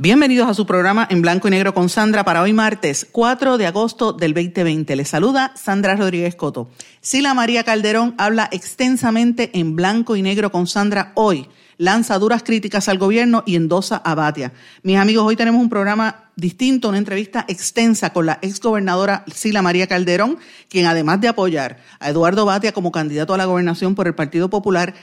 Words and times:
Bienvenidos 0.00 0.48
a 0.48 0.54
su 0.54 0.64
programa 0.64 1.08
en 1.10 1.22
blanco 1.22 1.48
y 1.48 1.50
negro 1.50 1.74
con 1.74 1.88
Sandra 1.88 2.24
para 2.24 2.42
hoy 2.42 2.52
martes 2.52 3.04
4 3.10 3.58
de 3.58 3.66
agosto 3.66 4.12
del 4.12 4.32
2020. 4.32 4.94
Les 4.94 5.08
saluda 5.08 5.50
Sandra 5.56 5.96
Rodríguez 5.96 6.36
Coto. 6.36 6.70
Sila 7.00 7.34
María 7.34 7.64
Calderón 7.64 8.14
habla 8.16 8.48
extensamente 8.52 9.50
en 9.58 9.74
blanco 9.74 10.14
y 10.14 10.22
negro 10.22 10.52
con 10.52 10.68
Sandra 10.68 11.10
hoy. 11.16 11.48
Lanza 11.78 12.16
duras 12.20 12.44
críticas 12.44 12.88
al 12.88 12.98
gobierno 12.98 13.42
y 13.44 13.56
endosa 13.56 13.96
a 13.96 14.14
Batia. 14.14 14.52
Mis 14.84 14.98
amigos, 14.98 15.26
hoy 15.26 15.34
tenemos 15.34 15.60
un 15.60 15.68
programa 15.68 16.30
distinto, 16.36 16.90
una 16.90 16.98
entrevista 16.98 17.44
extensa 17.48 18.12
con 18.12 18.26
la 18.26 18.38
exgobernadora 18.40 19.24
Sila 19.34 19.62
María 19.62 19.88
Calderón, 19.88 20.38
quien 20.68 20.86
además 20.86 21.20
de 21.20 21.26
apoyar 21.26 21.78
a 21.98 22.10
Eduardo 22.10 22.44
Batia 22.44 22.70
como 22.70 22.92
candidato 22.92 23.34
a 23.34 23.36
la 23.36 23.46
gobernación 23.46 23.96
por 23.96 24.06
el 24.06 24.14
Partido 24.14 24.48
Popular, 24.48 24.94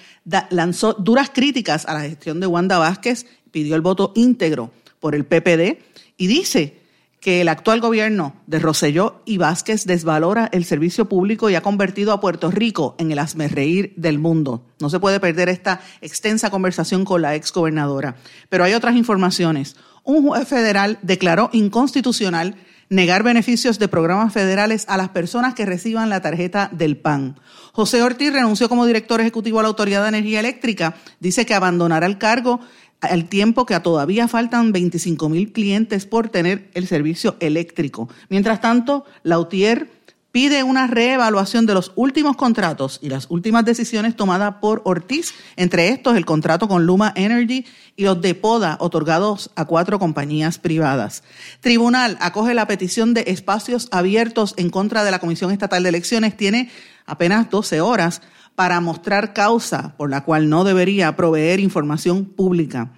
lanzó 0.51 0.93
duras 0.93 1.31
críticas 1.33 1.85
a 1.85 1.93
la 1.93 2.01
gestión 2.01 2.39
de 2.39 2.47
Wanda 2.47 2.77
Vázquez, 2.77 3.25
pidió 3.51 3.75
el 3.75 3.81
voto 3.81 4.13
íntegro 4.15 4.71
por 5.05 5.13
el 5.13 5.23
PPD 5.23 5.83
y 6.17 6.25
dice 6.25 6.79
que 7.19 7.41
el 7.41 7.47
actual 7.47 7.79
gobierno 7.79 8.33
de 8.47 8.57
Roselló 8.57 9.21
y 9.23 9.37
Vázquez 9.37 9.85
desvalora 9.85 10.49
el 10.51 10.65
servicio 10.65 11.07
público 11.07 11.47
y 11.47 11.53
ha 11.53 11.61
convertido 11.61 12.11
a 12.11 12.19
Puerto 12.19 12.49
Rico 12.49 12.95
en 12.97 13.11
el 13.11 13.19
asmerreír 13.19 13.93
del 13.97 14.17
mundo. 14.17 14.65
No 14.79 14.89
se 14.89 14.99
puede 14.99 15.19
perder 15.19 15.47
esta 15.49 15.79
extensa 16.01 16.49
conversación 16.49 17.05
con 17.05 17.21
la 17.21 17.35
exgobernadora. 17.35 18.15
Pero 18.49 18.63
hay 18.63 18.73
otras 18.73 18.95
informaciones. 18.95 19.75
Un 20.03 20.25
juez 20.25 20.47
federal 20.47 20.97
declaró 21.03 21.51
inconstitucional 21.53 22.55
negar 22.89 23.21
beneficios 23.21 23.79
de 23.79 23.87
programas 23.87 24.33
federales 24.33 24.85
a 24.87 24.97
las 24.97 25.09
personas 25.09 25.53
que 25.53 25.65
reciban 25.65 26.09
la 26.09 26.21
tarjeta 26.21 26.69
del 26.71 26.97
PAN. 26.97 27.39
José 27.73 28.01
Ortiz 28.01 28.33
renunció 28.33 28.69
como 28.69 28.85
director 28.85 29.21
ejecutivo 29.21 29.59
a 29.59 29.63
la 29.63 29.69
Autoridad 29.69 30.03
de 30.03 30.09
Energía 30.09 30.39
Eléctrica. 30.39 30.95
Dice 31.19 31.45
que 31.45 31.53
abandonará 31.53 32.05
el 32.05 32.17
cargo 32.17 32.59
al 33.05 33.25
tiempo 33.25 33.65
que 33.65 33.79
todavía 33.79 34.27
faltan 34.27 34.71
25 34.71 35.29
mil 35.29 35.51
clientes 35.51 36.05
por 36.05 36.29
tener 36.29 36.69
el 36.73 36.87
servicio 36.87 37.35
eléctrico. 37.39 38.09
Mientras 38.29 38.61
tanto, 38.61 39.05
Lautier 39.23 39.89
pide 40.35 40.63
una 40.63 40.85
reevaluación 40.85 41.65
de 41.65 41.73
los 41.73 41.93
últimos 41.95 42.35
contratos 42.35 42.99
y 43.01 43.07
las 43.07 43.27
últimas 43.29 43.63
decisiones 43.63 44.17
tomadas 44.17 44.55
por 44.59 44.81
Ortiz, 44.83 45.33
entre 45.55 45.87
estos 45.87 46.17
el 46.17 46.25
contrato 46.25 46.67
con 46.67 46.85
Luma 46.85 47.13
Energy 47.15 47.65
y 47.95 48.03
los 48.03 48.19
de 48.19 48.35
Poda 48.35 48.75
otorgados 48.81 49.51
a 49.55 49.63
cuatro 49.63 49.97
compañías 49.97 50.57
privadas. 50.57 51.23
Tribunal 51.61 52.17
acoge 52.19 52.53
la 52.53 52.67
petición 52.67 53.13
de 53.13 53.23
espacios 53.27 53.87
abiertos 53.91 54.55
en 54.57 54.69
contra 54.69 55.05
de 55.05 55.11
la 55.11 55.19
Comisión 55.19 55.51
Estatal 55.51 55.83
de 55.83 55.87
Elecciones. 55.87 56.35
Tiene 56.35 56.69
apenas 57.05 57.49
12 57.49 57.79
horas 57.79 58.21
para 58.55 58.79
mostrar 58.81 59.33
causa 59.33 59.95
por 59.97 60.09
la 60.09 60.23
cual 60.23 60.49
no 60.49 60.63
debería 60.63 61.15
proveer 61.15 61.59
información 61.59 62.25
pública. 62.25 62.91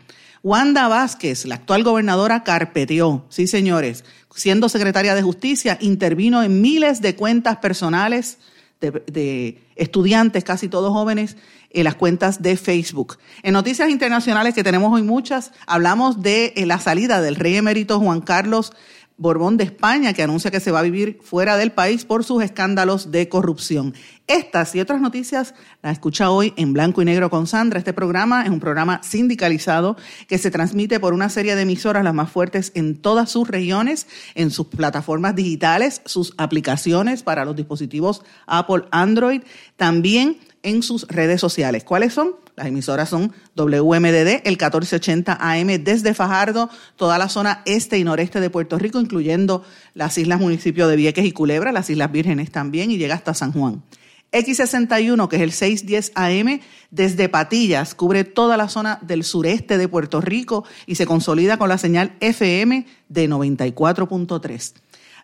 Wanda 0.43 0.87
Vázquez, 0.87 1.45
la 1.45 1.55
actual 1.55 1.83
gobernadora, 1.83 2.43
carpeteó, 2.43 3.25
sí 3.29 3.47
señores, 3.47 4.05
siendo 4.33 4.69
secretaria 4.69 5.15
de 5.15 5.23
Justicia, 5.23 5.77
intervino 5.81 6.43
en 6.43 6.61
miles 6.61 7.01
de 7.01 7.15
cuentas 7.15 7.57
personales 7.57 8.37
de, 8.79 9.59
estudiantes, 9.75 10.43
casi 10.43 10.67
todos 10.67 10.91
jóvenes, 10.91 11.37
en 11.71 11.83
las 11.83 11.95
cuentas 11.95 12.41
de 12.41 12.55
Facebook. 12.55 13.17
En 13.43 13.53
noticias 13.53 13.89
internacionales, 13.89 14.53
que 14.53 14.63
tenemos 14.63 14.93
hoy 14.93 15.03
muchas, 15.03 15.51
hablamos 15.65 16.21
de 16.21 16.53
eh, 16.55 16.65
la 16.65 16.79
salida 16.79 17.21
del 17.21 17.35
rey 17.35 17.55
emérito 17.55 17.99
Juan 17.99 18.21
Carlos 18.21 18.73
Borbón 19.17 19.57
de 19.57 19.63
España, 19.63 20.13
que 20.13 20.21
anuncia 20.21 20.51
que 20.51 20.59
se 20.59 20.71
va 20.71 20.79
a 20.79 20.83
vivir 20.83 21.19
fuera 21.23 21.57
del 21.57 21.71
país 21.71 22.05
por 22.05 22.23
sus 22.23 22.43
escándalos 22.43 23.11
de 23.11 23.27
corrupción. 23.27 23.95
Estas 24.27 24.75
y 24.75 24.79
otras 24.79 25.01
noticias 25.01 25.55
las 25.81 25.93
escucha 25.93 26.29
hoy 26.29 26.53
en 26.55 26.73
Blanco 26.73 27.01
y 27.01 27.05
Negro 27.05 27.29
con 27.29 27.47
Sandra. 27.47 27.79
Este 27.79 27.93
programa 27.93 28.43
es 28.43 28.49
un 28.49 28.59
programa 28.59 29.01
sindicalizado 29.01 29.97
que 30.27 30.37
se 30.37 30.51
transmite 30.51 30.99
por 30.99 31.13
una 31.13 31.29
serie 31.29 31.55
de 31.55 31.63
emisoras, 31.63 32.03
las 32.03 32.13
más 32.13 32.29
fuertes 32.29 32.71
en 32.75 32.95
todas 32.95 33.31
sus 33.31 33.47
regiones, 33.47 34.05
en 34.35 34.51
sus 34.51 34.67
plataformas 34.67 35.35
digitales, 35.35 36.01
sus 36.05 36.33
aplicaciones 36.37 37.23
para 37.23 37.43
los 37.43 37.55
dispositivos 37.55 38.21
Apple, 38.45 38.83
Android, 38.91 39.41
también 39.77 40.37
en 40.61 40.83
sus 40.83 41.07
redes 41.07 41.41
sociales. 41.41 41.83
¿Cuáles 41.83 42.13
son? 42.13 42.35
Las 42.57 42.65
emisoras 42.65 43.07
son 43.07 43.31
WMDD, 43.55 44.41
el 44.43 44.53
1480 44.53 45.37
AM 45.39 45.67
desde 45.83 46.15
Fajardo, 46.15 46.71
toda 46.95 47.19
la 47.19 47.29
zona 47.29 47.61
este 47.65 47.99
y 47.99 48.03
noreste 48.03 48.41
de 48.41 48.49
Puerto 48.49 48.79
Rico, 48.79 48.99
incluyendo 48.99 49.63
las 49.93 50.17
islas 50.17 50.39
municipios 50.39 50.89
de 50.89 50.95
Vieques 50.95 51.23
y 51.23 51.33
Culebra, 51.33 51.71
las 51.71 51.91
Islas 51.91 52.11
Vírgenes 52.11 52.51
también, 52.51 52.89
y 52.89 52.97
llega 52.97 53.13
hasta 53.13 53.35
San 53.35 53.51
Juan. 53.51 53.83
X61, 54.31 55.27
que 55.27 55.35
es 55.35 55.41
el 55.43 55.51
610 55.51 56.11
AM, 56.15 56.59
desde 56.89 57.29
Patillas, 57.29 57.93
cubre 57.93 58.23
toda 58.23 58.57
la 58.57 58.69
zona 58.69 58.97
del 59.03 59.23
sureste 59.23 59.77
de 59.77 59.87
Puerto 59.87 60.19
Rico 60.19 60.65
y 60.87 60.95
se 60.95 61.05
consolida 61.05 61.57
con 61.57 61.69
la 61.69 61.77
señal 61.77 62.15
FM 62.21 62.87
de 63.07 63.29
94.3. 63.29 64.73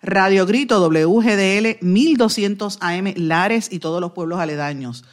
Radio 0.03 0.45
Grito 0.45 0.87
WGDL 0.87 1.77
1200 1.81 2.77
AM 2.79 3.13
Lares 3.15 3.69
y 3.71 3.79
todos 3.79 3.99
los 3.99 4.11
pueblos 4.11 4.39
aledaños. 4.39 5.03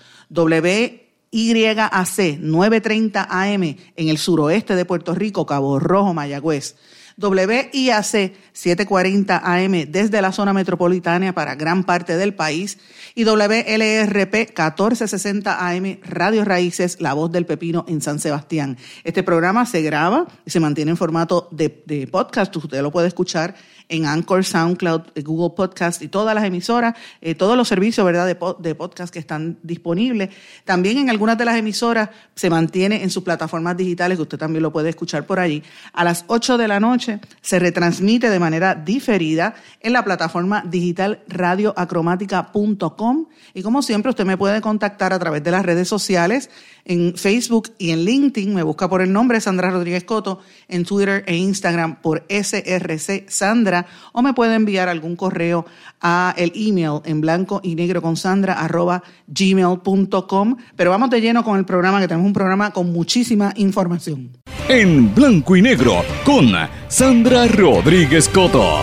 YAC 1.33 2.39
930 2.41 3.29
AM 3.31 3.63
en 3.63 4.09
el 4.09 4.19
suroeste 4.19 4.75
de 4.75 4.85
Puerto 4.85 5.15
Rico, 5.15 5.47
Cabo 5.47 5.79
Rojo, 5.79 6.13
Mayagüez. 6.13 6.77
WIAC 7.21 8.33
740 8.53 9.43
AM 9.45 9.73
desde 9.89 10.23
la 10.23 10.33
zona 10.33 10.53
metropolitana 10.53 11.35
para 11.35 11.55
gran 11.55 11.85
parte 11.85 12.17
del 12.17 12.35
país 12.35 12.79
y 13.15 13.25
WLRP 13.25 14.35
1460 14.35 15.69
AM 15.69 15.99
Radio 16.05 16.45
Raíces, 16.45 17.01
La 17.01 17.15
Voz 17.15 17.31
del 17.31 17.47
Pepino 17.47 17.85
en 17.89 18.01
San 18.01 18.19
Sebastián. 18.19 18.77
Este 19.05 19.23
programa 19.23 19.67
se 19.67 19.83
graba 19.83 20.27
y 20.45 20.51
se 20.51 20.61
mantiene 20.61 20.93
en 20.93 20.97
formato 20.97 21.49
de, 21.51 21.71
podcast. 22.11 22.55
Usted 22.57 22.83
lo 22.83 22.91
puede 22.91 23.09
escuchar 23.09 23.55
en 23.89 24.07
Anchor, 24.07 24.45
SoundCloud, 24.45 25.03
eh, 25.15 25.23
Google 25.23 25.55
Podcast 25.57 26.01
y 26.03 26.09
todas 26.09 26.35
las 26.35 26.45
emisoras, 26.45 26.95
eh, 27.21 27.35
todos 27.35 27.57
los 27.57 27.67
servicios 27.67 28.07
¿verdad? 28.07 28.27
De, 28.27 28.37
de, 28.61 28.75
podcast 28.75 29.13
que 29.13 29.19
están 29.19 29.59
disponibles. 29.63 30.31
También 30.65 30.99
en 30.99 31.11
algunas 31.11 31.37
de 31.37 31.45
las 31.45 31.57
emisoras 31.57 32.11
se 32.37 32.49
mantiene 32.51 33.03
en 33.03 33.11
sus 33.11 33.25
plataformas 33.25 33.77
digitales, 33.77 34.17
que 34.17 34.23
usted 34.23 34.39
también 34.39 34.63
lo 34.63 34.73
puede 34.73 34.91
escuchar 34.91 35.27
por 35.27 35.41
allí. 35.41 35.63
A 35.93 36.05
las 36.05 36.25
8 36.29 36.57
de 36.57 36.69
la 36.69 36.79
noche 36.79 37.10
se 37.41 37.59
retransmite 37.59 38.31
de 38.31 38.39
manera 38.39 38.75
diferida 38.75 39.55
en 39.81 39.93
la 39.93 40.05
plataforma 40.05 40.63
digital 40.67 41.23
radioacromática.com. 41.29 43.27
Y 43.55 43.63
como 43.63 43.83
siempre, 43.83 44.11
usted 44.11 44.25
me 44.25 44.37
puede 44.37 44.61
contactar 44.61 45.13
a 45.13 45.19
través 45.19 45.43
de 45.43 45.51
las 45.51 45.65
redes 45.65 45.89
sociales 45.89 46.51
en 46.91 47.15
Facebook 47.17 47.71
y 47.79 47.91
en 47.91 48.05
LinkedIn. 48.05 48.53
Me 48.53 48.65
busca 48.65 48.89
por 48.89 49.01
el 49.01 49.13
nombre 49.13 49.41
Sandra 49.41 49.71
Rodríguez 49.71 50.03
Coto, 50.03 50.41
en 50.67 50.85
Twitter 50.85 51.23
e 51.25 51.37
Instagram 51.37 52.03
por 52.03 52.27
SRC 52.29 53.31
Sandra, 53.31 53.87
o 54.13 54.23
me 54.23 54.35
puede 54.35 54.57
enviar 54.57 54.89
algún 54.89 55.15
correo 55.15 55.65
a 56.01 56.35
el 56.37 56.51
email 56.57 57.01
en 57.05 57.21
blanco 57.21 57.61
y 57.63 57.77
negro 57.77 58.03
con 58.03 58.17
Sandra 58.17 58.55
arroba 58.55 59.05
gmail.com. 59.29 60.57
Pero 60.75 60.91
vamos 60.91 61.11
de 61.11 61.21
lleno 61.21 61.45
con 61.45 61.59
el 61.59 61.65
programa, 61.65 62.01
que 62.01 62.09
tenemos 62.09 62.27
un 62.27 62.33
programa 62.33 62.73
con 62.73 62.91
muchísima 62.93 63.53
información. 63.55 64.33
En 64.69 65.15
blanco 65.15 65.55
y 65.55 65.63
negro 65.63 66.05
con 66.25 66.49
Sandra 66.89 67.47
Rodríguez 67.47 68.29
Coto. 68.29 68.81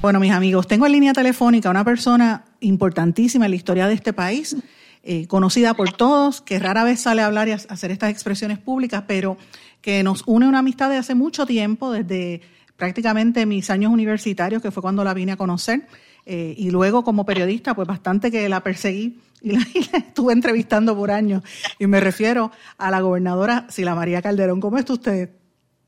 Bueno, 0.00 0.18
mis 0.18 0.32
amigos, 0.32 0.66
tengo 0.66 0.86
en 0.86 0.92
línea 0.92 1.12
telefónica 1.12 1.68
a 1.68 1.70
una 1.70 1.84
persona 1.84 2.44
importantísima 2.58 3.44
en 3.44 3.52
la 3.52 3.56
historia 3.56 3.86
de 3.86 3.94
este 3.94 4.12
país 4.12 4.56
eh, 5.04 5.26
conocida 5.26 5.74
por 5.74 5.92
todos, 5.92 6.40
que 6.40 6.58
rara 6.58 6.84
vez 6.84 7.00
sale 7.00 7.22
a 7.22 7.26
hablar 7.26 7.48
y 7.48 7.52
a 7.52 7.54
hacer 7.56 7.90
estas 7.90 8.10
expresiones 8.10 8.58
públicas, 8.58 9.04
pero 9.08 9.36
que 9.80 10.02
nos 10.04 10.22
une 10.26 10.46
una 10.46 10.60
amistad 10.60 10.90
de 10.90 10.96
hace 10.96 11.16
mucho 11.16 11.44
tiempo, 11.44 11.90
desde 11.90 12.40
prácticamente 12.76 13.44
mis 13.44 13.68
años 13.70 13.92
universitarios, 13.92 14.62
que 14.62 14.70
fue 14.70 14.80
cuando 14.80 15.02
la 15.02 15.12
vine 15.12 15.32
a 15.32 15.36
conocer, 15.36 15.86
eh, 16.24 16.54
y 16.56 16.70
luego 16.70 17.02
como 17.02 17.24
periodista, 17.24 17.74
pues 17.74 17.88
bastante 17.88 18.30
que 18.30 18.48
la 18.48 18.62
perseguí 18.62 19.18
y 19.40 19.52
la, 19.52 19.60
estuve 19.98 20.32
entrevistando 20.32 20.94
por 20.96 21.10
años. 21.10 21.42
Y 21.80 21.88
me 21.88 21.98
refiero 21.98 22.52
a 22.78 22.90
la 22.90 23.00
gobernadora 23.00 23.66
Sila 23.70 23.96
María 23.96 24.22
Calderón. 24.22 24.60
¿Cómo 24.60 24.78
está 24.78 24.92
usted? 24.92 25.30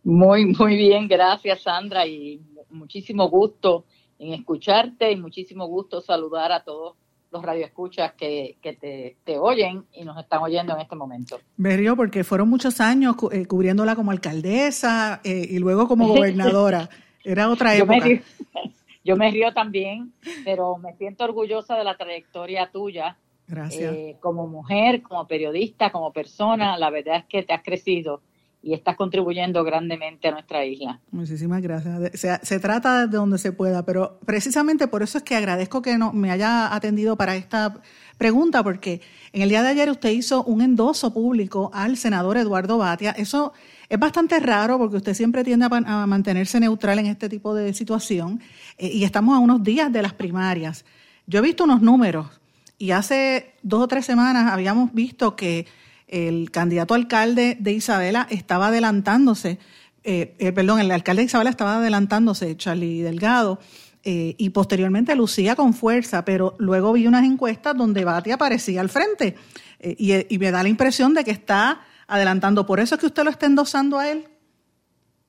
Muy, 0.03 0.47
muy 0.47 0.77
bien, 0.77 1.07
gracias 1.07 1.63
Sandra, 1.63 2.07
y 2.07 2.41
muchísimo 2.71 3.31
gusto 3.31 3.85
en 4.19 4.35
escucharte 4.35 5.13
y 5.13 5.17
muchísimo 5.17 5.67
gusto 5.67 6.01
saludar 6.01 6.51
a 6.51 6.65
todos 6.65 6.97
los 7.35 7.43
radioescuchas 7.43 8.13
que, 8.13 8.57
que 8.63 9.17
te, 9.25 9.39
oyen 9.39 9.85
y 9.93 10.05
nos 10.05 10.17
están 10.19 10.41
oyendo 10.41 10.73
en 10.73 10.81
este 10.81 10.95
momento. 10.95 11.41
Me 11.57 11.77
río 11.77 11.97
porque 11.97 12.23
fueron 12.23 12.49
muchos 12.49 12.81
años 12.81 13.17
eh, 13.33 13.45
cubriéndola 13.47 13.97
como 13.97 14.13
alcaldesa 14.13 15.21
eh, 15.25 15.49
y 15.51 15.59
luego 15.59 15.89
como 15.89 16.07
gobernadora. 16.15 16.89
Era 17.25 17.51
otra 17.51 17.75
época. 17.75 18.07
Yo 19.05 19.17
me, 19.17 19.31
río, 19.31 19.53
también, 19.53 20.15
pero 20.45 20.79
me 20.79 20.95
siento 20.95 21.25
orgullosa 21.25 21.77
de 21.77 21.85
la 21.85 21.97
trayectoria 21.97 22.71
tuya. 22.71 23.19
Gracias. 23.47 23.93
Eh, 23.93 24.17
como 24.21 24.47
mujer, 24.47 25.03
como 25.03 25.27
periodista, 25.27 25.91
como 25.91 26.13
persona, 26.13 26.79
la 26.79 26.89
verdad 26.89 27.17
es 27.17 27.25
que 27.25 27.43
te 27.43 27.53
has 27.53 27.63
crecido 27.63 28.23
y 28.65 28.73
estás 28.73 28.97
contribuyendo 28.97 29.63
grandemente 29.63 30.29
a 30.29 30.31
nuestra 30.31 30.65
isla. 30.65 30.99
Muchísimas 31.11 31.61
gracias. 31.61 32.11
Se, 32.43 32.59
trata 32.61 33.07
de 33.07 33.17
donde 33.17 33.37
se 33.37 33.53
pueda, 33.53 33.85
pero 33.85 34.19
precisamente 34.25 34.89
por 34.89 35.03
eso 35.03 35.19
es 35.19 35.25
que 35.25 35.37
agradezco 35.37 35.83
que 35.83 35.99
no, 35.99 36.13
me 36.15 36.31
haya 36.31 36.75
atendido 36.75 37.17
para 37.17 37.37
esta 37.37 37.83
pregunta, 38.17 38.63
porque 38.63 39.03
en 39.33 39.43
el 39.43 39.51
día 39.51 39.63
de 39.63 39.69
ayer 39.69 39.91
usted 39.91 40.11
hizo 40.11 40.45
un 40.45 40.63
endoso 40.63 41.13
público 41.13 41.71
al 41.75 41.99
senador 41.99 42.39
Eduardo 42.39 42.79
Batia. 42.79 43.11
Eso 43.11 43.53
es 43.91 43.99
bastante 43.99 44.41
raro 44.41 44.79
porque 44.79 44.97
usted 44.97 45.13
siempre 45.13 45.45
tiende 45.45 45.67
a, 45.67 46.07
mantenerse 46.07 46.59
neutral 46.59 46.99
en 46.99 47.07
este 47.07 47.29
tipo 47.29 47.55
de 47.55 47.75
situación 47.75 48.41
eh, 48.79 48.91
y 48.93 49.05
estamos 49.05 49.37
a 49.37 49.41
unos 49.41 49.63
días 49.63 49.93
de 49.93 50.01
las 50.01 50.15
primarias. 50.15 50.87
Yo 51.27 51.41
he 51.41 51.43
visto 51.43 51.65
unos 51.65 51.83
números 51.83 52.41
y 52.79 52.93
hace 52.93 53.55
dos 53.63 53.83
o 53.83 53.89
tres 53.89 54.07
semanas 54.07 54.51
habíamos 54.51 54.93
visto 54.95 55.37
que 55.37 55.67
el 56.09 56.51
candidato 56.51 56.95
alcalde 56.95 57.56
de 57.59 57.73
Isabela 57.73 58.27
estaba 58.31 58.69
adelantándose, 58.69 59.59
eh, 60.03 60.35
eh, 60.39 60.53
perdón, 60.53 60.81
el 60.81 60.91
alcalde 60.91 61.23
de 61.23 61.27
Isabela 61.27 61.51
estaba 61.51 61.77
adelantándose, 61.77 62.56
Charlie 62.56 63.01
Delgado, 63.01 63.59
eh, 64.05 64.35
y 64.37 64.51
posteriormente 64.51 65.17
lucía 65.17 65.56
con 65.56 65.73
fuerza, 65.73 66.27
pero 66.27 66.55
luego 66.59 66.93
vi 66.93 67.06
unas 67.06 67.25
encuestas 67.25 67.75
donde 67.75 68.05
Bati 68.05 68.33
aparecía 68.33 68.83
al 68.83 68.91
frente 68.91 69.35
y, 69.81 70.39
me 70.39 70.51
da 70.51 70.62
la 70.62 70.69
impresión 70.69 71.15
de 71.15 71.25
que 71.25 71.31
está 71.31 71.81
adelantando. 72.06 72.67
¿Por 72.67 72.81
eso 72.81 72.95
es 72.95 73.01
que 73.01 73.06
usted 73.06 73.25
lo 73.25 73.31
está 73.31 73.47
endosando 73.47 73.99
a 73.99 74.11
él? 74.11 74.27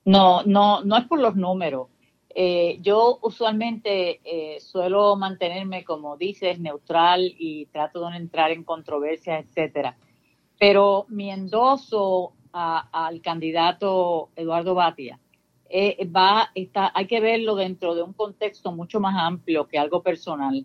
No, 0.04 0.42
no, 0.44 0.84
no 0.84 0.98
es 0.98 1.04
por 1.06 1.20
los 1.20 1.36
números. 1.36 1.88
yo 2.80 3.18
usualmente 3.22 4.20
suelo 4.60 5.16
mantenerme, 5.16 5.84
como 5.84 6.18
dices, 6.18 6.58
neutral 6.58 7.34
y 7.38 7.66
trato 7.66 8.04
de 8.04 8.10
no 8.10 8.16
entrar 8.16 8.50
en 8.50 8.62
controversias, 8.62 9.44
etcétera. 9.46 9.96
Pero 10.58 11.06
mi 11.08 11.30
endoso 11.30 12.32
al 12.52 13.20
candidato 13.20 14.30
Eduardo 14.34 14.74
Batia 14.74 15.20
eh, 15.68 16.08
va, 16.08 16.50
está, 16.54 16.92
hay 16.94 17.06
que 17.06 17.20
verlo 17.20 17.54
dentro 17.56 17.94
de 17.94 18.02
un 18.02 18.12
contexto 18.12 18.72
mucho 18.72 19.00
más 19.00 19.16
amplio 19.18 19.66
que 19.66 19.78
algo 19.78 20.02
personal. 20.02 20.64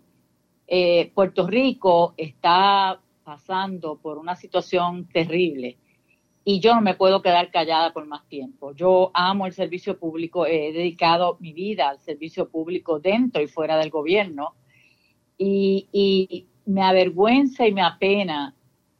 Eh, 0.66 1.10
Puerto 1.14 1.46
Rico 1.46 2.14
está 2.16 3.00
pasando 3.24 3.96
por 3.96 4.18
una 4.18 4.36
situación 4.36 5.08
terrible 5.08 5.76
y 6.44 6.60
yo 6.60 6.74
no 6.74 6.80
me 6.80 6.94
puedo 6.94 7.20
quedar 7.20 7.50
callada 7.50 7.92
por 7.92 8.06
más 8.06 8.26
tiempo. 8.28 8.74
Yo 8.74 9.10
amo 9.12 9.46
el 9.46 9.52
servicio 9.52 9.98
público, 9.98 10.46
he 10.46 10.72
dedicado 10.72 11.36
mi 11.40 11.52
vida 11.52 11.88
al 11.88 12.00
servicio 12.00 12.48
público 12.48 13.00
dentro 13.00 13.42
y 13.42 13.48
fuera 13.48 13.76
del 13.76 13.90
gobierno 13.90 14.54
y, 15.36 15.88
y 15.92 16.46
me 16.66 16.82
avergüenza 16.82 17.66
y 17.66 17.72
me 17.72 17.82
apena 17.82 18.54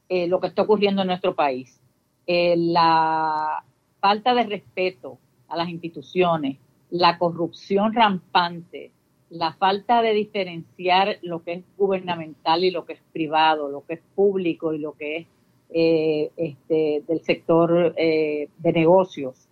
eh, 0.09 0.27
lo 0.27 0.41
que 0.41 0.49
está 0.49 0.63
ocurriendo 0.63 1.03
en 1.03 1.09
nuestro 1.09 1.35
país. 1.35 1.81
Eh, 2.27 2.55
la 2.57 3.65
falta 4.01 4.35
de 4.35 4.45
respeto 4.45 5.19
a 5.49 5.57
las 5.57 5.69
instituciones, 5.69 6.59
la 6.91 7.19
corrupción 7.19 7.93
rampante, 7.95 8.91
la 9.31 9.55
falta 9.55 10.03
de 10.03 10.13
diferenciar 10.13 11.19
lo 11.23 11.43
que 11.43 11.53
es 11.53 11.65
gubernamental 11.77 12.65
y 12.65 12.71
lo 12.71 12.85
que 12.85 12.95
es 12.95 13.01
privado, 13.13 13.69
lo 13.69 13.85
que 13.85 13.95
es 13.95 14.01
público 14.15 14.75
y 14.75 14.79
lo 14.79 14.93
que 14.93 15.17
es 15.17 15.27
eh, 15.71 16.31
este, 16.37 17.03
del 17.09 17.23
sector 17.23 17.95
de 17.95 18.49
negocios, 18.75 19.49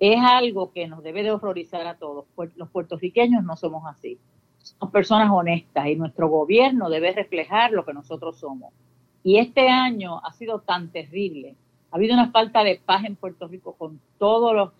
es 0.00 0.18
algo 0.20 0.72
que 0.72 0.88
nos 0.88 1.04
debe 1.04 1.22
de 1.22 1.30
horrorizar 1.30 1.86
a 1.86 1.96
todos. 1.96 2.24
Los 2.56 2.68
puertorriqueños 2.70 3.44
no 3.44 3.54
somos 3.54 3.84
así. 3.86 4.18
Somos 4.58 4.92
personas 4.92 5.30
honestas 5.30 5.86
y 5.86 5.94
nuestro 5.94 6.28
gobierno 6.28 6.90
debe 6.90 7.12
reflejar 7.12 7.70
lo 7.70 7.84
que 7.84 7.92
nosotros 7.92 8.36
somos. 8.36 8.72
Y 9.24 9.38
este 9.38 9.68
año 9.68 10.18
ha 10.24 10.32
sido 10.32 10.60
tan 10.60 10.90
terrible. 10.90 11.54
Ha 11.90 11.96
habido 11.96 12.14
una 12.14 12.30
falta 12.30 12.64
de 12.64 12.80
paz 12.84 13.04
en 13.04 13.16
Puerto 13.16 13.46
Rico 13.46 13.74
con 13.74 14.00
todo 14.18 14.54
los, 14.54 14.70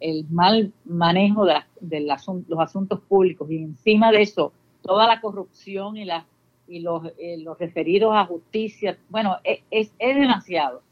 el, 0.00 0.26
mal 0.30 0.72
manejo 0.84 1.46
de, 1.80 2.00
los 2.00 2.60
asuntos 2.60 3.00
públicos 3.00 3.50
y 3.50 3.56
encima 3.56 4.12
de 4.12 4.22
eso 4.22 4.52
toda 4.82 5.06
la 5.06 5.20
corrupción 5.20 5.96
y, 5.96 6.04
la, 6.04 6.26
y 6.66 6.80
los, 6.80 7.04
eh, 7.18 7.44
referidos 7.58 8.14
a 8.14 8.26
justicia. 8.26 8.98
Bueno, 9.08 9.36
e, 9.44 9.62
es, 9.70 9.92
es, 9.98 10.16
demasiado. 10.16 10.82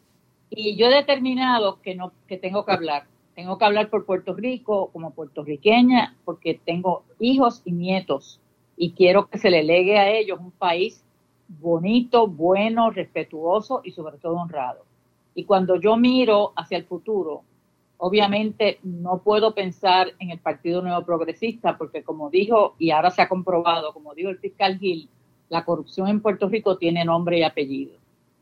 Y 0.50 0.76
yo 0.76 0.86
he 0.86 0.94
determinado 0.94 1.80
que, 1.82 1.94
no, 1.94 2.12
que 2.26 2.36
tengo 2.36 2.64
que 2.64 2.72
hablar. 2.72 3.04
Tengo 3.34 3.58
que 3.58 3.64
hablar 3.64 3.90
por 3.90 4.06
Puerto 4.06 4.34
Rico 4.34 4.90
como 4.92 5.10
puertorriqueña 5.10 6.16
porque 6.24 6.58
tengo 6.64 7.04
hijos 7.20 7.62
y 7.64 7.72
nietos 7.72 8.40
y 8.76 8.92
quiero 8.92 9.28
que 9.28 9.38
se 9.38 9.50
le 9.50 9.62
legue 9.62 9.98
a 9.98 10.10
ellos 10.10 10.38
un 10.40 10.52
país 10.52 11.04
bonito, 11.48 12.26
bueno, 12.26 12.90
respetuoso 12.90 13.80
y 13.84 13.92
sobre 13.92 14.18
todo 14.18 14.36
honrado. 14.36 14.84
Y 15.34 15.44
cuando 15.44 15.76
yo 15.76 15.96
miro 15.96 16.52
hacia 16.56 16.78
el 16.78 16.84
futuro, 16.84 17.42
obviamente 17.98 18.78
no 18.82 19.18
puedo 19.18 19.54
pensar 19.54 20.08
en 20.18 20.30
el 20.30 20.38
Partido 20.38 20.82
Nuevo 20.82 21.04
Progresista 21.04 21.76
porque 21.76 22.02
como 22.02 22.30
dijo, 22.30 22.74
y 22.78 22.90
ahora 22.90 23.10
se 23.10 23.22
ha 23.22 23.28
comprobado, 23.28 23.92
como 23.92 24.14
dijo 24.14 24.30
el 24.30 24.38
fiscal 24.38 24.78
Gil, 24.78 25.08
la 25.48 25.64
corrupción 25.64 26.08
en 26.08 26.20
Puerto 26.20 26.48
Rico 26.48 26.76
tiene 26.76 27.04
nombre 27.04 27.38
y 27.38 27.42
apellido. 27.42 27.92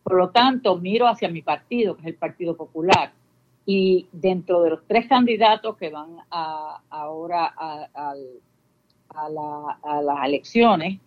Por 0.03 0.17
lo 0.17 0.31
tanto, 0.31 0.77
miro 0.77 1.07
hacia 1.07 1.29
mi 1.29 1.43
partido, 1.43 1.97
que 1.97 2.03
es 2.03 2.09
el 2.09 2.15
Partido 2.15 2.57
Popular, 2.57 3.13
y 3.67 4.07
dentro 4.13 4.63
de 4.63 4.71
los 4.71 4.87
tres 4.87 5.09
candidatos 5.09 5.77
que 5.77 5.89
van 5.89 6.17
ahora 6.31 7.55
a, 7.57 8.15
a 9.15 10.03
las 10.03 10.27
elecciones, 10.27 11.01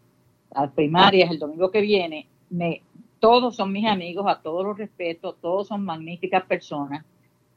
las 0.54 0.72
primarias 0.72 1.32
el 1.32 1.40
domingo 1.40 1.72
que 1.72 1.82
viene, 1.82 2.28
me, 2.50 2.82
todos 3.20 3.56
son 3.56 3.72
mis 3.72 3.86
amigos, 3.86 4.26
a 4.28 4.42
todos 4.42 4.66
los 4.66 4.78
respeto, 4.78 5.34
todos 5.34 5.68
son 5.68 5.84
magníficas 5.84 6.44
personas, 6.46 7.06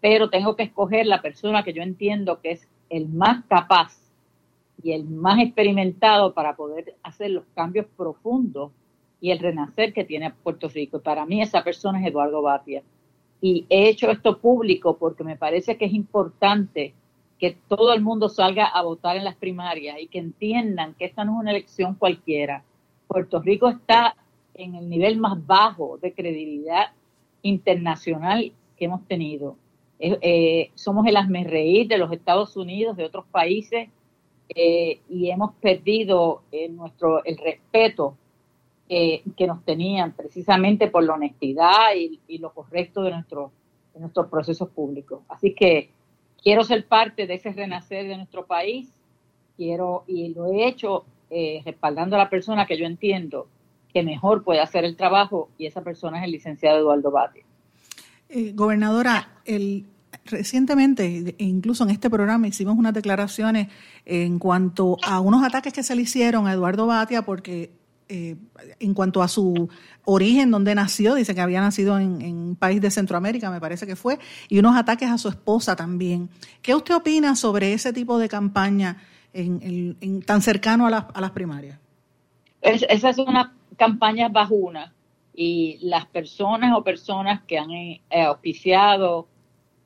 pero 0.01 0.31
tengo 0.31 0.57
que 0.57 0.65
escoger 0.65 1.07
la 1.07 1.23
persona 1.23 1.63
que 1.63 1.73
yo 1.73 1.83
entiendo 1.83 2.41
que 2.41 2.53
es 2.53 2.69
el 2.89 3.09
más 3.09 3.45
capaz 3.47 3.99
y 4.83 4.93
el 4.93 5.05
más 5.05 5.41
experimentado 5.41 6.33
para 6.33 6.57
poder 6.57 6.97
hacer 7.03 7.31
los 7.31 7.45
cambios 7.55 7.87
profundos 7.97 8.73
y 9.21 9.31
el 9.31 9.39
renacer 9.39 9.93
que 9.93 10.05
tiene 10.05 10.31
Puerto 10.31 10.69
Rico. 10.69 10.97
Y 10.97 11.01
para 11.01 11.27
mí 11.27 11.43
esa 11.43 11.63
persona 11.63 12.01
es 12.01 12.07
Eduardo 12.07 12.41
Batia. 12.41 12.83
Y 13.43 13.67
he 13.69 13.89
hecho 13.89 14.11
esto 14.11 14.39
público 14.39 14.97
porque 14.97 15.25
me 15.25 15.37
parece 15.37 15.77
que 15.77 15.85
es 15.85 15.93
importante 15.93 16.95
que 17.39 17.57
todo 17.69 17.93
el 17.93 18.03
mundo 18.03 18.29
salga 18.29 18.67
a 18.67 18.83
votar 18.83 19.17
en 19.17 19.25
las 19.25 19.37
primarias 19.37 19.99
y 20.01 20.09
que 20.09 20.19
entiendan 20.19 20.95
que 20.95 21.07
esta 21.07 21.25
no 21.25 21.33
es 21.33 21.41
una 21.41 21.51
elección 21.51 21.95
cualquiera, 21.95 22.65
Puerto 23.11 23.41
Rico 23.41 23.69
está 23.69 24.15
en 24.55 24.77
el 24.77 24.89
nivel 24.89 25.19
más 25.19 25.45
bajo 25.45 25.99
de 26.01 26.13
credibilidad 26.15 26.93
internacional 27.43 28.53
que 28.77 28.85
hemos 28.85 29.05
tenido. 29.09 29.57
Eh, 29.99 30.71
somos 30.77 31.05
el 31.09 31.17
reír 31.45 31.89
de 31.89 31.99
los 31.99 32.13
Estados 32.13 32.57
Unidos, 32.57 32.97
de 32.97 33.05
otros 33.05 33.25
países, 33.27 33.89
eh, 34.49 35.01
y 35.09 35.29
hemos 35.29 35.55
perdido 35.55 36.43
eh, 36.53 36.69
nuestro 36.69 37.25
el 37.25 37.37
respeto 37.37 38.17
que 38.89 39.47
nos 39.47 39.65
tenían 39.65 40.13
precisamente 40.13 40.89
por 40.89 41.05
la 41.05 41.15
honestidad 41.15 41.95
y, 41.97 42.39
lo 42.39 42.53
correcto 42.53 43.03
de, 43.03 43.13
nuestro, 43.13 43.53
de 43.95 44.01
nuestros 44.01 44.27
procesos 44.27 44.69
públicos. 44.71 45.21
Así 45.29 45.55
que 45.55 45.91
quiero 46.43 46.65
ser 46.65 46.87
parte 46.87 47.29
de 47.29 47.35
ese 47.35 47.53
renacer 47.53 48.09
de 48.09 48.17
nuestro 48.17 48.47
país, 48.47 48.93
quiero 49.57 50.03
y 50.09 50.35
lo 50.35 50.47
he 50.47 50.67
hecho 50.67 51.05
eh, 51.31 51.63
respaldando 51.65 52.17
a 52.17 52.19
la 52.19 52.29
persona 52.29 52.67
que 52.67 52.77
yo 52.77 52.87
entiendo 52.87 53.49
que 53.93 54.03
mejor 54.03 54.45
puede 54.45 54.61
hacer 54.61 54.85
el 54.85 54.97
trabajo 54.97 55.51
y 55.59 55.67
esa 55.67 55.83
persona 55.83 56.19
es 56.19 56.25
el 56.25 56.33
licenciado 56.33 56.79
Eduardo 56.79 57.11
Bati. 57.11 57.41
Eh, 58.29 58.53
gobernadora, 58.55 59.29
el, 59.45 59.87
recientemente, 60.25 61.35
e 61.39 61.45
incluso 61.45 61.85
en 61.85 61.91
este 61.91 62.09
programa, 62.11 62.47
hicimos 62.47 62.77
unas 62.77 62.95
declaraciones 62.95 63.69
en 64.05 64.39
cuanto 64.39 64.97
a 65.03 65.21
unos 65.21 65.43
ataques 65.45 65.73
que 65.73 65.83
se 65.83 65.95
le 65.95 66.03
hicieron 66.03 66.47
a 66.47 66.53
Eduardo 66.53 66.87
Batia 66.87 67.23
porque 67.23 67.73
eh, 68.09 68.37
en 68.81 68.95
cuanto 68.95 69.23
a 69.23 69.29
su 69.29 69.69
origen, 70.05 70.51
donde 70.51 70.75
nació, 70.75 71.15
dice 71.15 71.35
que 71.35 71.41
había 71.41 71.61
nacido 71.61 71.99
en, 71.99 72.21
en, 72.23 72.37
un 72.37 72.57
país 72.57 72.81
de 72.81 72.91
Centroamérica, 72.91 73.51
me 73.53 73.61
parece 73.61 73.87
que 73.87 73.95
fue, 73.95 74.19
y 74.49 74.59
unos 74.59 74.77
ataques 74.77 75.09
a 75.09 75.17
su 75.17 75.29
esposa 75.29 75.77
también. 75.77 76.29
¿Qué 76.61 76.75
usted 76.75 76.95
opina 76.95 77.37
sobre 77.37 77.73
ese 77.73 77.93
tipo 77.93 78.19
de 78.19 78.29
campaña 78.29 78.97
en, 79.33 80.23
tan 80.23 80.43
cercano 80.43 80.87
a, 80.87 80.99
a, 80.99 81.21
las 81.21 81.31
primarias? 81.31 81.79
esa 82.63 83.11
es 83.11 83.19
una 83.19 83.55
campaña 83.77 84.29
bajuna 84.29 84.93
y 85.35 85.79
las 85.81 86.07
personas 86.07 86.77
o 86.77 86.85
personas 86.85 87.43
que 87.45 87.59
han 87.59 87.71
eh, 87.71 88.03
auspiciado 88.11 89.27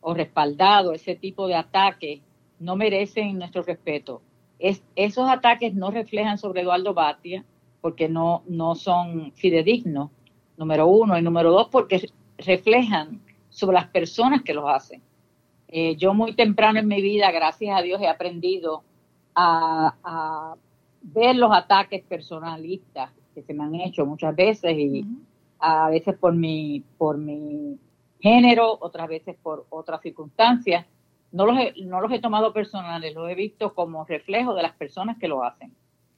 o 0.00 0.14
respaldado 0.14 0.92
ese 0.92 1.14
tipo 1.14 1.46
de 1.46 1.54
ataques 1.54 2.20
no 2.58 2.76
merecen 2.76 3.38
nuestro 3.38 3.62
respeto. 3.62 4.22
Es, 4.58 4.82
esos 4.96 5.28
ataques 5.28 5.74
no 5.74 5.90
reflejan 5.90 6.38
sobre 6.38 6.62
Eduardo 6.62 6.94
Batia, 6.94 7.44
porque 7.80 8.08
no, 8.08 8.42
no 8.46 8.74
son 8.74 9.32
fidedignos, 9.32 10.10
número 10.56 10.86
uno, 10.86 11.18
y 11.18 11.22
número 11.22 11.52
dos, 11.52 11.68
porque 11.70 12.06
reflejan 12.38 13.20
sobre 13.50 13.74
las 13.74 13.88
personas 13.88 14.42
que 14.42 14.54
los 14.54 14.64
hacen. 14.66 15.02
Eh, 15.68 15.96
yo 15.96 16.14
muy 16.14 16.34
temprano 16.34 16.78
en 16.78 16.88
mi 16.88 17.02
vida, 17.02 17.30
gracias 17.30 17.76
a 17.76 17.82
Dios, 17.82 18.00
he 18.00 18.08
aprendido 18.08 18.82
a, 19.34 20.54
ver 21.02 21.36
los 21.36 21.54
ataques 21.54 22.02
personalistas 22.04 23.10
que 23.34 23.42
se 23.42 23.52
me 23.52 23.64
han 23.64 23.74
hecho 23.74 24.06
muchas 24.06 24.34
veces 24.34 24.72
y 24.72 25.04
a 25.58 25.90
veces 25.90 26.16
por 26.16 26.34
mi, 26.34 26.82
por 26.96 27.18
mi 27.18 27.78
género, 28.20 28.78
otras 28.80 29.08
veces 29.08 29.36
por 29.42 29.66
otras 29.68 30.00
circunstancias. 30.00 30.86
No 31.30 31.44
los, 31.46 31.58
he, 31.58 31.74
no 31.84 32.00
los 32.00 32.10
he 32.12 32.20
tomado 32.20 32.52
personales, 32.52 33.14
los 33.14 33.28
he 33.28 33.34
visto 33.34 33.74
como 33.74 34.04
reflejo 34.04 34.54
de 34.54 34.62
las 34.62 34.72
personas 34.76 35.18
que 35.18 35.28
lo 35.28 35.44
hacen 35.44 35.74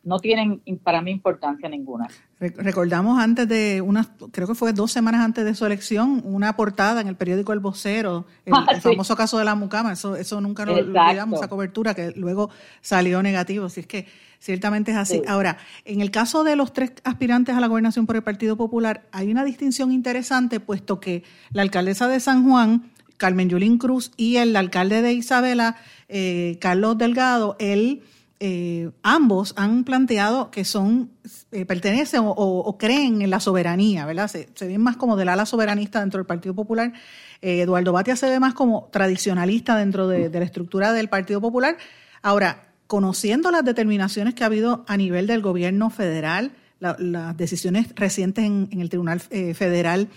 no 0.07 0.21
tienen 0.21 0.63
para 0.85 1.03
mí 1.03 1.11
importancia 1.11 1.69
ninguna. 1.69 2.07
Recordamos 2.39 3.19
antes 3.19 3.49
de 3.49 3.81
unas, 3.81 4.09
creo 4.31 4.47
que 4.47 4.55
fue 4.55 4.73
dos 4.73 4.93
semanas 4.93 5.21
antes 5.21 5.45
de 5.45 5.53
su 5.53 5.67
elección, 5.67 6.23
una 6.25 6.55
portada 6.55 7.01
en 7.01 7.09
el 7.09 7.17
periódico 7.17 7.53
El 7.53 7.59
Vocero, 7.59 8.25
el, 8.45 8.55
ah, 8.55 8.81
famoso 8.81 9.17
caso 9.17 9.37
de 9.37 9.45
la 9.45 9.57
mucama, 9.57 9.93
eso, 9.93 10.15
eso 10.15 10.41
nunca 10.41 10.65
lo, 10.65 10.75
olvidamos, 10.75 11.41
esa 11.41 11.49
cobertura 11.49 11.93
que 11.95 12.13
luego 12.13 12.51
salió 12.81 13.21
negativo, 13.21 13.67
así 13.67 13.81
es 13.81 13.89
que 13.89 14.07
ciertamente 14.39 14.93
es 14.93 14.97
así. 14.97 15.23
Ahora, 15.27 15.59
en 15.85 16.01
el 16.01 16.13
caso 16.13 16.45
de 16.45 16.55
los 16.55 16.73
tres 16.73 16.93
aspirantes 17.03 17.57
a 17.57 17.61
la 17.61 17.67
gobernación 17.67 18.07
por 18.07 18.15
el 18.15 18.23
Partido 18.23 18.57
Popular, 18.57 19.03
hay 19.11 19.33
una 19.33 19.45
distinción 19.45 19.91
interesante, 19.91 20.61
puesto 20.61 21.01
que 21.01 21.25
la 21.51 21.63
alcaldesa 21.63 22.07
de 22.07 22.21
San 22.21 22.49
Juan, 22.49 22.93
Carmen 23.17 23.49
Yulín 23.49 23.77
Cruz, 23.77 24.13
y 24.17 24.37
el 24.37 24.55
alcalde 24.55 25.03
de 25.03 25.15
Isabela, 25.15 25.79
eh, 26.09 26.59
Carlos 26.61 26.97
Delgado, 26.97 27.57
él 27.59 28.05
eh, 28.39 28.91
ambos 29.03 29.55
han 29.57 29.85
planteado 29.85 30.51
que 30.51 30.65
son, 30.67 31.11
eh, 31.53 31.65
pertenecen 31.65 32.21
o, 32.25 32.77
creen 32.79 33.23
en 33.23 33.31
la 33.31 33.41
soberanía, 33.41 34.05
¿verdad? 34.05 34.29
Se, 34.29 34.49
ven 34.61 34.83
más 34.83 34.97
como 34.97 35.17
del 35.17 35.31
ala 35.31 35.47
soberanista 35.47 36.01
dentro 36.01 36.19
del 36.19 36.27
Partido 36.27 36.55
Popular. 36.55 36.93
Eh, 37.41 37.63
Eduardo 37.63 37.93
Batia 37.93 38.15
se 38.15 38.29
ve 38.29 38.39
más 38.39 38.53
como 38.53 38.89
tradicionalista 38.93 39.77
dentro 39.77 40.07
de, 40.07 40.29
la 40.29 40.45
estructura 40.45 40.93
del 40.93 41.09
Partido 41.09 41.41
Popular. 41.41 41.79
Ahora, 42.21 42.69
conociendo 42.87 43.51
las 43.51 43.65
determinaciones 43.65 44.35
que 44.35 44.43
ha 44.43 44.47
habido 44.47 44.85
a 44.87 44.99
nivel 44.99 45.27
del 45.27 45.41
gobierno 45.41 45.89
federal, 45.89 46.53
las 46.79 47.37
decisiones 47.37 47.95
recientes 47.95 48.45
en, 48.45 48.69
el 48.81 48.89
Tribunal 48.89 49.21
Federal 49.21 50.09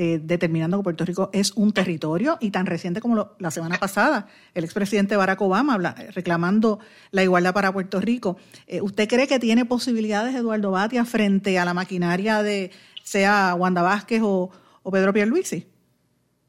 eh, 0.00 0.20
determinando 0.22 0.76
que 0.76 0.84
Puerto 0.84 1.04
Rico 1.04 1.28
es 1.32 1.50
un 1.56 1.72
territorio 1.72 2.38
y 2.40 2.52
tan 2.52 2.66
reciente 2.66 3.00
como 3.00 3.30
la 3.40 3.50
semana 3.50 3.78
pasada, 3.78 4.28
el 4.54 4.62
expresidente 4.62 5.16
Barack 5.16 5.40
Obama 5.40 5.74
habla, 5.74 5.96
reclamando 6.14 6.78
la 7.10 7.24
igualdad 7.24 7.52
para 7.52 7.72
Puerto 7.72 8.00
Rico. 8.00 8.36
Eh, 8.68 8.80
¿Usted 8.80 9.08
cree 9.08 9.26
que 9.26 9.40
tiene 9.40 9.64
posibilidades 9.64 10.36
Eduardo 10.36 10.70
Batia 10.70 11.04
frente 11.04 11.58
a 11.58 11.64
la 11.64 11.74
maquinaria 11.74 12.44
de 12.44 12.70
sea 13.02 13.56
Wanda 13.58 13.82
Vázquez 13.82 14.22
o, 14.22 14.52
Pedro 14.88 15.12
Pierluisi? 15.12 15.66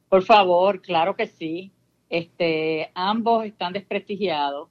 Por 0.09 0.21
favor, 0.21 0.79
claro 0.79 1.15
que 1.15 1.25
sí. 1.25 1.71
Este, 2.07 2.91
ambos 2.93 3.45
están 3.45 3.73
desprestigiados 3.73 4.69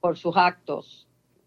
por 0.00 0.16
sus 0.16 0.34
actos. 0.34 1.03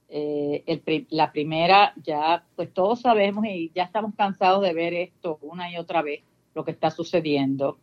Eh, 0.10 0.64
la 1.10 1.32
primera, 1.32 1.94
ya, 2.02 2.44
pues 2.56 2.74
todos 2.74 3.02
sabemos 3.02 3.46
y 3.46 3.72
ya 3.76 3.84
estamos 3.84 4.16
cansados 4.16 4.62
de 4.62 4.74
ver 4.74 4.94
esto 4.94 5.38
una 5.42 5.72
y 5.72 5.78
otra 5.78 6.02
vez 6.02 6.24
lo 6.54 6.64
que 6.64 6.72
está 6.72 6.90
sucediendo. 6.90 7.78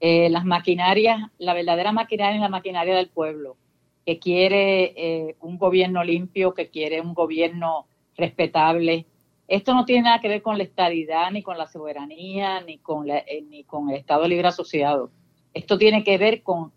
Eh, 0.00 0.28
las 0.28 0.44
maquinarias, 0.44 1.18
la 1.38 1.54
verdadera 1.54 1.92
maquinaria 1.92 2.36
es 2.36 2.40
la 2.40 2.48
maquinaria 2.48 2.94
del 2.96 3.08
pueblo, 3.08 3.56
que 4.04 4.18
quiere 4.18 4.92
eh, 4.96 5.36
un 5.40 5.58
gobierno 5.58 6.04
limpio, 6.04 6.54
que 6.54 6.68
quiere 6.68 7.00
un 7.00 7.14
gobierno 7.14 7.86
respetable. 8.16 9.06
Esto 9.48 9.74
no 9.74 9.84
tiene 9.84 10.02
nada 10.02 10.20
que 10.20 10.28
ver 10.28 10.42
con 10.42 10.58
la 10.58 10.64
estabilidad, 10.64 11.30
ni 11.30 11.42
con 11.42 11.58
la 11.58 11.66
soberanía, 11.66 12.60
ni 12.60 12.78
con, 12.78 13.08
eh, 13.08 13.24
ni 13.48 13.64
con 13.64 13.90
el 13.90 13.96
Estado 13.96 14.28
Libre 14.28 14.48
Asociado. 14.48 15.10
Esto 15.52 15.78
tiene 15.78 16.04
que 16.04 16.18
ver 16.18 16.42
con 16.42 16.72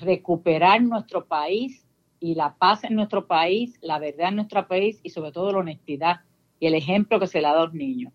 recuperar 0.00 0.82
nuestro 0.82 1.26
país 1.26 1.83
y 2.24 2.34
la 2.34 2.54
paz 2.54 2.84
en 2.84 2.94
nuestro 2.94 3.26
país, 3.26 3.78
la 3.82 3.98
verdad 3.98 4.30
en 4.30 4.36
nuestro 4.36 4.66
país 4.66 4.98
y 5.02 5.10
sobre 5.10 5.30
todo 5.30 5.52
la 5.52 5.58
honestidad 5.58 6.20
y 6.58 6.66
el 6.66 6.74
ejemplo 6.74 7.20
que 7.20 7.26
se 7.26 7.42
le 7.42 7.48
da 7.48 7.50
a 7.50 7.64
los 7.66 7.74
niños. 7.74 8.14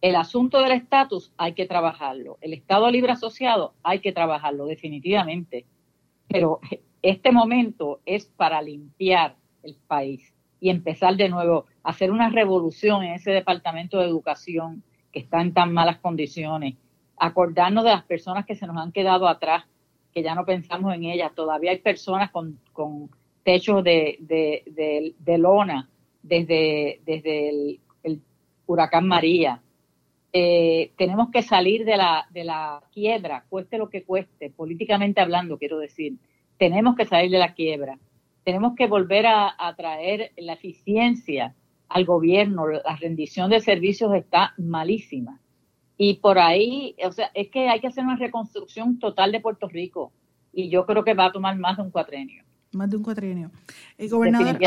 El 0.00 0.14
asunto 0.14 0.60
del 0.60 0.70
estatus 0.70 1.32
hay 1.36 1.54
que 1.54 1.66
trabajarlo. 1.66 2.38
El 2.40 2.52
Estado 2.52 2.88
Libre 2.88 3.10
Asociado 3.10 3.74
hay 3.82 3.98
que 3.98 4.12
trabajarlo 4.12 4.66
definitivamente. 4.66 5.66
Pero 6.28 6.60
este 7.02 7.32
momento 7.32 7.98
es 8.06 8.26
para 8.26 8.62
limpiar 8.62 9.34
el 9.64 9.74
país 9.88 10.32
y 10.60 10.70
empezar 10.70 11.16
de 11.16 11.28
nuevo, 11.28 11.66
a 11.82 11.90
hacer 11.90 12.12
una 12.12 12.28
revolución 12.28 13.02
en 13.02 13.14
ese 13.14 13.32
departamento 13.32 13.98
de 13.98 14.06
educación 14.06 14.84
que 15.10 15.18
está 15.18 15.40
en 15.40 15.52
tan 15.52 15.72
malas 15.72 15.98
condiciones, 15.98 16.76
acordarnos 17.16 17.82
de 17.82 17.90
las 17.90 18.04
personas 18.04 18.46
que 18.46 18.54
se 18.54 18.68
nos 18.68 18.76
han 18.76 18.92
quedado 18.92 19.26
atrás, 19.26 19.64
que 20.14 20.22
ya 20.22 20.36
no 20.36 20.44
pensamos 20.44 20.94
en 20.94 21.02
ellas. 21.02 21.34
Todavía 21.34 21.72
hay 21.72 21.78
personas 21.78 22.30
con, 22.30 22.60
techos 23.42 23.82
de, 23.84 25.14
lona 25.38 25.88
desde, 26.22 27.00
desde 27.04 27.48
el 27.48 28.22
huracán 28.66 29.06
María 29.06 29.62
eh, 30.32 30.92
tenemos 30.96 31.30
que 31.30 31.42
salir 31.42 31.84
de 31.84 31.96
la, 31.96 32.26
de 32.30 32.44
la 32.44 32.82
quiebra, 32.92 33.44
cueste 33.48 33.78
lo 33.78 33.88
que 33.88 34.04
cueste, 34.04 34.50
políticamente 34.50 35.20
hablando, 35.20 35.58
quiero 35.58 35.78
decir. 35.78 36.14
Tenemos 36.58 36.96
que 36.96 37.06
salir 37.06 37.30
de 37.30 37.38
la 37.38 37.54
quiebra. 37.54 37.98
Tenemos 38.44 38.74
que 38.74 38.86
volver 38.86 39.26
a, 39.26 39.74
traer 39.76 40.32
la 40.36 40.54
eficiencia 40.54 41.54
al 41.88 42.04
gobierno. 42.04 42.66
La 42.66 42.96
rendición 42.96 43.50
de 43.50 43.60
servicios 43.60 44.14
está 44.14 44.54
malísima. 44.58 45.40
Y 45.96 46.14
por 46.14 46.38
ahí, 46.38 46.94
o 47.04 47.12
sea, 47.12 47.30
es 47.34 47.48
que 47.48 47.68
hay 47.68 47.80
que 47.80 47.88
hacer 47.88 48.04
una 48.04 48.16
reconstrucción 48.16 48.98
total 48.98 49.32
de 49.32 49.40
Puerto 49.40 49.68
Rico. 49.68 50.12
Y 50.52 50.68
yo 50.68 50.84
creo 50.86 51.04
que 51.04 51.14
va 51.14 51.26
a 51.26 51.32
tomar 51.32 51.56
más 51.58 51.76
de 51.76 51.84
un 51.84 51.90
cuatrenio. 51.90 52.44
Más 52.72 52.90
de 52.90 52.96
un 52.96 53.02
cuatrienio. 53.02 53.50
Eh, 53.96 54.08
gobernadora, 54.08 54.58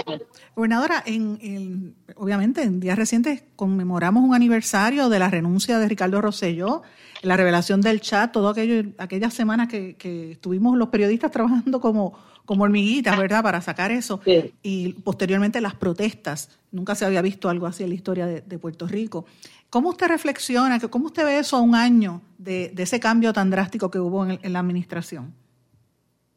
gobernadora 0.56 1.04
en, 1.06 1.96
obviamente 2.16 2.64
en 2.64 2.80
días 2.80 2.98
recientes 2.98 3.44
conmemoramos 3.56 4.24
un 4.24 4.34
aniversario 4.34 5.08
de 5.08 5.20
la 5.20 5.30
renuncia 5.30 5.78
de 5.78 5.88
Ricardo 5.88 6.20
Rosselló, 6.20 6.82
la 7.22 7.38
revelación 7.38 7.82
del 7.82 8.02
chat, 8.02 8.32
todo 8.32 8.50
aquello, 8.50 8.90
aquellas 8.98 9.36
semanas 9.36 9.68
que, 9.68 9.96
que 9.96 10.32
estuvimos 10.32 10.78
los 10.78 10.90
periodistas 10.90 11.30
trabajando 11.30 11.80
como, 11.80 12.18
como 12.46 12.64
hormiguitas, 12.64 13.18
¿verdad?, 13.18 13.44
para 13.44 13.62
sacar 13.62 13.92
eso. 13.92 14.20
Y 14.62 14.94
posteriormente 14.94 15.62
las 15.62 15.76
protestas. 15.76 16.50
Nunca 16.72 16.96
se 16.96 17.06
había 17.06 17.22
visto 17.22 17.50
algo 17.50 17.66
así 17.66 17.84
en 17.84 17.90
la 17.90 17.96
historia 17.96 18.26
de, 18.26 18.60
Puerto 18.60 18.88
Rico. 18.88 19.26
¿Cómo 19.70 19.90
usted 19.90 20.08
reflexiona, 20.08 20.80
cómo 20.80 21.06
usted 21.06 21.24
ve 21.24 21.40
eso 21.40 21.58
a 21.58 21.62
un 21.62 21.76
año 21.76 22.22
de, 22.38 22.74
ese 22.78 23.00
cambio 23.00 23.32
tan 23.34 23.50
drástico 23.50 23.90
que 23.92 24.00
hubo 24.00 24.26
en 24.26 24.54
la 24.54 24.60
administración? 24.60 25.34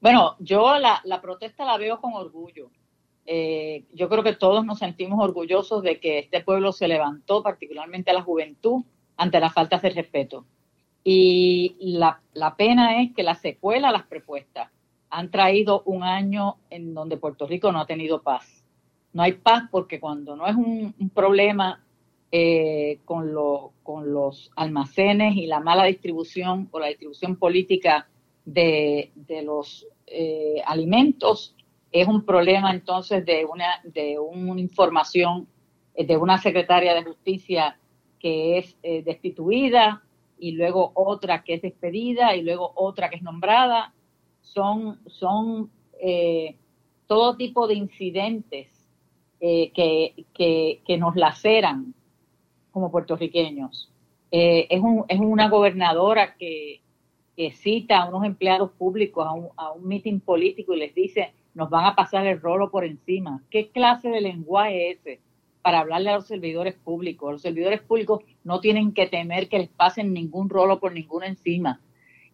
Bueno, 0.04 0.36
yo 0.38 0.76
la, 0.78 1.00
protesta 1.22 1.64
la 1.64 1.78
veo 1.78 1.98
con 1.98 2.12
orgullo. 2.12 2.70
Eh, 3.24 3.84
yo 3.94 4.10
creo 4.10 4.22
que 4.22 4.34
todos 4.34 4.62
nos 4.62 4.80
sentimos 4.80 5.18
orgullosos 5.18 5.82
de 5.82 5.98
que 5.98 6.18
este 6.18 6.42
pueblo 6.42 6.72
se 6.72 6.88
levantó, 6.88 7.42
particularmente 7.42 8.12
la 8.12 8.20
juventud, 8.20 8.84
ante 9.16 9.40
las 9.40 9.54
faltas 9.54 9.80
de 9.80 9.88
respeto. 9.88 10.44
Y 11.02 11.74
la, 11.80 12.20
pena 12.58 13.00
es 13.00 13.14
que 13.14 13.22
la 13.22 13.34
secuela 13.34 13.90
las 13.92 14.02
propuestas 14.02 14.70
han 15.08 15.30
traído 15.30 15.82
un 15.86 16.02
año 16.02 16.58
en 16.68 16.92
donde 16.92 17.16
Puerto 17.16 17.46
Rico 17.46 17.72
no 17.72 17.80
ha 17.80 17.86
tenido 17.86 18.20
paz. 18.20 18.62
No 19.14 19.22
hay 19.22 19.32
paz 19.32 19.62
porque 19.70 20.00
cuando 20.00 20.36
no 20.36 20.46
es 20.46 20.54
un, 20.54 20.92
problema 21.14 21.82
eh, 22.30 22.98
con, 23.06 23.32
con 23.82 24.12
los 24.12 24.50
almacenes 24.54 25.34
y 25.34 25.46
la 25.46 25.60
mala 25.60 25.84
distribución 25.84 26.68
o 26.72 26.78
la 26.78 26.88
distribución 26.88 27.36
política 27.36 28.06
de 28.44 29.10
los 29.42 29.88
eh, 30.06 30.62
alimentos 30.66 31.54
es 31.90 32.06
un 32.08 32.24
problema 32.24 32.72
entonces 32.72 33.24
de 33.24 33.44
una, 33.44 33.80
de 33.84 34.18
una 34.18 34.60
información 34.60 35.46
eh, 35.94 36.06
de 36.06 36.16
una 36.16 36.38
secretaria 36.38 36.94
de 36.94 37.04
justicia 37.04 37.78
que 38.18 38.58
es 38.58 38.76
eh, 38.82 39.02
destituida 39.02 40.02
y 40.38 40.52
luego 40.52 40.92
otra 40.94 41.42
que 41.42 41.54
es 41.54 41.62
despedida 41.62 42.34
y 42.36 42.42
luego 42.42 42.72
otra 42.74 43.08
que 43.08 43.16
es 43.16 43.22
nombrada. 43.22 43.92
Son, 44.40 45.00
son 45.06 45.70
todo 47.06 47.36
tipo 47.36 47.66
de 47.66 47.74
incidentes 47.74 48.68
que, 49.40 49.72
que, 50.34 50.82
que, 50.84 50.98
nos 50.98 51.16
laceran 51.16 51.94
como 52.70 52.90
puertorriqueños. 52.90 53.90
es, 54.30 54.80
un, 54.80 55.06
es 55.08 55.18
una 55.18 55.48
gobernadora 55.48 56.34
que, 56.36 56.82
cita 57.52 57.98
a 57.98 58.08
unos 58.08 58.24
empleados 58.24 58.70
públicos 58.72 59.26
a 59.26 59.32
un, 59.32 59.48
a 59.56 59.72
un 59.72 59.86
meeting 59.86 60.20
político 60.20 60.74
y 60.74 60.78
les 60.78 60.94
dice, 60.94 61.32
nos 61.54 61.70
van 61.70 61.84
a 61.86 61.94
pasar 61.94 62.26
el 62.26 62.40
rolo 62.40 62.70
por 62.70 62.84
encima. 62.84 63.42
¿Qué 63.50 63.70
clase 63.70 64.08
de 64.08 64.20
lenguaje 64.20 64.90
es 64.90 64.98
ese 65.00 65.20
para 65.62 65.80
hablarle 65.80 66.10
a 66.10 66.16
los 66.16 66.26
servidores 66.26 66.74
públicos? 66.74 67.32
Los 67.32 67.42
servidores 67.42 67.80
públicos 67.80 68.22
no 68.42 68.60
tienen 68.60 68.92
que 68.92 69.06
temer 69.06 69.48
que 69.48 69.58
les 69.58 69.68
pasen 69.68 70.12
ningún 70.12 70.48
rolo 70.48 70.80
por 70.80 70.92
ninguna 70.92 71.26
encima. 71.26 71.80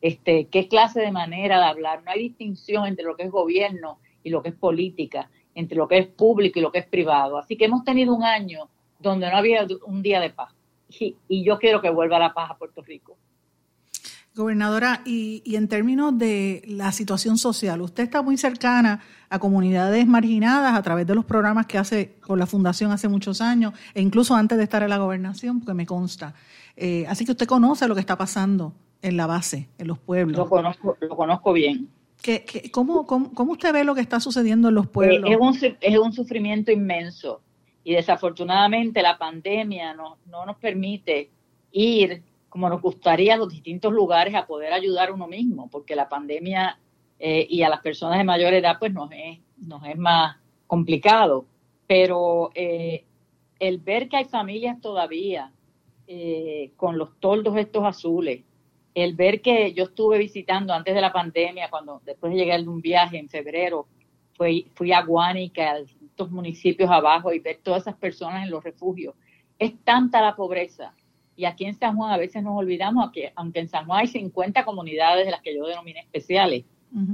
Este, 0.00 0.46
¿Qué 0.46 0.68
clase 0.68 1.00
de 1.00 1.12
manera 1.12 1.58
de 1.58 1.66
hablar? 1.66 2.02
No 2.02 2.10
hay 2.10 2.20
distinción 2.20 2.86
entre 2.86 3.04
lo 3.04 3.16
que 3.16 3.24
es 3.24 3.30
gobierno 3.30 3.98
y 4.22 4.30
lo 4.30 4.42
que 4.42 4.50
es 4.50 4.54
política, 4.54 5.30
entre 5.54 5.76
lo 5.76 5.88
que 5.88 5.98
es 5.98 6.06
público 6.06 6.58
y 6.58 6.62
lo 6.62 6.72
que 6.72 6.78
es 6.78 6.86
privado. 6.86 7.36
Así 7.38 7.56
que 7.56 7.66
hemos 7.66 7.84
tenido 7.84 8.14
un 8.14 8.24
año 8.24 8.68
donde 8.98 9.30
no 9.30 9.36
había 9.36 9.66
un 9.86 10.02
día 10.02 10.20
de 10.20 10.30
paz. 10.30 10.54
Y, 10.98 11.44
yo 11.44 11.58
quiero 11.58 11.80
que 11.80 11.90
vuelva 11.90 12.18
la 12.18 12.32
paz 12.32 12.50
a 12.50 12.58
Puerto 12.58 12.82
Rico. 12.82 13.16
Gobernadora, 14.34 15.02
y, 15.04 15.42
y, 15.44 15.56
en 15.56 15.66
términos 15.66 16.16
de 16.16 16.62
la 16.66 16.92
situación 16.92 17.36
social, 17.36 17.80
usted 17.82 18.04
está 18.04 18.22
muy 18.22 18.36
cercana 18.36 19.00
a 19.28 19.38
comunidades 19.40 20.06
marginadas 20.06 20.74
a 20.74 20.82
través 20.82 21.06
de 21.06 21.14
los 21.14 21.24
programas 21.24 21.66
que 21.66 21.78
hace 21.78 22.14
con 22.20 22.38
la 22.38 22.46
Fundación 22.46 22.92
hace 22.92 23.08
muchos 23.08 23.40
años, 23.40 23.74
e 23.92 24.00
incluso 24.00 24.34
antes 24.34 24.56
de 24.56 24.64
estar 24.64 24.82
en 24.82 24.90
la 24.90 24.98
gobernación, 24.98 25.60
porque 25.60 25.74
me 25.74 25.84
consta. 25.84 26.34
Eh, 26.76 27.04
así 27.08 27.24
que 27.24 27.32
usted 27.32 27.46
conoce 27.46 27.88
lo 27.88 27.94
que 27.94 28.00
está 28.00 28.16
pasando 28.16 28.72
en 29.02 29.16
la 29.16 29.26
base, 29.26 29.68
en 29.78 29.88
los 29.88 29.98
pueblos. 29.98 30.38
Lo 30.38 30.48
conozco, 30.48 30.96
lo 31.00 31.16
conozco 31.16 31.52
bien. 31.52 31.88
¿Qué, 32.22 32.70
cómo, 32.72 33.06
cómo, 33.06 33.52
usted 33.52 33.72
ve 33.72 33.82
lo 33.82 33.94
que 33.94 34.00
está 34.00 34.20
sucediendo 34.20 34.68
en 34.68 34.74
los 34.74 34.86
eh, 34.86 34.90
pueblos? 34.92 35.30
Es 35.30 35.38
un, 35.38 35.76
es 35.80 35.98
un 35.98 36.12
sufrimiento 36.12 36.70
inmenso 36.70 37.40
y 37.82 37.94
desafortunadamente 37.94 39.02
la 39.02 39.16
pandemia 39.16 39.94
no, 39.94 40.18
no 40.26 40.44
nos 40.44 40.56
permite 40.58 41.30
ir 41.72 42.22
como 42.50 42.68
nos 42.68 42.82
gustaría 42.82 43.36
los 43.36 43.48
distintos 43.48 43.92
lugares 43.92 44.34
a 44.34 44.46
poder 44.46 44.72
ayudar 44.72 45.12
uno 45.12 45.26
mismo, 45.28 45.70
porque 45.70 45.94
la 45.94 46.08
pandemia 46.08 46.78
eh, 47.18 47.46
y 47.48 47.62
a 47.62 47.68
las 47.68 47.80
personas 47.80 48.18
de 48.18 48.24
mayor 48.24 48.52
edad 48.52 48.76
pues 48.78 48.92
nos 48.92 49.10
es, 49.12 49.38
nos 49.56 49.82
es 49.86 49.96
más 49.96 50.36
complicado. 50.66 51.46
Pero 51.86 52.50
eh, 52.54 53.04
el 53.58 53.78
ver 53.78 54.08
que 54.08 54.16
hay 54.16 54.24
familias 54.24 54.80
todavía 54.80 55.52
eh, 56.08 56.72
con 56.76 56.98
los 56.98 57.18
toldos 57.20 57.56
estos 57.56 57.84
azules, 57.84 58.42
el 58.94 59.14
ver 59.14 59.40
que 59.40 59.72
yo 59.72 59.84
estuve 59.84 60.18
visitando 60.18 60.74
antes 60.74 60.92
de 60.92 61.00
la 61.00 61.12
pandemia, 61.12 61.70
cuando 61.70 62.02
después 62.04 62.32
de 62.32 62.38
llegar 62.40 62.60
de 62.60 62.68
un 62.68 62.80
viaje 62.80 63.16
en 63.16 63.28
febrero, 63.28 63.86
fui, 64.36 64.68
fui 64.74 64.92
a 64.92 65.02
Guánica, 65.02 65.70
a 65.70 65.78
distintos 65.78 66.32
municipios 66.32 66.90
abajo 66.90 67.32
y 67.32 67.38
ver 67.38 67.60
todas 67.62 67.82
esas 67.82 67.96
personas 67.96 68.42
en 68.42 68.50
los 68.50 68.64
refugios. 68.64 69.14
Es 69.56 69.72
tanta 69.84 70.20
la 70.20 70.34
pobreza. 70.34 70.94
Y 71.40 71.46
aquí 71.46 71.64
en 71.64 71.74
San 71.74 71.96
Juan 71.96 72.12
a 72.12 72.18
veces 72.18 72.42
nos 72.42 72.54
olvidamos 72.54 73.10
que, 73.12 73.32
aunque 73.34 73.60
en 73.60 73.68
San 73.68 73.86
Juan 73.86 74.00
hay 74.00 74.08
50 74.08 74.62
comunidades 74.66 75.24
de 75.24 75.30
las 75.30 75.40
que 75.40 75.56
yo 75.56 75.66
denominé 75.66 76.00
especiales, 76.00 76.64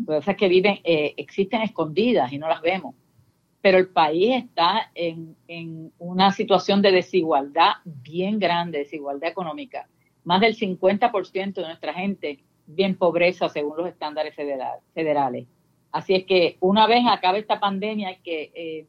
esas 0.08 0.34
que 0.34 0.48
viven, 0.48 0.80
eh, 0.82 1.14
existen 1.16 1.62
escondidas 1.62 2.32
y 2.32 2.38
no 2.38 2.48
las 2.48 2.60
vemos. 2.60 2.96
Pero 3.60 3.78
el 3.78 3.86
país 3.86 4.34
está 4.34 4.90
en, 4.96 5.36
en 5.46 5.92
una 5.98 6.32
situación 6.32 6.82
de 6.82 6.90
desigualdad 6.90 7.74
bien 7.84 8.40
grande, 8.40 8.78
desigualdad 8.78 9.30
económica 9.30 9.86
más 10.24 10.40
del 10.40 10.56
50% 10.56 11.54
de 11.54 11.62
nuestra 11.62 11.94
gente 11.94 12.40
bien 12.66 12.98
pobreza 12.98 13.48
según 13.48 13.76
los 13.76 13.86
estándares 13.86 14.34
federales. 14.34 15.46
Así 15.92 16.16
es 16.16 16.24
que 16.24 16.56
una 16.58 16.88
vez 16.88 17.04
acabe 17.08 17.38
esta 17.38 17.60
pandemia 17.60 18.08
hay 18.08 18.18
que 18.24 18.50
eh, 18.56 18.86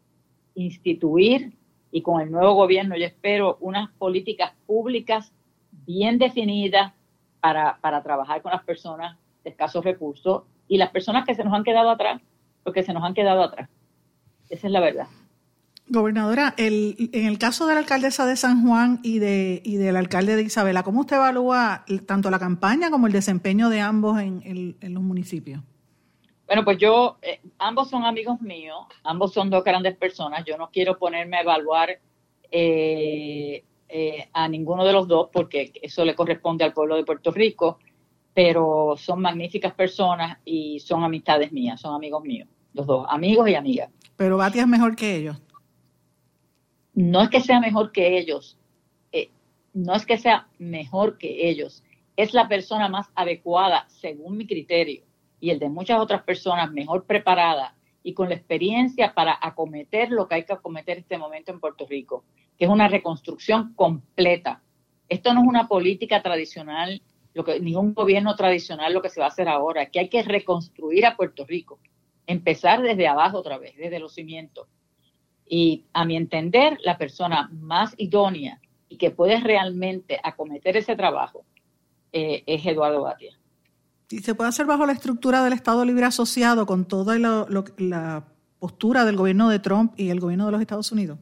instituir 0.56 1.53
y 1.98 2.04
con 2.04 2.22
el 2.22 2.32
nuevo 2.32 2.54
gobierno 2.54 2.96
yo 2.96 3.08
espero 3.08 3.58
unas 3.60 3.89
políticas 3.94 4.54
públicas 4.68 5.32
bien 5.88 6.20
definidas 6.20 6.94
para, 7.39 7.80
para 7.82 8.04
trabajar 8.04 8.44
con 8.44 8.51
las 8.51 8.63
personas 8.63 9.18
de 9.44 9.50
escasos 9.50 9.84
recursos 9.84 10.44
y 10.68 10.77
las 10.77 10.92
personas 10.92 11.25
que 11.25 11.34
se 11.34 11.44
nos 11.44 11.56
han 11.56 11.63
quedado 11.63 11.89
atrás, 11.89 12.22
porque 12.63 12.84
se 12.84 12.94
nos 12.94 13.04
han 13.04 13.16
quedado 13.16 13.42
atrás. 13.42 13.68
Esa 14.48 14.68
es 14.68 14.74
la 14.74 14.80
verdad. 14.80 15.08
Gobernadora, 15.88 16.54
el, 16.58 17.10
en 17.13 17.25
el 17.25 17.39
caso 17.39 17.66
de 17.66 17.74
la 17.74 17.80
alcaldesa 17.80 18.27
de 18.27 18.36
San 18.36 18.62
Juan 18.63 19.00
y, 19.01 19.18
de, 19.18 19.63
y 19.66 19.77
del 19.77 19.96
alcalde 19.96 20.36
de 20.36 20.44
Isabela, 20.44 20.84
¿cómo 20.84 21.00
usted 21.00 21.16
evalúa 21.16 21.84
tanto 22.06 22.30
la 22.30 22.38
campaña 22.38 22.92
como 22.92 23.08
el 23.08 23.13
desempeño 23.13 23.70
de 23.70 23.82
ambos 23.82 24.20
en, 24.22 24.75
los 24.82 25.01
municipios? 25.01 25.63
Bueno, 26.48 26.63
pues 26.63 26.77
yo, 26.77 27.18
eh, 27.22 27.39
ambos 27.60 27.89
son 27.89 28.06
amigos 28.06 28.42
míos, 28.42 28.86
ambos 29.04 29.34
son 29.34 29.50
dos 29.50 29.63
grandes 29.63 29.96
personas. 29.98 30.44
Yo 30.46 30.58
no 30.58 30.70
quiero 30.72 30.98
ponerme 30.98 31.38
a 31.38 31.42
evaluar 31.42 32.00
eh, 32.50 33.63
eh, 33.89 34.30
a 34.34 34.48
ninguno 34.48 34.86
de 34.86 34.94
los 34.94 35.08
dos 35.08 35.30
porque 35.32 35.74
eso 35.82 36.04
le 36.06 36.16
corresponde 36.16 36.63
al 36.63 36.74
pueblo 36.74 36.96
de 36.96 37.04
Puerto 37.04 37.32
Rico, 37.32 37.80
pero 38.34 38.95
son 38.98 39.21
magníficas 39.21 39.74
personas 39.74 40.38
y 40.45 40.80
son 40.80 41.04
amistades 41.04 41.52
mías, 41.52 41.82
son 41.82 41.93
amigos 41.93 42.24
míos, 42.24 42.48
los 42.74 42.88
dos, 42.88 43.06
amigos 43.10 43.50
y 43.50 43.56
amigas. 43.56 43.89
Pero 44.15 44.38
Batia 44.38 44.62
es 44.62 44.67
mejor 44.67 44.95
que 44.95 45.17
ellos 45.17 45.38
no 46.98 47.21
es 47.21 47.30
que 47.30 47.41
sea 47.41 47.60
mejor 47.60 47.91
que 47.91 48.17
ellos, 48.17 48.58
eh, 49.12 49.30
no 49.74 49.93
es 49.93 50.04
que 50.04 50.17
sea 50.17 50.48
mejor 50.58 51.19
que 51.19 51.48
ellos, 51.48 51.84
es 52.15 52.34
la 52.34 52.48
persona 52.48 52.89
más 52.89 53.08
adecuada 53.13 53.86
según 53.88 54.36
mi 54.36 54.48
criterio 54.48 55.04
y 55.39 55.50
el 55.50 55.60
de 55.60 55.69
muchas 55.69 56.00
otras 56.00 56.23
personas 56.23 56.71
mejor 56.71 57.06
preparada 57.06 57.76
y 58.04 58.13
con 58.13 58.30
la 58.30 58.36
experiencia 58.36 59.13
para 59.13 59.38
acometer 59.41 60.12
lo 60.12 60.28
que 60.28 60.36
hay 60.36 60.43
que 60.45 60.54
acometer 60.54 61.00
este 61.00 61.17
momento 61.17 61.52
en 61.52 61.60
Puerto 61.60 61.86
Rico, 61.86 62.23
que 62.58 62.65
es 62.65 62.71
una 62.71 62.88
reconstrucción 62.88 63.73
completa. 63.73 64.62
Esto 65.10 65.34
no 65.34 65.41
es 65.41 65.47
una 65.47 65.67
política 65.67 66.21
tradicional, 66.21 67.02
lo 67.34 67.43
que, 67.43 67.60
ni 67.60 67.76
un 67.76 67.93
gobierno 67.93 68.36
tradicional 68.36 68.93
lo 68.93 69.02
que 69.02 69.10
se 69.10 69.19
va 69.19 69.28
a 69.28 69.30
hacer 69.30 69.47
ahora, 69.47 69.88
que 69.88 70.00
hay 70.00 70.10
que 70.10 70.23
reconstruir 70.23 71.06
a 71.06 71.15
Puerto 71.15 71.45
Rico, 71.45 71.80
empezar 72.26 72.82
desde 72.82 73.08
abajo 73.08 73.38
otra 73.38 73.58
vez, 73.58 73.76
desde 73.78 74.00
los 74.00 74.13
cimientos 74.13 74.67
y 75.50 75.86
a 75.93 76.06
mi 76.06 76.15
entender, 76.15 76.78
la 76.84 76.97
persona 76.97 77.50
más 77.52 77.93
idónea 77.97 78.60
y 78.89 78.97
que 78.97 79.12
puede 79.12 79.39
realmente 79.39 80.19
acometer 80.21 80.78
ese 80.78 80.95
trabajo 80.95 81.45
eh, 82.12 82.43
es 82.45 82.65
Eduardo 82.65 83.02
Batia. 83.02 83.38
¿Y 84.10 84.20
se 84.20 84.36
puede 84.36 84.50
hacer 84.50 84.65
bajo 84.65 84.86
la 84.86 84.93
estructura 84.93 85.43
del 85.43 85.54
Estado 85.54 85.84
Libre 85.84 86.06
Asociado 86.06 86.65
con 86.65 86.88
toda 86.88 87.17
la 87.17 88.26
postura 88.60 89.04
del 89.06 89.17
gobierno 89.17 89.50
de 89.50 89.60
Trump 89.60 89.93
y 89.98 90.10
el 90.10 90.20
gobierno 90.20 90.46
de 90.46 90.52
los 90.54 90.62
Estados 90.62 90.91
Unidos? 90.91 91.20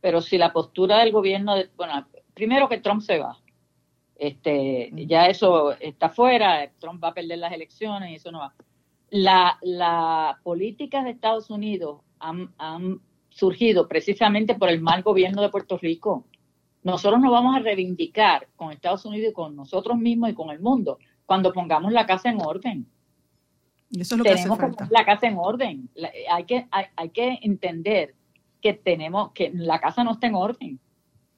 Pero 0.00 0.20
si 0.20 0.38
la 0.38 0.52
postura 0.52 0.98
del 0.98 1.12
gobierno, 1.12 1.56
de, 1.56 1.70
bueno, 1.76 2.06
primero 2.34 2.68
que 2.68 2.78
Trump 2.78 3.02
se 3.02 3.18
va, 3.18 3.38
este, 4.16 4.90
mm. 4.92 4.98
ya 5.06 5.26
eso 5.26 5.72
está 5.78 6.10
fuera, 6.10 6.70
Trump 6.78 7.02
va 7.02 7.08
a 7.08 7.14
perder 7.14 7.38
las 7.38 7.52
elecciones 7.52 8.10
y 8.10 8.14
eso 8.14 8.30
no 8.30 8.38
va. 8.38 8.54
La, 9.10 9.58
la 9.62 10.38
política 10.42 11.02
de 11.02 11.10
Estados 11.10 11.50
Unidos 11.50 12.00
han, 12.20 12.52
han 12.58 13.00
surgido 13.30 13.88
precisamente 13.88 14.54
por 14.54 14.68
el 14.68 14.80
mal 14.80 15.02
gobierno 15.02 15.42
de 15.42 15.50
Puerto 15.50 15.76
Rico. 15.76 16.24
Nosotros 16.82 17.20
nos 17.20 17.30
vamos 17.30 17.56
a 17.56 17.60
reivindicar 17.60 18.48
con 18.56 18.72
Estados 18.72 19.04
Unidos 19.04 19.30
y 19.30 19.34
con 19.34 19.54
nosotros 19.54 19.98
mismos 19.98 20.30
y 20.30 20.34
con 20.34 20.50
el 20.50 20.60
mundo 20.60 20.98
cuando 21.32 21.50
pongamos 21.50 21.90
la 21.94 22.04
casa 22.04 22.28
en 22.28 22.42
orden. 22.42 22.86
Y 23.88 24.02
eso 24.02 24.16
es 24.16 24.18
lo 24.18 24.24
tenemos 24.24 24.58
que, 24.58 24.66
poner 24.66 24.92
la 24.92 25.06
casa 25.06 25.26
en 25.26 25.38
orden. 25.38 25.88
hay, 26.30 26.44
que, 26.44 26.66
hay, 26.70 27.08
que 27.08 27.38
entender 27.40 28.14
que 28.60 28.74
tenemos 28.74 29.32
que 29.32 29.50
la 29.54 29.80
casa 29.80 30.04
no 30.04 30.12
está 30.12 30.26
en 30.26 30.34
orden. 30.34 30.78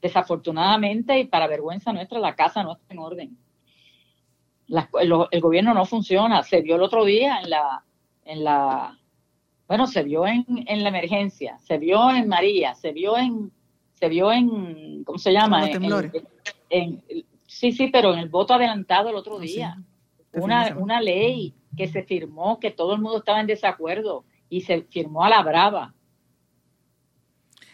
Desafortunadamente 0.02 1.16
y 1.20 1.26
para 1.26 1.46
vergüenza 1.46 1.92
nuestra, 1.92 2.18
la 2.18 2.34
casa 2.34 2.64
no 2.64 2.72
está 2.72 2.92
en 2.92 2.98
orden. 2.98 3.38
el, 4.68 5.40
gobierno 5.40 5.74
no 5.74 5.84
funciona. 5.84 6.42
Se 6.42 6.60
vio 6.60 6.74
el 6.74 6.82
otro 6.82 7.04
día 7.04 7.38
en 7.38 7.50
la, 7.50 7.84
en 8.24 8.42
la 8.42 8.98
bueno, 9.68 9.86
se 9.86 10.02
vio 10.02 10.26
en, 10.26 10.44
en 10.66 10.82
la 10.82 10.88
emergencia, 10.88 11.56
se 11.60 11.78
vio 11.78 12.10
en 12.10 12.26
María, 12.26 12.74
se 12.74 12.90
vio 12.90 13.16
en, 13.16 13.52
se 13.92 14.08
vio 14.08 14.32
en, 14.32 15.04
¿cómo 15.04 15.18
se 15.20 15.32
llama? 15.32 15.70
En, 16.68 17.00
sí, 17.54 17.72
sí, 17.72 17.88
pero 17.88 18.12
en 18.12 18.18
el 18.18 18.28
voto 18.28 18.54
adelantado 18.54 19.08
el 19.08 19.16
otro 19.16 19.38
ah, 19.38 19.40
día. 19.40 19.76
Una, 20.32 20.76
una 20.76 21.00
ley 21.00 21.54
que 21.76 21.86
se 21.86 22.02
firmó, 22.02 22.58
que 22.58 22.72
todo 22.72 22.94
el 22.94 23.00
mundo 23.00 23.18
estaba 23.18 23.40
en 23.40 23.46
desacuerdo 23.46 24.24
y 24.48 24.62
se 24.62 24.82
firmó 24.82 25.24
a 25.24 25.28
la 25.28 25.42
brava. 25.42 25.94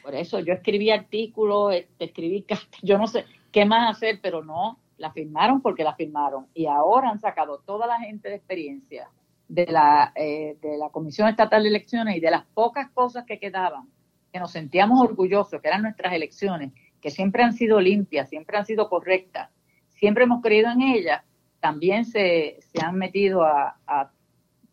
Por 0.03 0.14
eso 0.14 0.40
yo 0.40 0.53
escribí 0.53 0.90
artículos, 0.90 1.75
este, 1.75 2.07
escribí 2.07 2.45
yo 2.83 2.99
no 2.99 3.07
sé 3.07 3.25
qué 3.51 3.64
más 3.64 3.97
hacer, 3.97 4.21
pero 4.23 4.45
no, 4.45 4.79
la 4.99 5.11
firmaron 5.12 5.62
porque 5.62 5.85
la 5.85 5.95
firmaron. 5.95 6.47
Y 6.55 6.66
ahora 6.66 7.11
han 7.11 7.21
sacado 7.21 7.59
toda 7.64 7.87
la 7.87 7.99
gente 7.99 8.29
de 8.29 8.37
experiencia 8.37 9.11
de 9.49 9.66
la, 9.66 10.12
eh, 10.14 10.57
de 10.61 10.79
la 10.79 10.90
Comisión 10.90 11.29
Estatal 11.29 11.62
de 11.62 11.71
Elecciones 11.71 12.16
y 12.16 12.21
de 12.21 12.31
las 12.31 12.45
pocas 12.55 12.90
cosas 12.90 13.25
que 13.25 13.38
quedaban, 13.38 13.88
que 14.33 14.38
nos 14.38 14.53
sentíamos 14.53 15.01
orgullosos, 15.01 15.61
que 15.61 15.69
eran 15.69 15.83
nuestras 15.83 16.12
elecciones, 16.12 16.73
que 17.01 17.11
siempre 17.11 17.43
han 17.43 17.53
sido 17.53 17.81
limpias, 17.81 18.29
siempre 18.29 18.57
han 18.59 18.66
sido 18.66 18.88
correctas, 18.88 19.51
siempre 20.00 20.24
hemos 20.24 20.42
creído 20.42 20.70
en 20.70 20.82
ellas, 20.82 21.22
también 21.60 22.04
se, 22.04 22.58
se 22.72 22.84
han 22.84 22.96
metido 22.96 23.44
a, 23.44 23.76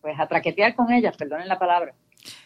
pues 0.02 0.20
a 0.20 0.28
traquetear 0.28 0.74
con 0.74 0.92
ellas, 0.92 1.16
perdonen 1.16 1.48
la 1.48 1.60
palabra. 1.60 1.94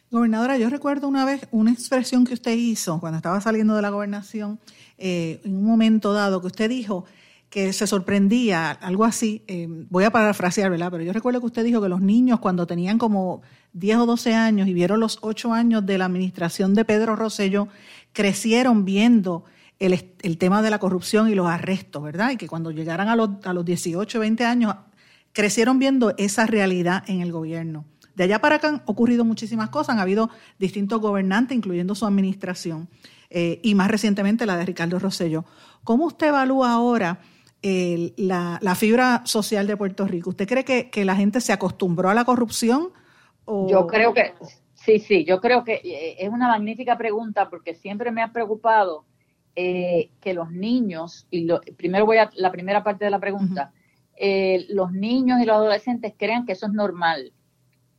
Gobernadora, 0.09 0.57
yo 0.57 0.69
recuerdo 0.69 1.07
una 1.07 1.23
vez 1.23 1.47
una 1.51 1.71
expresión 1.71 2.25
que 2.25 2.33
usted 2.33 2.53
hizo 2.57 2.99
cuando 2.99 3.17
estaba 3.17 3.39
saliendo 3.39 3.75
de 3.75 3.81
la 3.81 3.89
gobernación, 3.89 4.59
eh, 4.97 5.39
en 5.45 5.55
un 5.55 5.63
momento 5.63 6.11
dado, 6.11 6.41
que 6.41 6.47
usted 6.47 6.69
dijo 6.69 7.05
que 7.49 7.71
se 7.73 7.85
sorprendía, 7.85 8.71
algo 8.71 9.05
así, 9.05 9.43
eh, 9.47 9.67
voy 9.89 10.05
a 10.05 10.09
parafrasear, 10.09 10.71
¿verdad? 10.71 10.89
Pero 10.89 11.03
yo 11.03 11.13
recuerdo 11.13 11.39
que 11.39 11.47
usted 11.47 11.63
dijo 11.63 11.81
que 11.81 11.89
los 11.89 12.01
niños 12.01 12.39
cuando 12.39 12.65
tenían 12.65 12.97
como 12.97 13.41
10 13.73 13.97
o 13.97 14.05
12 14.05 14.33
años 14.33 14.67
y 14.67 14.73
vieron 14.73 14.99
los 14.99 15.19
8 15.21 15.53
años 15.53 15.85
de 15.85 15.97
la 15.97 16.05
administración 16.05 16.73
de 16.73 16.85
Pedro 16.85 17.15
Rosselló, 17.15 17.67
crecieron 18.13 18.85
viendo 18.85 19.43
el, 19.81 20.15
el 20.21 20.37
tema 20.37 20.61
de 20.61 20.69
la 20.69 20.79
corrupción 20.79 21.29
y 21.29 21.35
los 21.35 21.47
arrestos, 21.47 22.01
¿verdad? 22.03 22.31
Y 22.31 22.37
que 22.37 22.47
cuando 22.47 22.71
llegaran 22.71 23.09
a 23.09 23.15
los, 23.15 23.29
a 23.43 23.53
los 23.53 23.65
18, 23.65 24.19
20 24.19 24.45
años, 24.45 24.75
crecieron 25.33 25.79
viendo 25.79 26.13
esa 26.17 26.45
realidad 26.45 27.03
en 27.07 27.21
el 27.21 27.31
gobierno. 27.31 27.85
De 28.15 28.25
allá 28.25 28.39
para 28.39 28.57
acá 28.57 28.67
han 28.69 28.83
ocurrido 28.85 29.25
muchísimas 29.25 29.69
cosas, 29.69 29.95
han 29.95 29.99
habido 29.99 30.29
distintos 30.59 31.01
gobernantes, 31.01 31.57
incluyendo 31.57 31.95
su 31.95 32.05
administración. 32.05 32.87
eh, 33.33 33.61
y 33.63 33.75
más 33.75 33.89
recientemente 33.89 34.45
la 34.45 34.57
de 34.57 34.65
Ricardo 34.65 34.99
Rosselló. 34.99 35.45
¿Cómo 35.85 36.05
usted 36.05 36.27
evalúa 36.27 36.73
ahora 36.73 37.19
la, 37.61 38.75
fibra 38.75 39.21
social 39.25 39.67
de 39.67 39.77
Puerto 39.77 40.05
Rico? 40.05 40.31
¿Usted 40.31 40.47
cree 40.47 40.65
que, 40.65 41.05
la 41.05 41.15
gente 41.15 41.39
se 41.41 41.53
acostumbró 41.53 42.09
a 42.09 42.13
la 42.13 42.25
corrupción? 42.25 42.89
Yo 43.47 43.87
creo 43.87 44.13
que 44.13 44.33
sí, 44.73 44.99
sí, 44.99 45.23
yo 45.23 45.39
creo 45.39 45.63
que 45.63 45.75
eh, 45.75 46.17
es 46.19 46.29
una 46.29 46.47
magnífica 46.47 46.97
pregunta 46.97 47.49
porque 47.49 47.73
siempre 47.73 48.11
me 48.11 48.21
ha 48.21 48.31
preocupado 48.31 49.05
eh, 49.53 50.11
que 50.21 50.33
los 50.33 50.49
niños, 50.51 51.27
y 51.29 51.43
lo, 51.43 51.59
primero 51.75 52.05
voy 52.05 52.17
a 52.17 52.29
la 52.35 52.53
primera 52.53 52.83
parte 52.85 53.03
de 53.03 53.11
la 53.11 53.19
pregunta, 53.19 53.73
eh, 54.15 54.65
los 54.69 54.93
niños 54.93 55.41
y 55.41 55.45
los 55.45 55.57
adolescentes 55.57 56.13
crean 56.17 56.45
que 56.45 56.53
eso 56.53 56.67
es 56.67 56.71
normal 56.71 57.33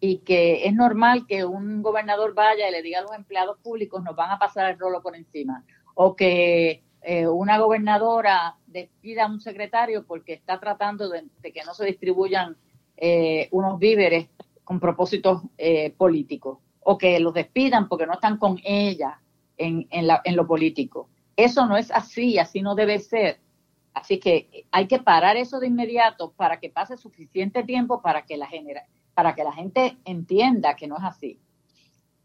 y 0.01 0.19
que 0.19 0.67
es 0.67 0.73
normal 0.73 1.27
que 1.27 1.45
un 1.45 1.83
gobernador 1.83 2.33
vaya 2.33 2.69
y 2.69 2.73
le 2.73 2.81
diga 2.81 3.01
a 3.01 3.03
los 3.03 3.13
empleados 3.13 3.59
públicos 3.59 4.03
nos 4.03 4.17
van 4.17 4.31
a 4.31 4.39
pasar 4.39 4.71
el 4.71 4.79
rolo 4.79 5.03
por 5.03 5.15
encima 5.15 5.63
o 5.95 6.17
que 6.17 6.83
eh, 7.03 7.29
una 7.29 7.59
gobernadora 7.59 8.57
despida 8.67 9.25
a 9.25 9.31
un 9.31 9.41
secretario 9.41 10.07
porque 10.07 10.33
está 10.33 10.59
tratando 10.59 11.11
de, 11.11 11.25
que 11.43 11.65
no 11.67 11.75
se 11.75 11.85
distribuyan 11.85 12.57
eh, 12.97 13.49
unos 13.51 13.79
víveres 13.79 14.31
con 14.65 14.81
propósitos 14.81 15.43
políticos. 15.99 16.59
O 16.85 16.97
que 16.97 17.21
los 17.21 17.35
despidan 17.35 17.89
porque 17.89 18.07
no 18.07 18.15
están 18.15 18.39
con 18.39 18.59
ella 18.65 19.21
en, 19.57 19.87
en 19.91 20.37
lo 20.37 20.47
político. 20.47 21.09
Eso 21.37 21.67
no 21.67 21.77
es 21.77 21.91
así, 21.91 22.39
así 22.39 22.63
no 22.63 22.75
debe 22.75 22.99
ser. 22.99 23.41
Así 23.95 24.19
que 24.19 24.67
hay 24.71 24.87
que 24.87 24.99
parar 24.99 25.37
eso 25.37 25.61
de 25.61 25.67
inmediato 25.67 26.33
para 26.33 26.59
que 26.59 26.71
pase 26.71 26.97
suficiente 26.97 27.63
tiempo 27.63 28.01
para 28.01 28.23
que 28.23 28.37
la, 28.37 28.47
genera, 28.47 28.87
para 29.15 29.35
que 29.35 29.45
la 29.45 29.53
gente 29.53 29.99
entienda 30.05 30.77
que 30.77 30.87
no 30.87 30.97
es 30.97 31.05
así. 31.05 31.39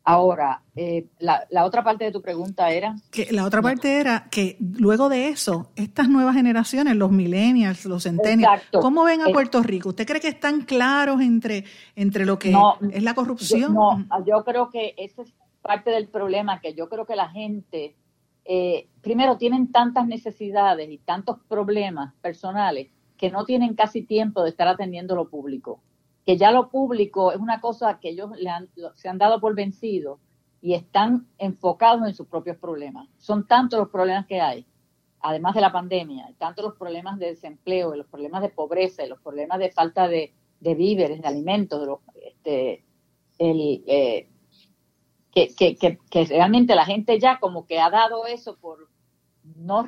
Ahora, 0.09 0.61
eh, 0.73 1.07
la, 1.19 1.65
otra 1.65 1.83
parte 1.83 2.05
de 2.05 2.13
tu 2.13 2.21
pregunta 2.21 2.71
era... 2.71 2.95
Que 3.11 3.27
la 3.33 3.43
otra 3.43 3.61
parte 3.61 3.99
era 3.99 4.29
que 4.31 4.55
luego 4.61 5.09
de 5.09 5.27
eso, 5.27 5.69
estas 5.75 6.07
nuevas 6.07 6.33
generaciones, 6.33 6.95
los 6.95 7.11
millennials, 7.11 7.83
los 7.83 8.03
centennials, 8.03 8.63
¿cómo 8.71 9.03
ven 9.03 9.19
a 9.19 9.25
Puerto 9.25 9.61
Rico? 9.61 9.89
¿Usted 9.89 10.07
cree 10.07 10.21
que 10.21 10.29
están 10.29 10.61
claros 10.61 11.19
entre, 11.19 11.65
entre 11.97 12.25
lo 12.25 12.39
que 12.39 12.55
es 12.93 13.03
la 13.03 13.13
corrupción? 13.15 13.73
no, 13.73 14.07
yo 14.25 14.45
creo 14.45 14.69
que 14.69 14.95
esa 14.95 15.23
es 15.23 15.33
parte 15.61 15.91
del 15.91 16.07
problema, 16.07 16.61
que 16.61 16.73
yo 16.73 16.87
creo 16.87 17.05
que 17.05 17.17
la 17.17 17.27
gente 17.27 17.97
eh, 18.49 18.87
primero 19.01 19.37
tienen 19.37 19.73
tantas 19.73 20.07
necesidades 20.07 20.89
y 20.89 20.99
tantos 20.99 21.37
problemas 21.49 22.13
personales 22.21 22.87
que 23.17 23.29
no 23.29 23.43
tienen 23.43 23.75
casi 23.75 24.03
tiempo 24.03 24.41
de 24.41 24.49
estar 24.49 24.69
atendiendo 24.69 25.15
lo 25.15 25.29
público. 25.29 25.81
Que 26.25 26.37
ya 26.37 26.51
lo 26.51 26.69
público 26.69 27.33
es 27.33 27.39
una 27.39 27.59
cosa 27.59 27.99
que 27.99 28.09
ellos 28.09 28.31
se 28.95 29.09
han 29.09 29.17
dado 29.17 29.41
por 29.41 29.53
vencido 29.53 30.19
y 30.61 30.75
están 30.75 31.27
enfocados 31.37 32.07
en 32.07 32.13
sus 32.13 32.27
propios 32.27 32.57
problemas. 32.57 33.09
Son 33.17 33.45
tantos 33.47 33.79
los 33.79 33.89
problemas 33.89 34.25
que 34.27 34.39
hay, 34.39 34.65
además 35.19 35.53
de 35.53 35.61
la 35.61 35.73
pandemia, 35.73 36.33
tantos 36.37 36.63
los 36.63 36.75
problemas 36.75 37.19
de 37.19 37.27
desempleo, 37.27 37.95
los 37.95 38.07
problemas 38.07 38.41
de 38.41 38.49
pobreza, 38.49 39.05
los 39.07 39.19
problemas 39.19 39.59
de 39.59 39.71
falta 39.71 40.07
de, 40.07 40.33
víveres, 40.61 41.21
de 41.21 41.27
alimentos, 41.27 41.85
de 41.85 42.27
este, 42.27 42.85
el, 43.39 43.83
eh, 43.87 44.29
que, 45.55 46.25
realmente 46.25 46.75
la 46.75 46.85
gente 46.85 47.19
ya 47.19 47.39
como 47.39 47.65
que 47.65 47.79
ha 47.79 47.89
dado 47.89 48.25
eso 48.25 48.57
por 48.57 48.89
no 49.55 49.85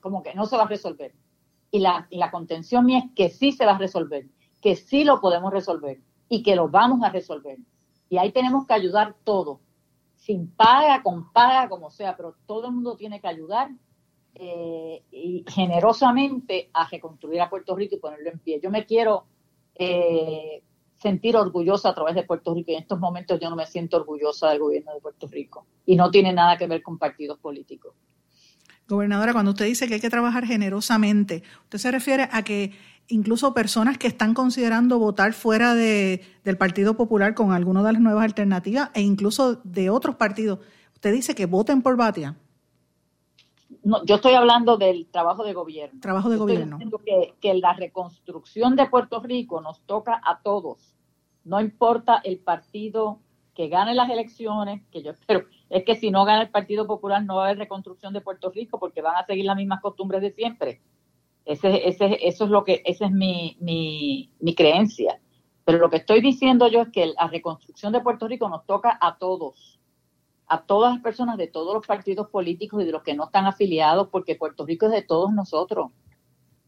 como 0.00 0.22
que 0.22 0.34
no 0.34 0.46
se 0.46 0.56
va 0.56 0.64
a 0.64 0.68
resolver. 0.68 1.14
Y 1.70 1.80
la, 1.80 2.06
la 2.10 2.30
contención 2.30 2.84
mía 2.84 2.98
es 2.98 3.12
que 3.14 3.28
sí 3.30 3.52
se 3.52 3.64
va 3.64 3.72
a 3.72 3.78
resolver, 3.78 4.26
que 4.60 4.76
sí 4.76 5.04
lo 5.04 5.20
podemos 5.20 5.52
resolver 5.52 6.00
y 6.28 6.42
que 6.42 6.56
lo 6.56 6.68
vamos 6.68 7.02
a 7.02 7.10
resolver. 7.10 7.58
Y 8.08 8.18
ahí 8.18 8.32
tenemos 8.32 8.66
que 8.66 8.74
ayudar 8.74 9.14
todos, 9.24 9.60
sin 10.16 10.48
paga, 10.48 11.02
con 11.02 11.32
paga, 11.32 11.68
como 11.68 11.90
sea, 11.90 12.16
pero 12.16 12.36
todo 12.46 12.66
el 12.68 12.74
mundo 12.74 12.96
tiene 12.96 13.20
que 13.20 13.28
ayudar 13.28 13.70
eh, 14.34 15.02
y 15.10 15.44
generosamente 15.48 16.70
a 16.72 16.88
reconstruir 16.88 17.40
a 17.40 17.50
Puerto 17.50 17.76
Rico 17.76 17.96
y 17.96 17.98
ponerlo 17.98 18.30
en 18.30 18.38
pie. 18.38 18.60
Yo 18.62 18.70
me 18.70 18.86
quiero 18.86 19.26
eh, 19.74 20.62
sentir 21.02 21.36
orgullosa 21.36 21.90
a 21.90 21.94
través 21.94 22.14
de 22.14 22.22
Puerto 22.22 22.54
Rico 22.54 22.70
y 22.70 22.74
en 22.74 22.82
estos 22.82 22.98
momentos 22.98 23.38
yo 23.40 23.50
no 23.50 23.56
me 23.56 23.66
siento 23.66 23.96
orgullosa 23.96 24.50
del 24.50 24.60
gobierno 24.60 24.94
de 24.94 25.00
Puerto 25.00 25.26
Rico 25.26 25.66
y 25.84 25.96
no 25.96 26.10
tiene 26.10 26.32
nada 26.32 26.56
que 26.56 26.66
ver 26.68 26.82
con 26.82 26.96
partidos 26.96 27.38
políticos. 27.38 27.94
Gobernadora, 28.88 29.32
cuando 29.32 29.50
usted 29.50 29.66
dice 29.66 29.88
que 29.88 29.94
hay 29.94 30.00
que 30.00 30.10
trabajar 30.10 30.44
generosamente, 30.46 31.42
¿usted 31.64 31.78
se 31.78 31.90
refiere 31.90 32.28
a 32.30 32.42
que 32.42 32.72
incluso 33.08 33.52
personas 33.52 33.98
que 33.98 34.06
están 34.06 34.34
considerando 34.34 34.98
votar 34.98 35.32
fuera 35.32 35.74
de, 35.74 36.22
del 36.44 36.56
Partido 36.56 36.96
Popular 36.96 37.34
con 37.34 37.52
alguna 37.52 37.82
de 37.82 37.92
las 37.92 38.02
nuevas 38.02 38.24
alternativas 38.24 38.90
e 38.94 39.00
incluso 39.00 39.56
de 39.64 39.90
otros 39.90 40.16
partidos, 40.16 40.60
usted 40.94 41.12
dice 41.12 41.34
que 41.34 41.46
voten 41.46 41.82
por 41.82 41.96
Batia? 41.96 42.36
No, 43.82 44.04
yo 44.04 44.16
estoy 44.16 44.34
hablando 44.34 44.76
del 44.76 45.06
trabajo 45.06 45.42
de 45.44 45.54
gobierno. 45.54 46.00
Trabajo 46.00 46.30
de 46.30 46.36
gobierno. 46.36 46.78
Que, 47.04 47.34
que 47.40 47.54
la 47.54 47.72
reconstrucción 47.72 48.76
de 48.76 48.86
Puerto 48.86 49.20
Rico 49.20 49.60
nos 49.60 49.80
toca 49.80 50.20
a 50.24 50.40
todos 50.40 50.91
no 51.44 51.60
importa 51.60 52.20
el 52.24 52.38
partido 52.38 53.20
que 53.54 53.68
gane 53.68 53.94
las 53.94 54.10
elecciones, 54.10 54.82
que 54.90 55.02
yo 55.02 55.10
espero, 55.10 55.44
es 55.68 55.84
que 55.84 55.96
si 55.96 56.10
no 56.10 56.24
gana 56.24 56.42
el 56.42 56.50
Partido 56.50 56.86
Popular 56.86 57.22
no 57.22 57.36
va 57.36 57.42
a 57.42 57.46
haber 57.46 57.58
reconstrucción 57.58 58.12
de 58.12 58.20
Puerto 58.20 58.50
Rico 58.50 58.78
porque 58.78 59.02
van 59.02 59.16
a 59.16 59.26
seguir 59.26 59.44
las 59.44 59.56
mismas 59.56 59.80
costumbres 59.80 60.22
de 60.22 60.32
siempre. 60.32 60.80
Ese, 61.44 61.88
ese, 61.88 62.18
eso 62.26 62.44
es 62.44 62.50
lo 62.50 62.64
que, 62.64 62.82
esa 62.84 63.06
es 63.06 63.12
mi, 63.12 63.56
mi, 63.60 64.54
creencia. 64.54 65.20
Pero 65.64 65.78
lo 65.78 65.90
que 65.90 65.96
estoy 65.96 66.20
diciendo 66.20 66.68
yo 66.68 66.82
es 66.82 66.88
que 66.90 67.06
la 67.06 67.26
reconstrucción 67.26 67.92
de 67.92 68.00
Puerto 68.00 68.26
Rico 68.26 68.48
nos 68.48 68.64
toca 68.64 68.98
a 69.00 69.18
todos, 69.18 69.80
a 70.46 70.62
todas 70.62 70.94
las 70.94 71.02
personas 71.02 71.36
de 71.36 71.48
todos 71.48 71.74
los 71.74 71.86
partidos 71.86 72.28
políticos 72.28 72.82
y 72.82 72.86
de 72.86 72.92
los 72.92 73.02
que 73.02 73.14
no 73.14 73.24
están 73.24 73.46
afiliados, 73.46 74.08
porque 74.08 74.36
Puerto 74.36 74.64
Rico 74.64 74.86
es 74.86 74.92
de 74.92 75.02
todos 75.02 75.32
nosotros. 75.32 75.90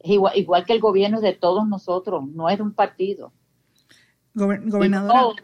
Es 0.01 0.11
igual, 0.11 0.37
igual 0.37 0.67
que 0.67 0.75
el 0.75 0.81
gobierno 0.81 1.17
es 1.19 1.23
de 1.23 1.33
todos 1.33 1.67
nosotros, 1.67 2.25
no 2.27 2.51
es 2.51 2.59
de 2.59 2.63
un 2.63 2.75
partido 2.75 3.33
gobernadora. 4.35 5.43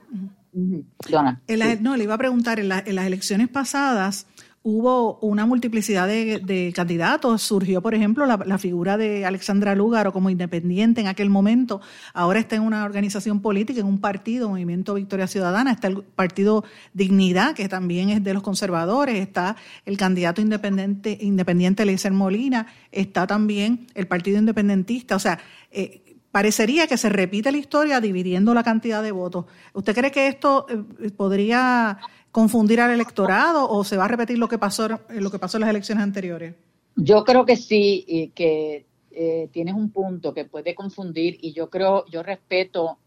no, 0.52 1.96
le 1.96 2.04
iba 2.04 2.14
a 2.14 2.18
preguntar, 2.18 2.60
en, 2.60 2.68
las 2.68 3.06
elecciones 3.06 3.48
pasadas 3.48 4.26
hubo 4.62 5.18
una 5.20 5.46
multiplicidad 5.46 6.06
de, 6.06 6.72
candidatos. 6.74 7.42
Surgió, 7.42 7.80
por 7.80 7.94
ejemplo, 7.94 8.26
la, 8.26 8.58
figura 8.58 8.96
de 8.96 9.24
Alexandra 9.24 9.74
Lúgaro 9.74 10.12
como 10.12 10.28
independiente 10.28 11.00
en 11.00 11.06
aquel 11.06 11.30
momento. 11.30 11.80
Ahora 12.12 12.40
está 12.40 12.56
en 12.56 12.62
una 12.62 12.84
organización 12.84 13.40
política, 13.40 13.80
en 13.80 13.86
un 13.86 14.00
partido, 14.00 14.48
Movimiento 14.48 14.94
Victoria 14.94 15.26
Ciudadana. 15.26 15.72
Está 15.72 15.88
el 15.88 16.02
partido 16.02 16.64
Dignidad, 16.92 17.54
que 17.54 17.68
también 17.68 18.10
es 18.10 18.22
de 18.22 18.34
los 18.34 18.42
conservadores. 18.42 19.16
Está 19.16 19.56
el 19.86 19.96
candidato 19.96 20.40
independiente, 20.40 21.16
independiente 21.20 21.82
Eliezer 21.84 22.12
Molina. 22.12 22.66
Está 22.92 23.26
también 23.26 23.86
el 23.94 24.06
partido 24.06 24.38
independentista. 24.38 25.16
O 25.16 25.20
sea, 25.20 25.38
eh, 25.70 26.02
parecería 26.30 26.86
que 26.86 26.96
se 26.96 27.08
repite 27.08 27.52
la 27.52 27.58
historia 27.58 28.00
dividiendo 28.00 28.54
la 28.54 28.62
cantidad 28.62 29.02
de 29.02 29.12
votos. 29.12 29.46
¿Usted 29.74 29.94
cree 29.94 30.10
que 30.10 30.28
esto 30.28 30.66
eh, 30.68 31.10
podría 31.10 31.98
confundir 32.30 32.80
al 32.80 32.92
electorado 32.92 33.68
o 33.68 33.82
se 33.84 33.96
va 33.96 34.04
a 34.04 34.08
repetir 34.08 34.38
lo 34.38 34.48
que 34.48 34.58
pasó, 34.58 34.88
lo 35.08 35.30
que 35.30 35.38
pasó 35.38 35.56
en 35.56 35.62
las 35.62 35.70
elecciones 35.70 36.04
anteriores? 36.04 36.54
Yo 36.96 37.24
creo 37.24 37.44
que 37.44 37.56
sí, 37.56 38.04
y 38.06 38.28
que 38.28 38.86
eh, 39.10 39.48
tienes 39.52 39.74
un 39.74 39.90
punto 39.90 40.32
que 40.32 40.44
puede 40.44 40.74
confundir 40.74 41.38
y 41.40 41.52
yo 41.52 41.68
creo, 41.68 42.04
yo 42.06 42.22
respeto 42.22 42.98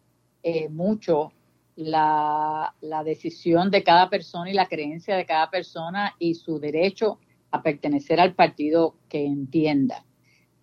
eh, 0.41 0.67
mucho 0.69 1.31
la, 1.75 2.73
la 2.81 3.03
decisión 3.03 3.71
de 3.71 3.83
cada 3.83 4.09
persona 4.09 4.49
y 4.49 4.53
la 4.53 4.67
creencia 4.67 5.15
de 5.15 5.25
cada 5.25 5.49
persona 5.49 6.15
y 6.19 6.35
su 6.35 6.59
derecho 6.59 7.19
a 7.51 7.61
pertenecer 7.61 8.19
al 8.19 8.33
partido 8.33 8.95
que 9.07 9.25
entienda. 9.25 10.03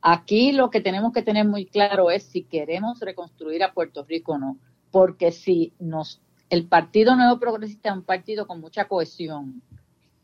Aquí 0.02 0.52
lo 0.52 0.70
que 0.70 0.80
tenemos 0.80 1.12
que 1.12 1.22
tener 1.22 1.46
muy 1.46 1.66
claro 1.66 2.10
es 2.10 2.22
si 2.22 2.42
queremos 2.42 3.00
reconstruir 3.00 3.62
a 3.62 3.72
Puerto 3.72 4.04
Rico 4.04 4.32
o 4.32 4.38
no, 4.38 4.58
porque 4.90 5.30
si 5.30 5.72
nos 5.78 6.20
el 6.48 6.66
Partido 6.66 7.14
Nuevo 7.14 7.38
Progresista 7.38 7.90
es 7.90 7.96
un 7.96 8.02
partido 8.02 8.46
con 8.46 8.60
mucha 8.60 8.88
cohesión 8.88 9.62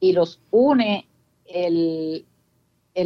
y 0.00 0.12
los 0.12 0.40
une 0.50 1.06
el, 1.44 2.24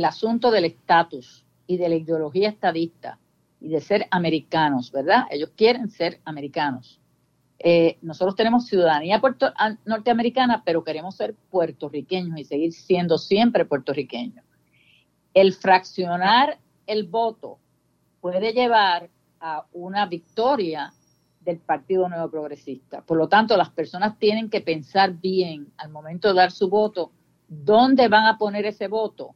asunto 0.04 0.50
del 0.50 0.64
estatus 0.64 1.44
y 1.66 1.76
de 1.76 1.88
la 1.88 1.96
ideología 1.96 2.48
estadista 2.48 3.18
y 3.61 3.68
de 3.68 3.80
ser 3.80 4.06
americanos, 4.11 4.90
¿verdad? 4.90 5.24
Ellos 5.30 5.50
quieren 5.54 5.90
ser 5.90 6.20
americanos. 6.24 6.98
Eh, 7.59 7.98
nosotros 8.00 8.37
tenemos 8.37 8.66
ciudadanía 8.66 9.20
norteamericana, 9.85 10.62
pero 10.64 10.83
queremos 10.83 11.16
ser 11.16 11.35
puertorriqueños 11.50 12.38
y 12.38 12.44
seguir 12.44 12.72
siendo 12.72 13.18
siempre 13.18 13.66
puertorriqueños 13.66 14.44
el 15.34 15.52
fraccionar 15.54 16.58
el 16.86 17.04
voto 17.04 17.58
puede 18.20 18.52
llevar 18.52 19.08
a 19.40 19.64
una 19.72 20.06
victoria 20.06 20.92
del 21.40 21.58
Partido 21.58 22.08
Nuevo 22.08 22.30
Progresista. 22.30 23.00
Por 23.02 23.16
lo 23.16 23.28
tanto, 23.28 23.56
las 23.56 23.70
personas 23.70 24.18
tienen 24.18 24.50
que 24.50 24.60
pensar 24.60 25.12
bien 25.12 25.72
al 25.78 25.90
momento 25.90 26.28
de 26.28 26.34
dar 26.34 26.50
su 26.50 26.68
voto, 26.68 27.12
dónde 27.48 28.08
van 28.08 28.26
a 28.26 28.38
poner 28.38 28.66
ese 28.66 28.88
voto 28.88 29.34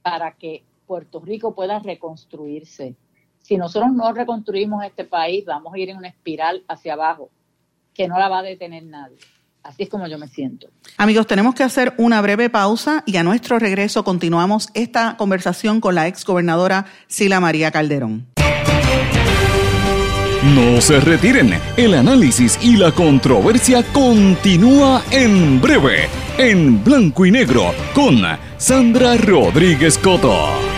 para 0.00 0.32
que 0.32 0.64
Puerto 0.86 1.20
Rico 1.20 1.54
pueda 1.54 1.78
reconstruirse. 1.78 2.96
Si 3.40 3.56
nosotros 3.56 3.92
no 3.92 4.12
reconstruimos 4.12 4.84
este 4.84 5.04
país, 5.04 5.44
vamos 5.44 5.74
a 5.74 5.78
ir 5.78 5.90
en 5.90 5.98
una 5.98 6.08
espiral 6.08 6.64
hacia 6.68 6.94
abajo 6.94 7.30
que 7.92 8.08
no 8.08 8.18
la 8.18 8.28
va 8.28 8.38
a 8.38 8.42
detener 8.42 8.84
nadie. 8.84 9.18
Así 9.62 9.84
es 9.84 9.88
como 9.88 10.06
yo 10.06 10.18
me 10.18 10.28
siento. 10.28 10.68
Amigos, 10.96 11.26
tenemos 11.26 11.54
que 11.54 11.62
hacer 11.62 11.94
una 11.96 12.20
breve 12.20 12.50
pausa 12.50 13.02
y 13.06 13.16
a 13.16 13.22
nuestro 13.22 13.58
regreso 13.58 14.04
continuamos 14.04 14.68
esta 14.74 15.16
conversación 15.16 15.80
con 15.80 15.94
la 15.94 16.08
ex 16.08 16.24
gobernadora 16.24 16.86
Sila 17.06 17.40
María 17.40 17.70
Calderón. 17.70 18.26
No 20.42 20.80
se 20.80 20.98
retiren, 20.98 21.54
el 21.76 21.94
análisis 21.94 22.58
y 22.60 22.76
la 22.76 22.90
controversia 22.90 23.84
continúa 23.92 25.04
en 25.12 25.60
breve, 25.60 26.08
en 26.36 26.82
blanco 26.82 27.24
y 27.24 27.30
negro, 27.30 27.72
con 27.94 28.22
Sandra 28.58 29.16
Rodríguez 29.16 29.96
Coto. 29.98 30.71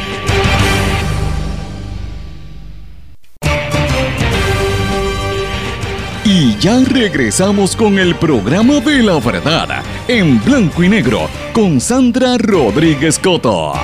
Ya 6.64 6.80
regresamos 6.82 7.76
con 7.76 7.98
el 7.98 8.14
programa 8.14 8.80
de 8.80 9.02
la 9.02 9.20
verdad, 9.20 9.84
en 10.08 10.42
blanco 10.42 10.82
y 10.82 10.88
negro, 10.88 11.28
con 11.52 11.78
Sandra 11.78 12.38
Rodríguez 12.38 13.18
Coto. 13.18 13.74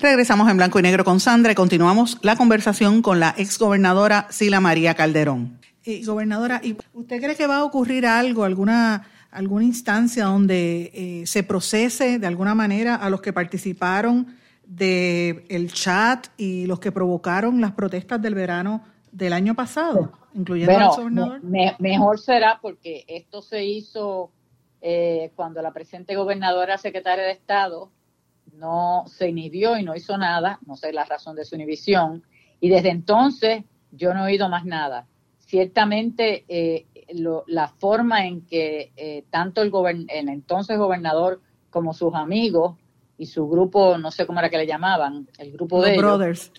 Regresamos 0.00 0.50
en 0.50 0.56
blanco 0.56 0.78
y 0.78 0.82
negro 0.82 1.04
con 1.04 1.20
Sandra 1.20 1.52
y 1.52 1.54
continuamos 1.54 2.16
la 2.22 2.36
conversación 2.36 3.02
con 3.02 3.20
la 3.20 3.34
exgobernadora 3.36 4.28
Sila 4.30 4.60
María 4.60 4.94
Calderón. 4.94 5.58
Y, 5.84 6.06
gobernadora, 6.06 6.62
¿usted 6.94 7.20
cree 7.20 7.36
que 7.36 7.46
va 7.46 7.58
a 7.58 7.64
ocurrir 7.64 8.06
algo, 8.06 8.44
alguna, 8.44 9.02
alguna 9.30 9.64
instancia 9.66 10.24
donde 10.24 10.90
eh, 10.94 11.26
se 11.26 11.42
procese 11.42 12.18
de 12.18 12.26
alguna 12.26 12.54
manera 12.54 12.94
a 12.94 13.10
los 13.10 13.20
que 13.20 13.34
participaron 13.34 14.42
del 14.66 15.44
el 15.48 15.72
chat 15.72 16.28
y 16.36 16.66
los 16.66 16.80
que 16.80 16.92
provocaron 16.92 17.60
las 17.60 17.72
protestas 17.72 18.20
del 18.20 18.34
verano 18.34 18.82
del 19.12 19.32
año 19.32 19.54
pasado, 19.54 20.12
incluyendo 20.34 20.76
al 20.76 20.88
gobernador? 20.88 21.40
mejor 21.78 22.18
será 22.18 22.58
porque 22.60 23.04
esto 23.06 23.42
se 23.42 23.64
hizo 23.64 24.30
eh, 24.80 25.30
cuando 25.36 25.62
la 25.62 25.72
presente 25.72 26.16
gobernadora 26.16 26.78
secretaria 26.78 27.24
de 27.24 27.32
Estado 27.32 27.90
no 28.52 29.04
se 29.06 29.28
inhibió 29.28 29.76
y 29.78 29.82
no 29.82 29.94
hizo 29.94 30.16
nada, 30.18 30.58
no 30.66 30.76
sé 30.76 30.92
la 30.92 31.04
razón 31.04 31.36
de 31.36 31.44
su 31.44 31.54
inhibición, 31.54 32.24
y 32.60 32.68
desde 32.68 32.90
entonces 32.90 33.64
yo 33.92 34.14
no 34.14 34.24
he 34.24 34.32
oído 34.32 34.48
más 34.48 34.64
nada. 34.64 35.06
Ciertamente 35.38 36.44
eh, 36.48 36.86
la 37.46 37.68
forma 37.68 38.26
en 38.26 38.46
que 38.46 38.92
eh, 38.96 39.24
tanto 39.30 39.62
el, 39.62 39.72
el 40.08 40.28
entonces 40.28 40.78
gobernador 40.78 41.40
como 41.70 41.92
sus 41.92 42.14
amigos 42.14 42.76
y 43.24 43.26
su 43.26 43.48
grupo, 43.48 43.96
no 43.96 44.10
sé 44.10 44.26
cómo 44.26 44.38
era 44.38 44.50
que 44.50 44.58
le 44.58 44.66
llamaban, 44.66 45.26
el 45.38 45.50
grupo 45.50 45.78
los 45.78 45.86
de 45.86 45.96
brothers. 45.96 46.52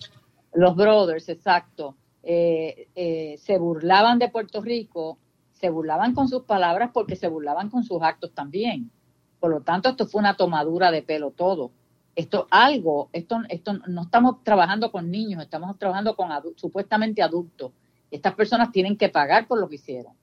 los 0.52 0.74
brothers, 0.74 1.28
exacto, 1.28 1.96
eh, 2.24 2.88
eh, 2.96 3.36
se 3.38 3.56
burlaban 3.56 4.18
de 4.18 4.28
Puerto 4.28 4.60
Rico, 4.60 5.16
se 5.52 5.70
burlaban 5.70 6.12
con 6.12 6.26
sus 6.26 6.42
palabras 6.42 6.90
porque 6.92 7.14
se 7.14 7.28
burlaban 7.28 7.70
con 7.70 7.84
sus 7.84 8.02
actos 8.02 8.32
también. 8.32 8.90
Por 9.38 9.52
lo 9.52 9.60
tanto, 9.60 9.90
esto 9.90 10.08
fue 10.08 10.18
una 10.18 10.36
tomadura 10.36 10.90
de 10.90 11.02
pelo 11.02 11.30
todo. 11.30 11.70
Esto 12.16 12.48
algo, 12.50 13.10
esto, 13.12 13.42
esto 13.48 13.74
no 13.86 14.02
estamos 14.02 14.42
trabajando 14.42 14.90
con 14.90 15.08
niños, 15.08 15.40
estamos 15.40 15.78
trabajando 15.78 16.16
con 16.16 16.30
supuestamente 16.56 17.22
adultos. 17.22 17.70
Estas 18.10 18.34
personas 18.34 18.72
tienen 18.72 18.96
que 18.96 19.08
pagar 19.08 19.46
por 19.46 19.60
lo 19.60 19.68
que 19.68 19.76
hicieron. 19.76 20.14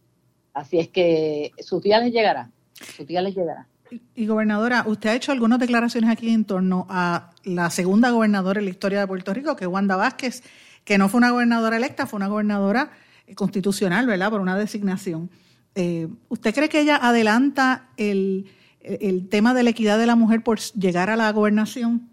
Así 0.53 0.77
es 0.77 0.89
que 0.89 1.51
sus 1.59 1.81
días 1.81 2.03
les 2.03 2.11
llegará, 2.11 2.51
sus 2.97 3.07
días 3.07 3.23
les 3.23 3.33
llegará. 3.33 3.69
Y 4.15 4.25
gobernadora, 4.25 4.83
usted 4.87 5.09
ha 5.09 5.15
hecho 5.15 5.31
algunas 5.31 5.59
declaraciones 5.59 6.09
aquí 6.09 6.29
en 6.29 6.45
torno 6.45 6.87
a 6.89 7.31
la 7.43 7.69
segunda 7.69 8.09
gobernadora 8.11 8.59
en 8.59 8.65
la 8.65 8.71
historia 8.71 8.99
de 8.99 9.07
Puerto 9.07 9.33
Rico, 9.33 9.55
que 9.55 9.65
es 9.65 9.69
Wanda 9.69 9.95
Vázquez, 9.95 10.43
que 10.83 10.97
no 10.97 11.09
fue 11.09 11.19
una 11.19 11.31
gobernadora 11.31 11.77
electa, 11.77 12.07
fue 12.07 12.17
una 12.17 12.27
gobernadora 12.27 12.91
eh, 13.27 13.35
constitucional, 13.35 14.05
¿verdad? 14.07 14.29
Por 14.29 14.41
una 14.41 14.57
designación. 14.57 15.29
Eh, 15.75 16.07
¿Usted 16.29 16.53
cree 16.53 16.69
que 16.69 16.81
ella 16.81 16.97
adelanta 16.97 17.89
el, 17.97 18.51
el 18.81 19.29
tema 19.29 19.53
de 19.53 19.63
la 19.63 19.71
equidad 19.71 19.97
de 19.97 20.05
la 20.05 20.15
mujer 20.15 20.43
por 20.43 20.59
llegar 20.59 21.09
a 21.09 21.15
la 21.15 21.31
gobernación? 21.31 22.09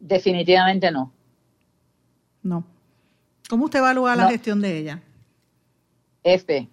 Definitivamente 0.00 0.90
no. 0.90 1.12
No. 2.42 2.64
¿Cómo 3.48 3.66
usted 3.66 3.78
evalúa 3.78 4.16
la 4.16 4.30
gestión 4.30 4.60
de 4.60 4.78
ella? 4.78 5.02
F. 6.24 6.68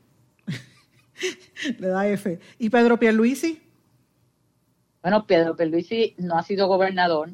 Le 1.80 1.88
da 1.88 2.08
F. 2.08 2.40
¿Y 2.58 2.70
Pedro 2.70 2.98
Pierluisi? 2.98 3.62
Bueno, 5.02 5.26
Pedro 5.26 5.56
Pierluisi 5.56 6.16
no 6.18 6.38
ha 6.38 6.44
sido 6.44 6.68
gobernador. 6.68 7.32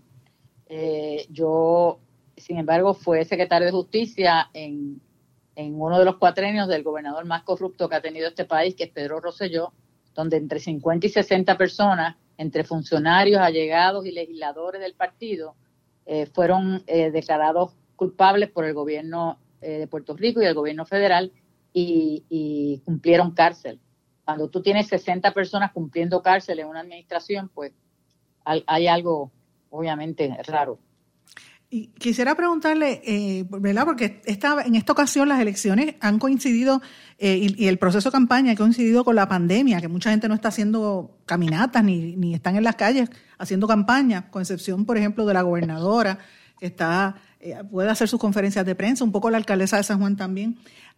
Eh, 0.68 1.26
yo, 1.30 2.00
sin 2.38 2.58
embargo, 2.58 2.94
fue 2.94 3.26
secretario 3.26 3.66
de 3.66 3.72
Justicia 3.72 4.50
en, 4.54 5.02
en 5.56 5.82
uno 5.82 5.98
de 5.98 6.06
los 6.06 6.18
cuatrenios 6.18 6.68
del 6.68 6.84
gobernador 6.84 7.26
más 7.26 7.44
corrupto 7.44 7.90
que 7.90 7.96
ha 7.96 8.02
tenido 8.02 8.28
este 8.28 8.46
país, 8.46 8.76
que 8.76 8.84
es 8.84 8.92
Pedro 8.92 9.20
Rosselló, 9.20 9.74
donde 10.14 10.38
entre 10.38 10.60
50 10.60 11.08
y 11.08 11.10
60 11.10 11.58
personas, 11.58 12.16
entre 12.38 12.64
funcionarios, 12.64 13.42
allegados 13.42 14.06
y 14.06 14.12
legisladores 14.12 14.80
del 14.80 14.94
partido, 14.94 15.56
eh, 16.06 16.28
fueron 16.28 16.84
eh, 16.86 17.10
declarados 17.10 17.74
culpables 17.96 18.52
por 18.52 18.66
el 18.66 18.74
gobierno 18.74 19.40
de 19.62 19.88
Puerto 19.88 20.16
Rico 20.16 20.44
y 20.44 20.46
el 20.46 20.54
gobierno 20.54 20.86
federal 20.86 21.32
y 21.74 22.80
cumplieron 22.86 23.32
cárcel 23.32 23.80
cuando 24.26 24.50
tú 24.50 24.62
tienes 24.62 24.88
60 24.88 25.34
personas 25.34 25.72
cumpliendo 25.72 26.22
cárcel 26.22 26.60
en 26.60 26.68
una 26.68 26.82
administración, 26.82 27.50
pues 27.54 27.72
hay, 28.44 28.88
algo 28.88 29.32
obviamente 29.70 30.36
raro. 30.48 30.80
Y 31.70 31.88
quisiera 31.88 32.36
preguntarle, 32.36 33.02
eh, 33.06 33.46
¿verdad? 33.50 33.86
Porque 33.86 34.22
esta, 34.26 34.62
en 34.64 34.76
esta 34.76 34.94
ocasión 34.94 35.30
las 35.30 35.40
elecciones 35.40 35.96
han 36.00 36.20
coincidido 36.20 36.82
eh, 37.18 37.54
y, 37.58 37.68
el 37.68 37.78
proceso 37.78 38.10
de 38.10 38.14
campaña 38.14 38.52
ha 38.52 38.56
coincidido 38.56 39.04
con 39.04 39.16
la 39.16 39.28
pandemia, 39.28 39.82
que 39.82 39.88
mucha 39.88 40.12
gente 40.12 40.28
no 40.28 40.36
está 40.36 40.50
haciendo 40.50 41.18
caminatas 41.26 41.84
ni, 41.84 42.16
ni 42.16 42.34
están 42.34 42.56
en 42.56 42.64
las 42.64 42.76
calles 42.76 43.10
haciendo 43.38 43.68
campaña, 43.68 44.30
con 44.30 44.42
excepción, 44.42 44.86
por 44.86 44.98
ejemplo, 44.98 45.26
de 45.26 45.34
la 45.34 45.42
gobernadora, 45.42 46.20
que 46.60 46.68
está, 46.68 47.16
eh, 47.40 47.56
puede 47.70 47.90
hacer 47.90 48.08
sus 48.08 48.20
conferencias 48.20 48.66
de 48.66 48.76
prensa, 48.76 49.04
un 49.04 49.12
poco 49.12 49.30
la 49.30 49.38
alcaldesa 49.38 49.78
de 49.78 49.84
San 49.84 50.00
Juan 50.00 50.16
también. 50.16 50.58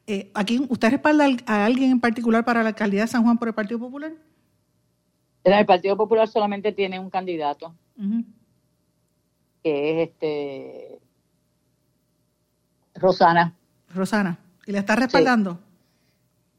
Eh, 0.09 0.31
aquí, 0.33 0.65
¿usted 0.69 0.89
respalda 0.89 1.27
a 1.45 1.65
alguien 1.65 1.91
en 1.91 1.99
particular 1.99 2.45
para 2.45 2.63
la 2.63 2.69
alcaldía 2.69 3.01
de 3.01 3.07
San 3.07 3.23
Juan 3.23 3.37
por 3.37 3.49
el 3.49 3.53
Partido 3.53 3.77
Popular? 3.77 4.13
El 5.43 5.65
Partido 5.65 5.97
Popular 5.97 6.29
solamente 6.29 6.71
tiene 6.71 6.97
un 6.97 7.09
candidato, 7.09 7.75
que 9.61 10.01
es 10.01 10.09
este 10.09 10.99
Rosana. 12.95 13.53
Rosana. 13.93 14.39
¿Y 14.65 14.71
le 14.71 14.79
está 14.79 14.95
respaldando? 14.95 15.59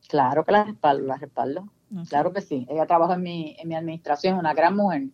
Claro 0.09 0.45
que 0.45 0.53
la 0.53 0.65
respaldo, 0.65 1.07
la 1.07 1.17
respaldo. 1.17 1.69
Claro 2.09 2.33
que 2.33 2.43
sí. 2.43 2.67
Ella 2.69 2.87
trabaja 2.87 3.15
en 3.15 3.23
mi, 3.23 3.57
en 3.59 3.69
mi 3.69 3.75
administración, 3.75 4.39
una 4.39 4.53
gran 4.55 4.77
mujer. 4.77 5.05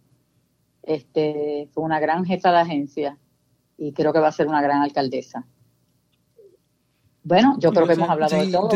Este, 0.83 1.69
fue 1.73 1.85
una 1.85 2.01
gran 2.01 2.25
jefa 2.25 2.51
de 2.51 2.59
agencia 2.59 3.19
y 3.79 3.93
creo 3.93 4.13
que 4.13 4.19
va 4.19 4.29
a 4.29 4.33
ser 4.33 4.49
una 4.49 4.61
gran 4.61 4.83
alcaldesa. 4.83 5.47
Bueno, 7.25 7.57
yo 7.59 7.73
creo 7.73 7.87
que 7.87 7.95
hemos 7.95 8.09
hablado 8.11 8.37
de 8.37 8.53
todo. 8.53 8.69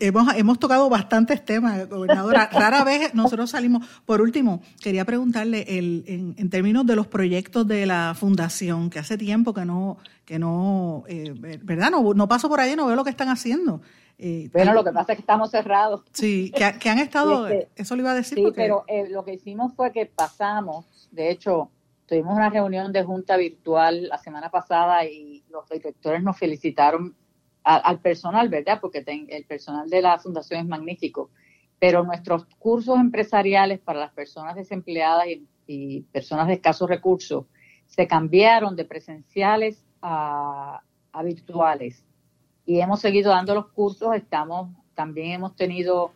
hemos, 0.00 0.34
hemos, 0.34 0.58
tocado 0.58 0.90
bastantes 0.90 1.44
temas, 1.44 1.88
gobernadora. 1.88 2.46
Rara 2.52 2.82
vez 2.82 3.14
nosotros 3.14 3.50
salimos. 3.50 3.86
Por 4.04 4.20
último, 4.20 4.62
quería 4.82 5.04
preguntarle 5.04 5.64
el, 5.78 6.04
en, 6.36 6.50
términos 6.50 6.84
de 6.86 6.96
los 6.96 7.06
proyectos 7.06 7.66
de 7.68 7.86
la 7.86 8.14
fundación, 8.16 8.90
que 8.90 8.98
hace 8.98 9.16
tiempo 9.16 9.54
que 9.54 9.64
no, 9.64 9.98
que 10.24 10.40
no, 10.40 11.04
eh, 11.06 11.32
¿verdad? 11.62 11.92
No, 11.92 12.14
no 12.14 12.26
paso 12.26 12.48
por 12.48 12.58
ahí, 12.58 12.74
no 12.74 12.86
veo 12.86 12.96
lo 12.96 13.04
que 13.04 13.10
están 13.10 13.28
haciendo. 13.28 13.80
Eh, 14.18 14.50
bueno, 14.52 14.74
lo 14.74 14.82
que 14.82 14.92
pasa 14.92 15.12
es 15.12 15.18
que 15.18 15.22
estamos 15.22 15.52
cerrados. 15.52 16.02
Sí, 16.12 16.52
que, 16.52 16.88
han 16.88 16.98
estado, 16.98 17.46
este, 17.46 17.70
eso 17.76 17.94
le 17.94 18.02
iba 18.02 18.10
a 18.10 18.16
decir. 18.16 18.38
Sí, 18.38 18.44
pero 18.56 18.84
eh, 18.88 19.08
lo 19.08 19.24
que 19.24 19.34
hicimos 19.34 19.72
fue 19.74 19.92
que 19.92 20.06
pasamos, 20.06 21.08
de 21.12 21.30
hecho, 21.30 21.70
tuvimos 22.06 22.34
una 22.34 22.50
reunión 22.50 22.92
de 22.92 23.04
junta 23.04 23.36
virtual 23.36 24.08
la 24.08 24.18
semana 24.18 24.50
pasada 24.50 25.04
y 25.04 25.44
los 25.48 25.68
directores 25.68 26.24
nos 26.24 26.36
felicitaron 26.36 27.14
al 27.64 28.00
personal, 28.00 28.48
¿verdad? 28.50 28.78
Porque 28.80 29.02
el 29.06 29.44
personal 29.46 29.88
de 29.88 30.02
la 30.02 30.18
fundación 30.18 30.60
es 30.60 30.66
magnífico, 30.66 31.30
pero 31.78 32.04
nuestros 32.04 32.44
cursos 32.58 32.98
empresariales 32.98 33.80
para 33.80 34.00
las 34.00 34.12
personas 34.12 34.54
desempleadas 34.54 35.26
y, 35.66 36.02
personas 36.12 36.46
de 36.48 36.54
escasos 36.54 36.90
recursos 36.90 37.46
se 37.86 38.06
cambiaron 38.06 38.76
de 38.76 38.84
presenciales 38.84 39.82
a, 40.02 40.82
virtuales 41.24 42.04
y 42.66 42.80
hemos 42.80 43.00
seguido 43.00 43.30
dando 43.30 43.54
los 43.54 43.68
cursos, 43.72 44.14
estamos, 44.14 44.68
también 44.94 45.32
hemos 45.32 45.56
tenido 45.56 46.12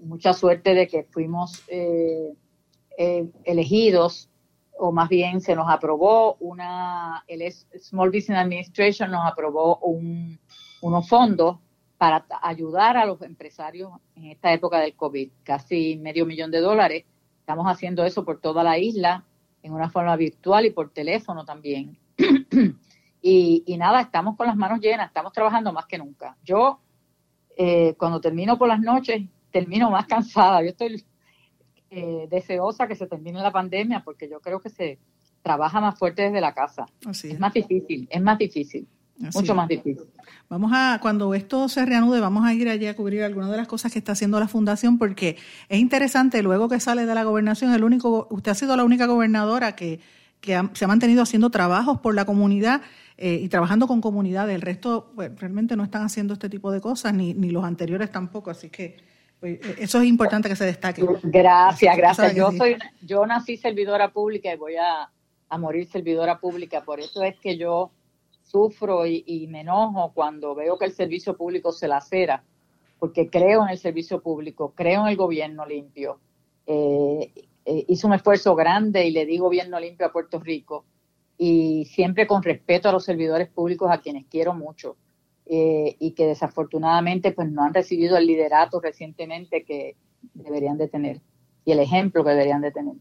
mucha 0.00 0.32
suerte 0.32 0.74
de 0.74 0.86
que 0.86 1.02
fuimos 1.04 1.64
eh, 1.68 2.34
eh, 2.98 3.26
elegidos 3.44 4.30
o 4.78 4.92
más 4.92 5.08
bien 5.08 5.40
se 5.40 5.54
nos 5.54 5.68
aprobó 5.68 6.36
una, 6.40 7.24
el 7.26 7.50
Small 7.52 8.10
Business 8.10 8.38
Administration 8.38 9.10
nos 9.10 9.26
aprobó 9.26 9.78
un, 9.78 10.38
unos 10.84 11.08
fondos 11.08 11.56
para 11.96 12.26
ayudar 12.42 12.98
a 12.98 13.06
los 13.06 13.22
empresarios 13.22 13.90
en 14.16 14.26
esta 14.26 14.52
época 14.52 14.78
del 14.80 14.94
COVID, 14.94 15.30
casi 15.42 15.96
medio 15.96 16.26
millón 16.26 16.50
de 16.50 16.60
dólares. 16.60 17.06
Estamos 17.40 17.66
haciendo 17.66 18.04
eso 18.04 18.22
por 18.22 18.38
toda 18.38 18.62
la 18.62 18.76
isla, 18.76 19.24
en 19.62 19.72
una 19.72 19.88
forma 19.88 20.14
virtual 20.16 20.66
y 20.66 20.70
por 20.70 20.90
teléfono 20.90 21.46
también. 21.46 21.96
y, 23.22 23.76
nada, 23.78 24.02
estamos 24.02 24.36
con 24.36 24.46
las 24.46 24.56
manos 24.56 24.78
llenas, 24.80 25.06
estamos 25.06 25.32
trabajando 25.32 25.72
más 25.72 25.86
que 25.86 25.96
nunca. 25.96 26.36
Yo 26.44 26.80
eh, 27.56 27.94
cuando 27.96 28.20
termino 28.20 28.58
por 28.58 28.68
las 28.68 28.80
noches, 28.80 29.22
termino 29.50 29.90
más 29.90 30.06
cansada. 30.06 30.60
Yo 30.60 30.68
estoy 30.68 31.02
eh, 31.88 32.26
deseosa 32.28 32.86
que 32.86 32.94
se 32.94 33.06
termine 33.06 33.40
la 33.40 33.52
pandemia 33.52 34.02
porque 34.04 34.28
yo 34.28 34.38
creo 34.40 34.60
que 34.60 34.68
se 34.68 34.98
trabaja 35.40 35.80
más 35.80 35.98
fuerte 35.98 36.22
desde 36.22 36.42
la 36.42 36.52
casa. 36.52 36.84
es. 37.08 37.40
más 37.40 37.54
difícil, 37.54 38.06
es 38.10 38.20
más 38.20 38.36
difícil. 38.36 38.86
Mucho 39.18 39.54
más 39.54 39.68
difícil. 39.68 40.04
Vamos 40.48 40.72
a, 40.74 40.98
cuando 41.00 41.34
esto 41.34 41.68
se 41.68 41.84
reanude, 41.86 42.20
vamos 42.20 42.44
a 42.44 42.52
ir 42.52 42.68
allí 42.68 42.86
a 42.86 42.94
cubrir 42.94 43.22
algunas 43.22 43.50
de 43.50 43.56
las 43.56 43.66
cosas 43.66 43.92
que 43.92 43.98
está 43.98 44.12
haciendo 44.12 44.38
la 44.38 44.48
fundación, 44.48 44.98
porque 44.98 45.36
es 45.68 45.78
interesante, 45.78 46.42
luego 46.42 46.68
que 46.68 46.80
sale 46.80 47.06
de 47.06 47.14
la 47.14 47.24
gobernación, 47.24 47.72
el 47.72 47.82
único, 47.82 48.28
usted 48.30 48.52
ha 48.52 48.54
sido 48.54 48.76
la 48.76 48.84
única 48.84 49.06
gobernadora 49.06 49.74
que, 49.74 50.00
que 50.40 50.60
se 50.74 50.84
ha 50.84 50.88
mantenido 50.88 51.22
haciendo 51.22 51.50
trabajos 51.50 52.00
por 52.00 52.14
la 52.14 52.24
comunidad 52.24 52.82
eh, 53.16 53.40
y 53.42 53.48
trabajando 53.48 53.86
con 53.86 54.00
comunidades. 54.00 54.54
El 54.54 54.60
resto 54.60 55.12
pues, 55.14 55.30
realmente 55.40 55.76
no 55.76 55.84
están 55.84 56.02
haciendo 56.02 56.34
este 56.34 56.48
tipo 56.48 56.70
de 56.70 56.80
cosas, 56.80 57.14
ni, 57.14 57.32
ni 57.32 57.50
los 57.50 57.64
anteriores 57.64 58.10
tampoco, 58.10 58.50
así 58.50 58.68
que 58.68 58.98
pues, 59.40 59.54
eh, 59.54 59.76
eso 59.78 60.00
es 60.00 60.06
importante 60.06 60.48
que 60.48 60.56
se 60.56 60.66
destaque. 60.66 61.04
Gracias, 61.22 61.96
gracias. 61.96 62.34
Yo 62.34 62.52
soy, 62.52 62.76
yo 63.02 63.26
nací 63.26 63.56
servidora 63.56 64.12
pública 64.12 64.52
y 64.52 64.56
voy 64.56 64.74
a, 64.76 65.10
a 65.48 65.58
morir 65.58 65.88
servidora 65.88 66.38
pública, 66.38 66.82
por 66.84 67.00
eso 67.00 67.22
es 67.22 67.36
que 67.38 67.56
yo 67.56 67.90
sufro 68.54 69.04
y, 69.04 69.48
me 69.48 69.62
enojo 69.62 70.12
cuando 70.14 70.54
veo 70.54 70.78
que 70.78 70.84
el 70.84 70.92
servicio 70.92 71.36
público 71.36 71.72
se 71.72 71.88
lacera, 71.88 72.44
porque 73.00 73.28
creo 73.28 73.64
en 73.64 73.70
el 73.70 73.78
servicio 73.78 74.22
público, 74.22 74.72
creo 74.76 75.02
en 75.02 75.08
el 75.08 75.16
gobierno 75.16 75.66
limpio. 75.66 76.20
Eh, 76.64 77.32
hice 77.88 78.06
un 78.06 78.12
esfuerzo 78.12 78.54
grande 78.54 79.08
y 79.08 79.10
le 79.10 79.26
di 79.26 79.38
gobierno 79.38 79.80
limpio 79.80 80.06
a 80.06 80.12
Puerto 80.12 80.38
Rico 80.38 80.84
y 81.36 81.84
siempre 81.86 82.28
con 82.28 82.44
respeto 82.44 82.88
a 82.88 82.92
los 82.92 83.04
servidores 83.04 83.48
públicos 83.48 83.90
a 83.90 83.98
quienes 83.98 84.24
quiero 84.26 84.54
mucho 84.54 84.96
eh, 85.46 85.96
y 85.98 86.12
que 86.12 86.26
desafortunadamente 86.28 87.32
pues 87.32 87.50
no 87.50 87.64
han 87.64 87.74
recibido 87.74 88.16
el 88.16 88.28
liderato 88.28 88.80
recientemente 88.80 89.64
que 89.64 89.96
deberían 90.32 90.78
de 90.78 90.88
tener 90.88 91.20
y 91.64 91.72
el 91.72 91.80
ejemplo 91.80 92.22
que 92.22 92.30
deberían 92.30 92.62
de 92.62 92.70
tener. 92.70 92.94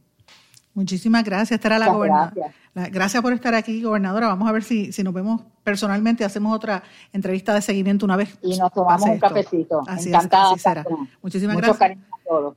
Muchísimas 0.73 1.23
gracias, 1.23 1.51
estará 1.51 1.77
la 1.77 1.89
gobernadora. 1.89 2.51
Gracias. 2.73 3.21
por 3.21 3.33
estar 3.33 3.53
aquí, 3.53 3.83
gobernadora. 3.83 4.27
Vamos 4.27 4.49
a 4.49 4.51
ver 4.51 4.63
si, 4.63 4.91
si 4.91 5.03
nos 5.03 5.13
vemos 5.13 5.41
personalmente, 5.63 6.25
hacemos 6.25 6.55
otra 6.55 6.83
entrevista 7.11 7.53
de 7.53 7.61
seguimiento 7.61 8.05
una 8.05 8.15
vez. 8.15 8.37
Y 8.41 8.57
nos 8.57 8.71
tomamos 8.73 9.07
un 9.07 9.19
cafecito. 9.19 9.83
Así 9.87 10.09
Encantada. 10.09 10.57
será. 10.57 10.83
Muchísimas 11.21 11.57
gracias. 11.57 11.97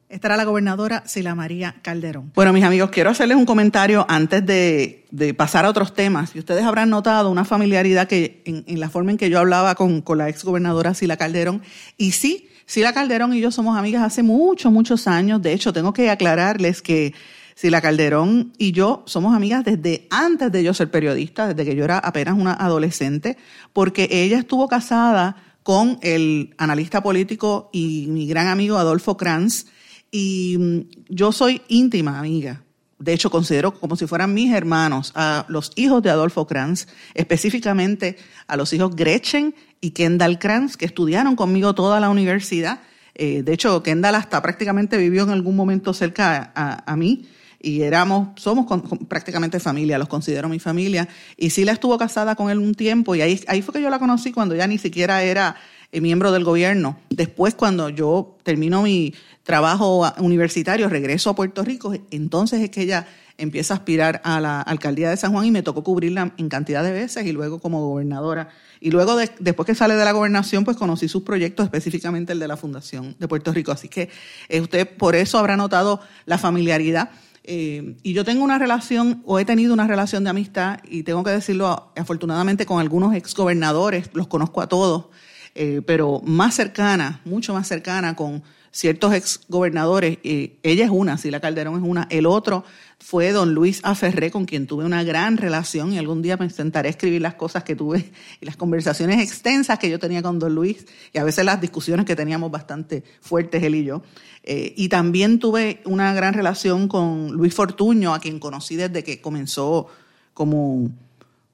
Estará 0.08 0.36
la 0.36 0.44
gobernadora 0.44 1.02
Sila 1.06 1.34
María 1.34 1.76
Calderón. 1.82 2.32
Bueno, 2.34 2.52
mis 2.52 2.64
amigos, 2.64 2.90
quiero 2.90 3.10
hacerles 3.10 3.36
un 3.36 3.44
comentario 3.44 4.06
antes 4.08 4.46
de, 4.46 5.34
pasar 5.36 5.66
a 5.66 5.70
otros 5.70 5.92
temas. 5.92 6.34
Y 6.34 6.38
ustedes 6.38 6.64
habrán 6.64 6.88
notado 6.88 7.30
una 7.30 7.44
familiaridad 7.44 8.06
que 8.06 8.42
en, 8.46 8.80
la 8.80 8.88
forma 8.88 9.10
en 9.10 9.18
que 9.18 9.28
yo 9.28 9.38
hablaba 9.38 9.74
con, 9.74 10.00
con 10.00 10.18
la 10.18 10.28
exgobernadora 10.28 10.94
Sila 10.94 11.16
Calderón. 11.16 11.62
Y 11.98 12.12
sí, 12.12 12.48
Sila 12.64 12.92
Calderón 12.92 13.34
y 13.34 13.40
yo 13.40 13.50
somos 13.50 13.76
amigas 13.76 14.02
hace 14.02 14.22
muchos, 14.22 14.72
muchos 14.72 15.06
años. 15.06 15.42
De 15.42 15.52
hecho, 15.52 15.72
tengo 15.72 15.92
que 15.92 16.10
aclararles 16.10 16.80
que 16.80 17.12
Sila 17.56 17.80
Calderón 17.80 18.52
y 18.58 18.72
yo 18.72 19.02
somos 19.06 19.34
amigas 19.34 19.64
desde 19.64 20.06
antes 20.10 20.52
de 20.52 20.62
yo 20.62 20.74
ser 20.74 20.90
periodista, 20.90 21.48
desde 21.48 21.64
que 21.64 21.74
yo 21.74 21.84
era 21.84 21.98
apenas 21.98 22.36
una 22.38 22.52
adolescente, 22.52 23.38
porque 23.72 24.08
ella 24.10 24.38
estuvo 24.38 24.68
casada 24.68 25.42
con 25.62 25.98
el 26.02 26.54
analista 26.58 27.02
político 27.02 27.70
y 27.72 28.08
mi 28.08 28.26
gran 28.26 28.48
amigo 28.48 28.76
Adolfo 28.76 29.16
Kranz, 29.16 29.68
y 30.10 30.56
mm, 30.58 30.80
yo 31.08 31.32
soy 31.32 31.62
íntima 31.68 32.18
amiga. 32.18 32.62
De 32.98 33.14
hecho, 33.14 33.30
considero 33.30 33.72
como 33.72 33.96
si 33.96 34.06
fueran 34.06 34.34
mis 34.34 34.52
hermanos 34.52 35.12
a 35.14 35.46
los 35.48 35.72
hijos 35.76 36.02
de 36.02 36.10
Adolfo 36.10 36.46
Kranz, 36.46 36.88
específicamente 37.14 38.18
a 38.48 38.58
los 38.58 38.70
hijos 38.74 38.94
Gretchen 38.94 39.54
y 39.80 39.92
Kendall 39.92 40.38
Kranz, 40.38 40.76
que 40.76 40.84
estudiaron 40.84 41.36
conmigo 41.36 41.74
toda 41.74 42.00
la 42.00 42.10
universidad. 42.10 42.80
Eh, 43.14 43.42
de 43.42 43.52
hecho, 43.54 43.82
Kendall 43.82 44.14
hasta 44.14 44.42
prácticamente 44.42 44.98
vivió 44.98 45.22
en 45.22 45.30
algún 45.30 45.56
momento 45.56 45.94
cerca 45.94 46.52
a 46.54 46.96
mí 46.96 47.26
y 47.60 47.82
éramos, 47.82 48.28
somos 48.36 48.66
prácticamente 49.08 49.60
familia, 49.60 49.98
los 49.98 50.08
considero 50.08 50.48
mi 50.48 50.58
familia. 50.58 51.08
Y 51.36 51.50
Sila 51.50 51.72
estuvo 51.72 51.96
casada 51.98 52.34
con 52.34 52.50
él 52.50 52.58
un 52.58 52.74
tiempo 52.74 53.14
y 53.14 53.22
ahí, 53.22 53.40
ahí 53.48 53.62
fue 53.62 53.74
que 53.74 53.82
yo 53.82 53.90
la 53.90 53.98
conocí 53.98 54.32
cuando 54.32 54.54
ya 54.54 54.66
ni 54.66 54.78
siquiera 54.78 55.22
era 55.22 55.56
eh, 55.92 56.00
miembro 56.00 56.32
del 56.32 56.44
gobierno. 56.44 56.98
Después, 57.10 57.54
cuando 57.54 57.88
yo 57.88 58.36
termino 58.42 58.82
mi 58.82 59.14
trabajo 59.42 60.04
universitario, 60.18 60.88
regreso 60.88 61.30
a 61.30 61.34
Puerto 61.34 61.62
Rico, 61.62 61.94
entonces 62.10 62.60
es 62.60 62.70
que 62.70 62.82
ella 62.82 63.06
empieza 63.38 63.74
a 63.74 63.76
aspirar 63.76 64.20
a 64.24 64.40
la 64.40 64.60
alcaldía 64.60 65.10
de 65.10 65.16
San 65.16 65.32
Juan 65.32 65.46
y 65.46 65.50
me 65.50 65.62
tocó 65.62 65.82
cubrirla 65.82 66.32
en 66.36 66.48
cantidad 66.48 66.82
de 66.82 66.92
veces 66.92 67.26
y 67.26 67.32
luego 67.32 67.60
como 67.60 67.86
gobernadora. 67.86 68.48
Y 68.80 68.90
luego, 68.90 69.16
después 69.16 69.66
que 69.66 69.74
sale 69.74 69.94
de 69.94 70.04
la 70.04 70.12
gobernación, 70.12 70.64
pues 70.64 70.76
conocí 70.76 71.08
sus 71.08 71.22
proyectos, 71.22 71.64
específicamente 71.64 72.32
el 72.32 72.38
de 72.38 72.48
la 72.48 72.56
Fundación 72.56 73.16
de 73.18 73.28
Puerto 73.28 73.52
Rico. 73.52 73.72
Así 73.72 73.88
que 73.88 74.10
eh, 74.48 74.60
usted 74.60 74.88
por 74.96 75.14
eso 75.14 75.38
habrá 75.38 75.56
notado 75.56 76.00
la 76.24 76.38
familiaridad 76.38 77.10
eh, 77.46 77.96
y 78.02 78.12
yo 78.12 78.24
tengo 78.24 78.44
una 78.44 78.58
relación, 78.58 79.22
o 79.24 79.38
he 79.38 79.44
tenido 79.44 79.72
una 79.72 79.86
relación 79.86 80.24
de 80.24 80.30
amistad, 80.30 80.80
y 80.88 81.04
tengo 81.04 81.22
que 81.22 81.30
decirlo 81.30 81.92
afortunadamente 81.96 82.66
con 82.66 82.80
algunos 82.80 83.14
exgobernadores, 83.14 84.10
los 84.14 84.26
conozco 84.26 84.60
a 84.60 84.68
todos, 84.68 85.06
eh, 85.54 85.80
pero 85.86 86.20
más 86.24 86.54
cercana, 86.54 87.20
mucho 87.24 87.54
más 87.54 87.68
cercana 87.68 88.16
con 88.16 88.42
ciertos 88.76 89.14
exgobernadores. 89.14 90.18
Eh, 90.22 90.58
ella 90.62 90.84
es 90.84 90.90
una, 90.90 91.16
Sila 91.16 91.40
Calderón 91.40 91.76
es 91.76 91.82
una. 91.82 92.06
El 92.10 92.26
otro 92.26 92.62
fue 92.98 93.32
don 93.32 93.54
Luis 93.54 93.80
Aferré, 93.84 94.30
con 94.30 94.44
quien 94.44 94.66
tuve 94.66 94.84
una 94.84 95.02
gran 95.02 95.38
relación 95.38 95.94
y 95.94 95.98
algún 95.98 96.20
día 96.20 96.36
me 96.36 96.44
intentaré 96.44 96.90
escribir 96.90 97.22
las 97.22 97.36
cosas 97.36 97.64
que 97.64 97.74
tuve 97.74 98.12
y 98.38 98.44
las 98.44 98.56
conversaciones 98.56 99.22
extensas 99.22 99.78
que 99.78 99.88
yo 99.88 99.98
tenía 99.98 100.20
con 100.20 100.38
don 100.38 100.54
Luis 100.54 100.84
y 101.10 101.16
a 101.16 101.24
veces 101.24 101.46
las 101.46 101.58
discusiones 101.58 102.04
que 102.04 102.14
teníamos 102.14 102.50
bastante 102.50 103.02
fuertes 103.22 103.62
él 103.62 103.76
y 103.76 103.84
yo. 103.84 104.02
Eh, 104.42 104.74
y 104.76 104.90
también 104.90 105.38
tuve 105.38 105.80
una 105.86 106.12
gran 106.12 106.34
relación 106.34 106.86
con 106.86 107.32
Luis 107.32 107.54
Fortuño, 107.54 108.12
a 108.12 108.20
quien 108.20 108.38
conocí 108.38 108.76
desde 108.76 109.02
que 109.02 109.22
comenzó 109.22 109.86
como, 110.34 110.90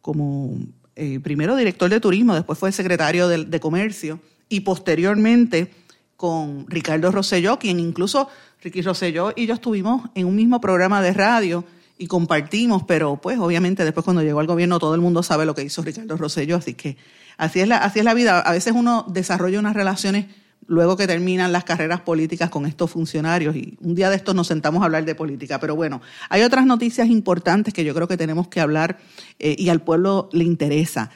como 0.01 0.59
eh, 0.97 1.21
primero 1.21 1.55
director 1.55 1.89
de 1.89 2.01
turismo, 2.01 2.35
después 2.35 2.59
fue 2.59 2.73
secretario 2.73 3.29
de, 3.29 3.45
de 3.45 3.61
comercio 3.61 4.19
y 4.49 4.61
posteriormente 4.61 5.71
con 6.23 6.67
Ricardo 6.69 7.11
Rosselló, 7.11 7.59
quien 7.59 7.81
incluso 7.81 8.29
Ricky 8.63 8.81
Rosselló 8.81 9.33
y 9.35 9.47
yo 9.47 9.55
estuvimos 9.55 10.09
en 10.15 10.27
un 10.27 10.37
mismo 10.37 10.61
programa 10.61 11.03
de 11.03 11.13
radio 11.13 11.65
y 11.99 12.07
compartimos, 12.07 12.85
pero 12.85 13.17
pues 13.17 13.41
obviamente 13.41 13.83
después 13.83 14.05
cuando 14.05 14.23
llegó 14.23 14.39
al 14.39 14.47
gobierno 14.47 14.79
todo 14.79 14.95
el 14.95 15.01
mundo 15.01 15.25
sabe 15.25 15.47
lo 15.47 15.57
que 15.57 15.65
hizo 15.65 15.83
Ricardo 15.83 16.17
Rosselló, 16.17 16.59
así 16.59 16.75
que 16.75 16.97
así 17.39 17.59
es 17.59 17.67
la, 17.67 17.79
así 17.79 17.99
es 17.99 18.05
la 18.05 18.15
vida. 18.15 18.39
A 18.39 18.53
veces 18.53 18.73
uno 18.73 19.05
desarrolla 19.09 19.59
unas 19.59 19.75
relaciones 19.75 20.27
luego 20.69 20.97
que 20.97 21.09
terminan 21.09 21.51
las 21.51 21.65
carreras 21.65 22.03
políticas 22.03 22.51
con 22.51 22.67
estos 22.67 22.89
funcionarios 22.89 23.57
y 23.57 23.77
un 23.81 23.97
día 23.97 24.09
de 24.09 24.15
estos 24.15 24.37
nos 24.37 24.47
sentamos 24.47 24.83
a 24.83 24.85
hablar 24.85 25.05
de 25.05 25.17
política. 25.17 25.59
Pero 25.59 25.75
bueno, 25.75 26.03
hay 26.29 26.43
otras 26.43 26.67
noticias 26.67 27.09
importantes 27.09 27.75
que 27.75 27.83
yo 27.83 27.97
creo 27.97 28.07
que 28.07 28.17
tenemos 28.17 28.47
que 28.47 28.61
hablar 28.61 29.01
eh, 29.41 29.57
y 29.59 29.71
al 29.71 29.81
pueblo 29.81 30.29
le 30.31 30.45
interesa. 30.45 31.11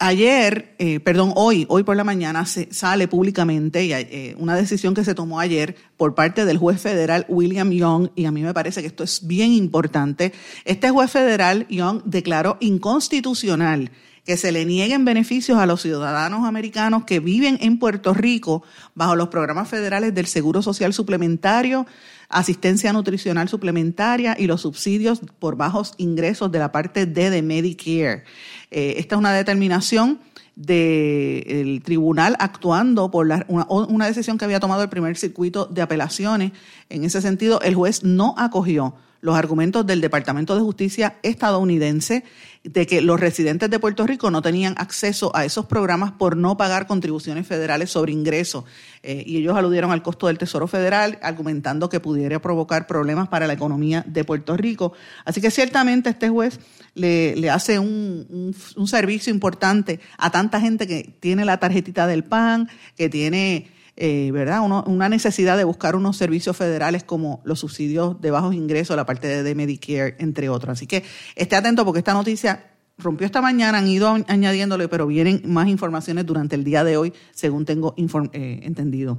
Ayer, 0.00 0.74
eh, 0.78 0.98
perdón, 0.98 1.32
hoy, 1.36 1.66
hoy 1.68 1.84
por 1.84 1.96
la 1.96 2.02
mañana 2.02 2.46
se 2.46 2.72
sale 2.72 3.06
públicamente 3.06 3.88
eh, 3.92 4.34
una 4.38 4.56
decisión 4.56 4.92
que 4.92 5.04
se 5.04 5.14
tomó 5.14 5.38
ayer 5.38 5.76
por 5.96 6.16
parte 6.16 6.44
del 6.44 6.58
juez 6.58 6.80
federal 6.80 7.24
William 7.28 7.70
Young, 7.70 8.10
y 8.16 8.24
a 8.24 8.32
mí 8.32 8.42
me 8.42 8.52
parece 8.52 8.80
que 8.80 8.88
esto 8.88 9.04
es 9.04 9.26
bien 9.26 9.52
importante. 9.52 10.32
Este 10.64 10.90
juez 10.90 11.10
federal 11.10 11.66
Young 11.68 12.02
declaró 12.04 12.56
inconstitucional 12.60 13.92
que 14.24 14.36
se 14.36 14.52
le 14.52 14.64
nieguen 14.64 15.04
beneficios 15.04 15.58
a 15.58 15.66
los 15.66 15.82
ciudadanos 15.82 16.44
americanos 16.44 17.04
que 17.04 17.20
viven 17.20 17.58
en 17.60 17.78
Puerto 17.78 18.14
Rico 18.14 18.62
bajo 18.94 19.16
los 19.16 19.28
programas 19.28 19.68
federales 19.68 20.14
del 20.14 20.26
Seguro 20.26 20.62
Social 20.62 20.92
Suplementario, 20.92 21.86
asistencia 22.34 22.92
nutricional 22.92 23.48
suplementaria 23.48 24.36
y 24.38 24.46
los 24.46 24.62
subsidios 24.62 25.20
por 25.38 25.56
bajos 25.56 25.94
ingresos 25.96 26.50
de 26.52 26.58
la 26.58 26.72
parte 26.72 27.06
D 27.06 27.30
de 27.30 27.42
Medicare. 27.42 28.24
Eh, 28.70 28.94
esta 28.98 29.14
es 29.14 29.18
una 29.18 29.32
determinación 29.32 30.20
del 30.56 31.82
tribunal 31.84 32.36
actuando 32.38 33.10
por 33.10 33.26
una, 33.26 33.66
una 33.68 34.06
decisión 34.06 34.38
que 34.38 34.44
había 34.44 34.60
tomado 34.60 34.82
el 34.82 34.88
primer 34.88 35.16
circuito 35.16 35.66
de 35.66 35.82
apelaciones. 35.82 36.52
En 36.90 37.04
ese 37.04 37.20
sentido, 37.22 37.60
el 37.62 37.74
juez 37.74 38.04
no 38.04 38.34
acogió 38.36 38.94
los 39.24 39.36
argumentos 39.36 39.86
del 39.86 40.02
Departamento 40.02 40.54
de 40.54 40.60
Justicia 40.60 41.16
estadounidense 41.22 42.24
de 42.62 42.86
que 42.86 43.00
los 43.00 43.18
residentes 43.18 43.70
de 43.70 43.78
Puerto 43.78 44.06
Rico 44.06 44.30
no 44.30 44.42
tenían 44.42 44.74
acceso 44.76 45.34
a 45.34 45.46
esos 45.46 45.64
programas 45.64 46.12
por 46.12 46.36
no 46.36 46.58
pagar 46.58 46.86
contribuciones 46.86 47.46
federales 47.46 47.88
sobre 47.88 48.12
ingresos. 48.12 48.64
Eh, 49.02 49.24
y 49.26 49.38
ellos 49.38 49.56
aludieron 49.56 49.92
al 49.92 50.02
costo 50.02 50.26
del 50.26 50.36
Tesoro 50.36 50.66
Federal, 50.66 51.18
argumentando 51.22 51.88
que 51.88 52.00
pudiera 52.00 52.38
provocar 52.38 52.86
problemas 52.86 53.28
para 53.28 53.46
la 53.46 53.54
economía 53.54 54.04
de 54.06 54.24
Puerto 54.24 54.58
Rico. 54.58 54.92
Así 55.24 55.40
que 55.40 55.50
ciertamente 55.50 56.10
este 56.10 56.28
juez 56.28 56.60
le, 56.92 57.48
hace 57.48 57.78
un, 57.78 58.54
un 58.76 58.88
servicio 58.88 59.32
importante 59.32 60.00
a 60.18 60.30
tanta 60.30 60.60
gente 60.60 60.86
que 60.86 61.16
tiene 61.18 61.46
la 61.46 61.58
tarjetita 61.58 62.06
del 62.06 62.24
PAN, 62.24 62.68
que 62.94 63.08
tiene 63.08 63.70
eh, 63.96 64.30
¿verdad? 64.32 64.60
una 64.86 65.08
necesidad 65.08 65.56
de 65.56 65.64
buscar 65.64 65.94
unos 65.94 66.16
servicios 66.16 66.56
federales 66.56 67.04
como 67.04 67.40
los 67.44 67.60
subsidios 67.60 68.20
de 68.20 68.30
bajos 68.32 68.54
ingresos, 68.54 68.96
la 68.96 69.06
parte 69.06 69.42
de, 69.42 69.54
Medicare, 69.54 70.16
entre 70.18 70.48
otros. 70.48 70.72
Así 70.72 70.86
que 70.86 71.04
esté 71.36 71.54
atento 71.54 71.84
porque 71.84 71.98
esta 71.98 72.12
noticia 72.12 72.72
rompió 72.98 73.24
esta 73.26 73.40
mañana, 73.40 73.78
han 73.78 73.88
ido 73.88 74.16
añadiéndole, 74.26 74.88
pero 74.88 75.06
vienen 75.06 75.42
más 75.46 75.68
informaciones 75.68 76.26
durante 76.26 76.56
el 76.56 76.64
día 76.64 76.84
de 76.84 76.96
hoy, 76.96 77.12
según 77.32 77.64
tengo 77.64 77.94
eh, 77.96 78.60
entendido. 78.62 79.18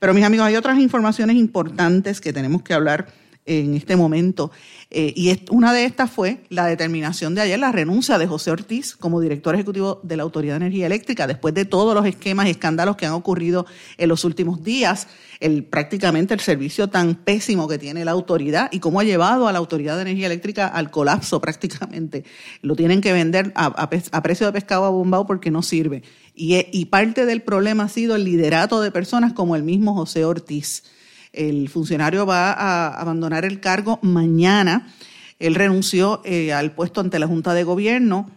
Pero 0.00 0.12
mis 0.12 0.24
amigos, 0.24 0.46
hay 0.46 0.56
otras 0.56 0.78
informaciones 0.78 1.36
importantes 1.36 2.20
que 2.20 2.32
tenemos 2.32 2.62
que 2.62 2.74
hablar 2.74 3.06
en 3.46 3.74
este 3.74 3.96
momento. 3.96 4.50
Eh, 4.90 5.12
y 5.16 5.36
una 5.50 5.72
de 5.72 5.84
estas 5.84 6.10
fue 6.10 6.42
la 6.48 6.66
determinación 6.66 7.34
de 7.34 7.40
ayer, 7.40 7.58
la 7.58 7.72
renuncia 7.72 8.18
de 8.18 8.26
José 8.26 8.50
Ortiz 8.50 8.96
como 8.96 9.20
director 9.20 9.54
ejecutivo 9.54 10.00
de 10.02 10.16
la 10.16 10.24
Autoridad 10.24 10.54
de 10.54 10.66
Energía 10.66 10.86
Eléctrica, 10.86 11.26
después 11.26 11.54
de 11.54 11.64
todos 11.64 11.94
los 11.94 12.06
esquemas 12.06 12.46
y 12.46 12.50
escándalos 12.50 12.96
que 12.96 13.06
han 13.06 13.12
ocurrido 13.12 13.66
en 13.98 14.08
los 14.08 14.24
últimos 14.24 14.62
días, 14.62 15.08
el, 15.40 15.64
prácticamente 15.64 16.34
el 16.34 16.40
servicio 16.40 16.88
tan 16.88 17.14
pésimo 17.14 17.68
que 17.68 17.78
tiene 17.78 18.04
la 18.04 18.12
autoridad 18.12 18.68
y 18.72 18.80
cómo 18.80 19.00
ha 19.00 19.04
llevado 19.04 19.48
a 19.48 19.52
la 19.52 19.58
Autoridad 19.58 19.96
de 19.96 20.02
Energía 20.02 20.26
Eléctrica 20.26 20.66
al 20.66 20.90
colapso 20.90 21.40
prácticamente. 21.46 22.24
Lo 22.62 22.76
tienen 22.76 23.00
que 23.00 23.12
vender 23.12 23.52
a, 23.54 23.88
precio 24.22 24.46
de 24.46 24.52
pescado 24.52 24.84
abombado 24.84 25.26
porque 25.26 25.50
no 25.50 25.62
sirve. 25.62 26.02
Y, 26.34 26.56
y 26.72 26.86
parte 26.86 27.26
del 27.26 27.42
problema 27.42 27.84
ha 27.84 27.88
sido 27.88 28.16
el 28.16 28.24
liderato 28.24 28.80
de 28.80 28.90
personas 28.90 29.32
como 29.32 29.56
el 29.56 29.62
mismo 29.62 29.94
José 29.94 30.24
Ortiz. 30.24 30.84
El 31.36 31.68
funcionario 31.68 32.24
va 32.24 32.52
a 32.52 33.00
abandonar 33.00 33.44
el 33.44 33.60
cargo 33.60 33.98
mañana. 34.02 34.92
Él 35.38 35.54
renunció 35.54 36.22
eh, 36.24 36.52
al 36.52 36.72
puesto 36.72 37.00
ante 37.00 37.18
la 37.18 37.26
Junta 37.26 37.52
de 37.52 37.62
Gobierno 37.62 38.30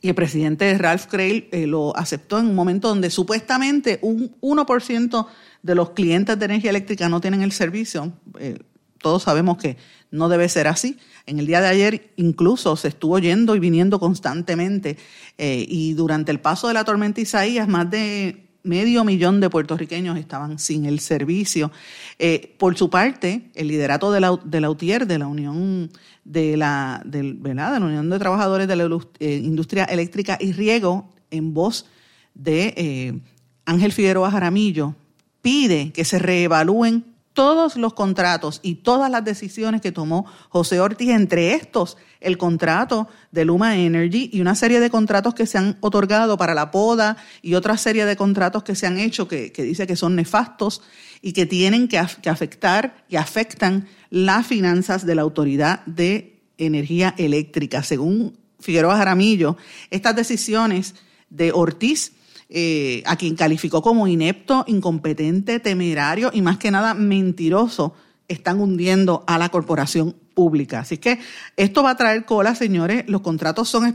y 0.00 0.08
el 0.08 0.14
presidente 0.14 0.76
Ralph 0.78 1.06
Crail 1.06 1.48
eh, 1.52 1.66
lo 1.66 1.94
aceptó 1.96 2.38
en 2.38 2.46
un 2.46 2.54
momento 2.54 2.88
donde 2.88 3.10
supuestamente 3.10 3.98
un 4.00 4.34
1% 4.40 5.26
de 5.62 5.74
los 5.74 5.90
clientes 5.90 6.38
de 6.38 6.44
energía 6.46 6.70
eléctrica 6.70 7.08
no 7.10 7.20
tienen 7.20 7.42
el 7.42 7.52
servicio. 7.52 8.12
Eh, 8.38 8.58
todos 8.98 9.24
sabemos 9.24 9.58
que 9.58 9.76
no 10.10 10.30
debe 10.30 10.48
ser 10.48 10.66
así. 10.66 10.98
En 11.26 11.38
el 11.38 11.46
día 11.46 11.60
de 11.60 11.68
ayer 11.68 12.12
incluso 12.16 12.74
se 12.76 12.88
estuvo 12.88 13.18
yendo 13.18 13.54
y 13.54 13.58
viniendo 13.58 14.00
constantemente 14.00 14.96
y 15.36 15.92
durante 15.92 16.32
el 16.32 16.40
paso 16.40 16.68
de 16.68 16.74
la 16.74 16.84
tormenta 16.84 17.20
Isaías 17.20 17.68
más 17.68 17.88
de 17.90 18.47
medio 18.62 19.04
millón 19.04 19.40
de 19.40 19.50
puertorriqueños 19.50 20.18
estaban 20.18 20.58
sin 20.58 20.84
el 20.84 21.00
servicio. 21.00 21.70
Eh, 22.18 22.54
por 22.58 22.76
su 22.76 22.90
parte, 22.90 23.50
el 23.54 23.68
liderato 23.68 24.12
de 24.12 24.20
la, 24.20 24.38
de 24.44 24.60
la 24.60 24.70
UTIER, 24.70 25.06
de 25.06 25.18
la 25.18 25.26
Unión 25.26 25.90
de 26.24 26.56
la, 26.56 27.02
de, 27.04 27.22
la 27.22 27.78
Unión 27.80 28.10
de 28.10 28.18
Trabajadores 28.18 28.68
de 28.68 28.76
la 28.76 28.84
eh, 29.20 29.40
Industria 29.42 29.84
Eléctrica 29.84 30.36
y 30.40 30.52
Riego, 30.52 31.08
en 31.30 31.54
voz 31.54 31.86
de 32.34 32.74
eh, 32.76 33.20
Ángel 33.64 33.92
Figueroa 33.92 34.30
Jaramillo, 34.30 34.94
pide 35.40 35.92
que 35.92 36.04
se 36.04 36.18
reevalúen 36.18 37.04
todos 37.38 37.76
los 37.76 37.94
contratos 37.94 38.58
y 38.64 38.74
todas 38.74 39.08
las 39.08 39.24
decisiones 39.24 39.80
que 39.80 39.92
tomó 39.92 40.26
José 40.48 40.80
Ortiz, 40.80 41.10
entre 41.10 41.54
estos 41.54 41.96
el 42.18 42.36
contrato 42.36 43.06
de 43.30 43.44
Luma 43.44 43.76
Energy 43.76 44.28
y 44.32 44.40
una 44.40 44.56
serie 44.56 44.80
de 44.80 44.90
contratos 44.90 45.34
que 45.34 45.46
se 45.46 45.56
han 45.56 45.78
otorgado 45.80 46.36
para 46.36 46.52
la 46.52 46.72
poda 46.72 47.16
y 47.40 47.54
otra 47.54 47.76
serie 47.76 48.06
de 48.06 48.16
contratos 48.16 48.64
que 48.64 48.74
se 48.74 48.88
han 48.88 48.98
hecho 48.98 49.28
que, 49.28 49.52
dice 49.56 49.86
que 49.86 49.94
son 49.94 50.16
nefastos 50.16 50.82
y 51.22 51.32
que 51.32 51.46
tienen 51.46 51.86
que, 51.86 51.98
afectar 51.98 53.04
y 53.08 53.14
afectan 53.14 53.86
las 54.10 54.44
finanzas 54.44 55.06
de 55.06 55.14
la 55.14 55.22
Autoridad 55.22 55.86
de 55.86 56.40
Energía 56.58 57.14
Eléctrica. 57.18 57.84
Según 57.84 58.36
Figueroa 58.58 58.96
Jaramillo, 58.96 59.56
estas 59.92 60.16
decisiones 60.16 60.96
de 61.30 61.52
Ortiz 61.52 62.14
eh, 62.48 63.02
a 63.06 63.16
quien 63.16 63.36
calificó 63.36 63.82
como 63.82 64.08
inepto, 64.08 64.64
incompetente, 64.66 65.60
temerario 65.60 66.30
y 66.32 66.42
más 66.42 66.58
que 66.58 66.70
nada 66.70 66.94
mentiroso, 66.94 67.94
están 68.28 68.60
hundiendo 68.60 69.24
a 69.26 69.38
la 69.38 69.48
corporación 69.50 70.16
pública. 70.38 70.78
Así 70.78 70.98
que 70.98 71.18
esto 71.56 71.82
va 71.82 71.90
a 71.90 71.96
traer 71.96 72.24
cola, 72.24 72.54
señores. 72.54 73.02
Los 73.08 73.22
contratos 73.22 73.68
son 73.68 73.92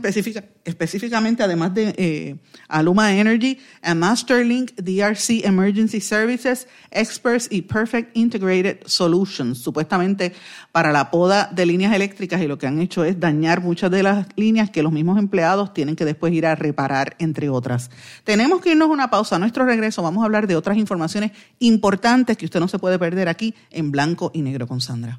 específicamente, 0.62 1.42
además 1.42 1.72
de 1.72 1.94
eh, 1.96 2.36
Aluma 2.68 3.14
Energy, 3.14 3.58
Masterlink, 3.96 4.72
DRC 4.76 5.42
Emergency 5.46 6.02
Services, 6.02 6.68
Experts 6.90 7.48
y 7.50 7.62
Perfect 7.62 8.14
Integrated 8.14 8.80
Solutions, 8.84 9.56
supuestamente 9.56 10.34
para 10.70 10.92
la 10.92 11.10
poda 11.10 11.48
de 11.50 11.64
líneas 11.64 11.94
eléctricas 11.94 12.42
y 12.42 12.46
lo 12.46 12.58
que 12.58 12.66
han 12.66 12.78
hecho 12.78 13.04
es 13.04 13.18
dañar 13.18 13.62
muchas 13.62 13.90
de 13.90 14.02
las 14.02 14.26
líneas 14.36 14.68
que 14.68 14.82
los 14.82 14.92
mismos 14.92 15.18
empleados 15.18 15.72
tienen 15.72 15.96
que 15.96 16.04
después 16.04 16.30
ir 16.34 16.44
a 16.44 16.56
reparar, 16.56 17.16
entre 17.20 17.48
otras. 17.48 17.90
Tenemos 18.22 18.60
que 18.60 18.72
irnos 18.72 18.90
a 18.90 18.92
una 18.92 19.08
pausa. 19.08 19.36
A 19.36 19.38
nuestro 19.38 19.64
regreso 19.64 20.02
vamos 20.02 20.20
a 20.20 20.26
hablar 20.26 20.46
de 20.46 20.56
otras 20.56 20.76
informaciones 20.76 21.30
importantes 21.58 22.36
que 22.36 22.44
usted 22.44 22.60
no 22.60 22.68
se 22.68 22.78
puede 22.78 22.98
perder 22.98 23.30
aquí 23.30 23.54
en 23.70 23.90
Blanco 23.90 24.30
y 24.34 24.42
Negro 24.42 24.66
con 24.66 24.82
Sandra. 24.82 25.18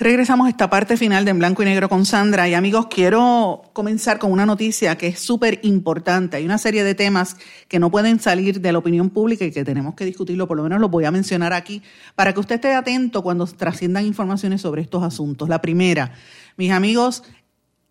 Regresamos 0.00 0.46
a 0.46 0.50
esta 0.50 0.70
parte 0.70 0.96
final 0.96 1.24
de 1.24 1.32
En 1.32 1.40
Blanco 1.40 1.62
y 1.62 1.64
Negro 1.64 1.88
con 1.88 2.06
Sandra. 2.06 2.48
Y 2.48 2.54
amigos, 2.54 2.86
quiero 2.86 3.62
comenzar 3.72 4.20
con 4.20 4.30
una 4.30 4.46
noticia 4.46 4.96
que 4.96 5.08
es 5.08 5.18
súper 5.18 5.58
importante. 5.64 6.36
Hay 6.36 6.44
una 6.44 6.58
serie 6.58 6.84
de 6.84 6.94
temas 6.94 7.36
que 7.66 7.80
no 7.80 7.90
pueden 7.90 8.20
salir 8.20 8.60
de 8.60 8.70
la 8.70 8.78
opinión 8.78 9.10
pública 9.10 9.44
y 9.44 9.50
que 9.50 9.64
tenemos 9.64 9.96
que 9.96 10.04
discutirlo, 10.04 10.46
por 10.46 10.56
lo 10.56 10.62
menos 10.62 10.80
los 10.80 10.88
voy 10.88 11.04
a 11.04 11.10
mencionar 11.10 11.52
aquí, 11.52 11.82
para 12.14 12.32
que 12.32 12.38
usted 12.38 12.54
esté 12.54 12.76
atento 12.76 13.24
cuando 13.24 13.44
trasciendan 13.46 14.06
informaciones 14.06 14.60
sobre 14.60 14.82
estos 14.82 15.02
asuntos. 15.02 15.48
La 15.48 15.60
primera, 15.60 16.12
mis 16.56 16.70
amigos, 16.70 17.24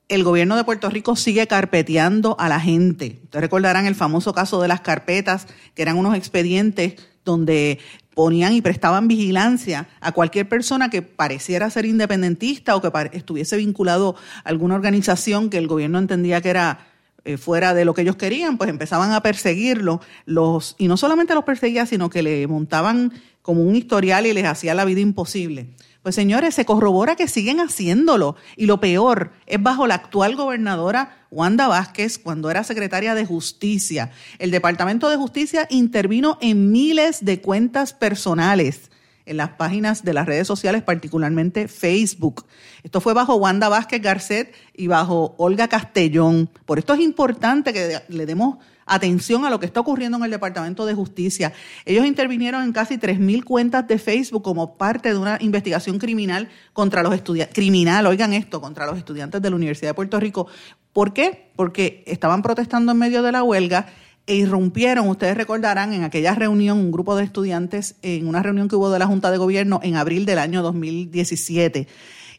el 0.07 0.23
gobierno 0.23 0.55
de 0.55 0.63
Puerto 0.63 0.89
Rico 0.89 1.17
sigue 1.17 1.45
carpeteando 1.45 2.37
a 2.39 2.47
la 2.47 2.61
gente. 2.61 3.19
Ustedes 3.25 3.41
recordarán 3.41 3.85
el 3.85 3.95
famoso 3.95 4.33
caso 4.33 4.61
de 4.61 4.69
las 4.69 4.79
carpetas, 4.79 5.45
que 5.75 5.81
eran 5.81 5.97
unos 5.97 6.15
expedientes 6.15 6.95
donde 7.25 7.79
ponían 8.17 8.53
y 8.53 8.63
prestaban 8.63 9.07
vigilancia 9.07 9.87
a 10.01 10.11
cualquier 10.11 10.49
persona 10.49 10.89
que 10.89 11.03
pareciera 11.03 11.69
ser 11.69 11.85
independentista 11.85 12.75
o 12.75 12.81
que 12.81 12.91
estuviese 13.13 13.57
vinculado 13.57 14.15
a 14.43 14.49
alguna 14.49 14.73
organización 14.73 15.51
que 15.51 15.59
el 15.59 15.67
gobierno 15.67 15.99
entendía 15.99 16.41
que 16.41 16.49
era 16.49 16.79
eh, 17.25 17.37
fuera 17.37 17.75
de 17.75 17.85
lo 17.85 17.93
que 17.93 18.01
ellos 18.01 18.15
querían, 18.15 18.57
pues 18.57 18.71
empezaban 18.71 19.11
a 19.11 19.21
perseguirlo, 19.21 20.01
los, 20.25 20.73
y 20.79 20.87
no 20.87 20.97
solamente 20.97 21.35
los 21.35 21.43
perseguía, 21.43 21.85
sino 21.85 22.09
que 22.09 22.23
le 22.23 22.47
montaban 22.47 23.13
como 23.43 23.61
un 23.61 23.75
historial 23.75 24.25
y 24.25 24.33
les 24.33 24.45
hacía 24.45 24.73
la 24.73 24.83
vida 24.83 24.99
imposible. 24.99 25.67
Pues 26.07 26.15
señores, 26.15 26.55
se 26.55 26.63
corrobora 26.63 27.17
que 27.17 27.27
siguen 27.27 27.59
haciéndolo. 27.59 28.37
Y 28.55 28.65
lo 28.65 28.79
peor 28.79 29.33
es 29.45 29.61
bajo 29.61 29.87
la 29.87 29.95
actual 29.95 30.37
gobernadora 30.37 31.17
Wanda 31.31 31.67
Vázquez, 31.67 32.17
cuando 32.17 32.49
era 32.49 32.63
secretaria 32.63 33.13
de 33.13 33.25
Justicia. 33.25 34.11
El 34.39 34.49
Departamento 34.49 35.09
de 35.09 35.17
Justicia 35.17 35.67
intervino 35.69 36.37
en 36.39 36.71
miles 36.71 37.25
de 37.25 37.41
cuentas 37.41 37.91
personales 37.91 38.89
en 39.25 39.35
las 39.35 39.49
páginas 39.49 40.05
de 40.05 40.13
las 40.13 40.25
redes 40.27 40.47
sociales, 40.47 40.81
particularmente 40.81 41.67
Facebook. 41.67 42.45
Esto 42.83 43.01
fue 43.01 43.13
bajo 43.13 43.35
Wanda 43.35 43.67
Vázquez 43.67 44.01
Garcet 44.01 44.55
y 44.73 44.87
bajo 44.87 45.35
Olga 45.37 45.67
Castellón. 45.67 46.49
Por 46.65 46.79
esto 46.79 46.93
es 46.93 47.01
importante 47.01 47.73
que 47.73 47.99
le 48.07 48.25
demos 48.25 48.59
atención 48.87 49.45
a 49.45 49.49
lo 49.49 49.59
que 49.59 49.65
está 49.65 49.81
ocurriendo 49.81 50.17
en 50.17 50.23
el 50.23 50.31
Departamento 50.31 50.85
de 50.85 50.93
Justicia. 50.93 51.53
Ellos 51.85 52.05
intervinieron 52.05 52.63
en 52.63 52.71
casi 52.71 52.97
3.000 52.97 53.43
cuentas 53.43 53.87
de 53.87 53.99
Facebook 53.99 54.43
como 54.43 54.77
parte 54.77 55.09
de 55.09 55.17
una 55.17 55.37
investigación 55.41 55.99
criminal 55.99 56.49
contra 56.73 57.03
los 57.03 57.13
estudiantes, 57.13 57.53
criminal, 57.53 58.07
oigan 58.07 58.33
esto, 58.33 58.61
contra 58.61 58.85
los 58.85 58.97
estudiantes 58.97 59.41
de 59.41 59.49
la 59.49 59.55
Universidad 59.55 59.91
de 59.91 59.95
Puerto 59.95 60.19
Rico. 60.19 60.47
¿Por 60.93 61.13
qué? 61.13 61.51
Porque 61.55 62.03
estaban 62.07 62.41
protestando 62.41 62.91
en 62.93 62.97
medio 62.97 63.21
de 63.21 63.31
la 63.31 63.43
huelga 63.43 63.87
e 64.25 64.35
irrumpieron, 64.35 65.07
ustedes 65.07 65.37
recordarán, 65.37 65.93
en 65.93 66.03
aquella 66.03 66.35
reunión, 66.35 66.77
un 66.79 66.91
grupo 66.91 67.15
de 67.15 67.23
estudiantes, 67.23 67.95
en 68.01 68.27
una 68.27 68.43
reunión 68.43 68.67
que 68.67 68.75
hubo 68.75 68.89
de 68.89 68.99
la 68.99 69.07
Junta 69.07 69.31
de 69.31 69.37
Gobierno 69.37 69.79
en 69.83 69.95
abril 69.95 70.25
del 70.25 70.39
año 70.39 70.61
2017. 70.63 71.87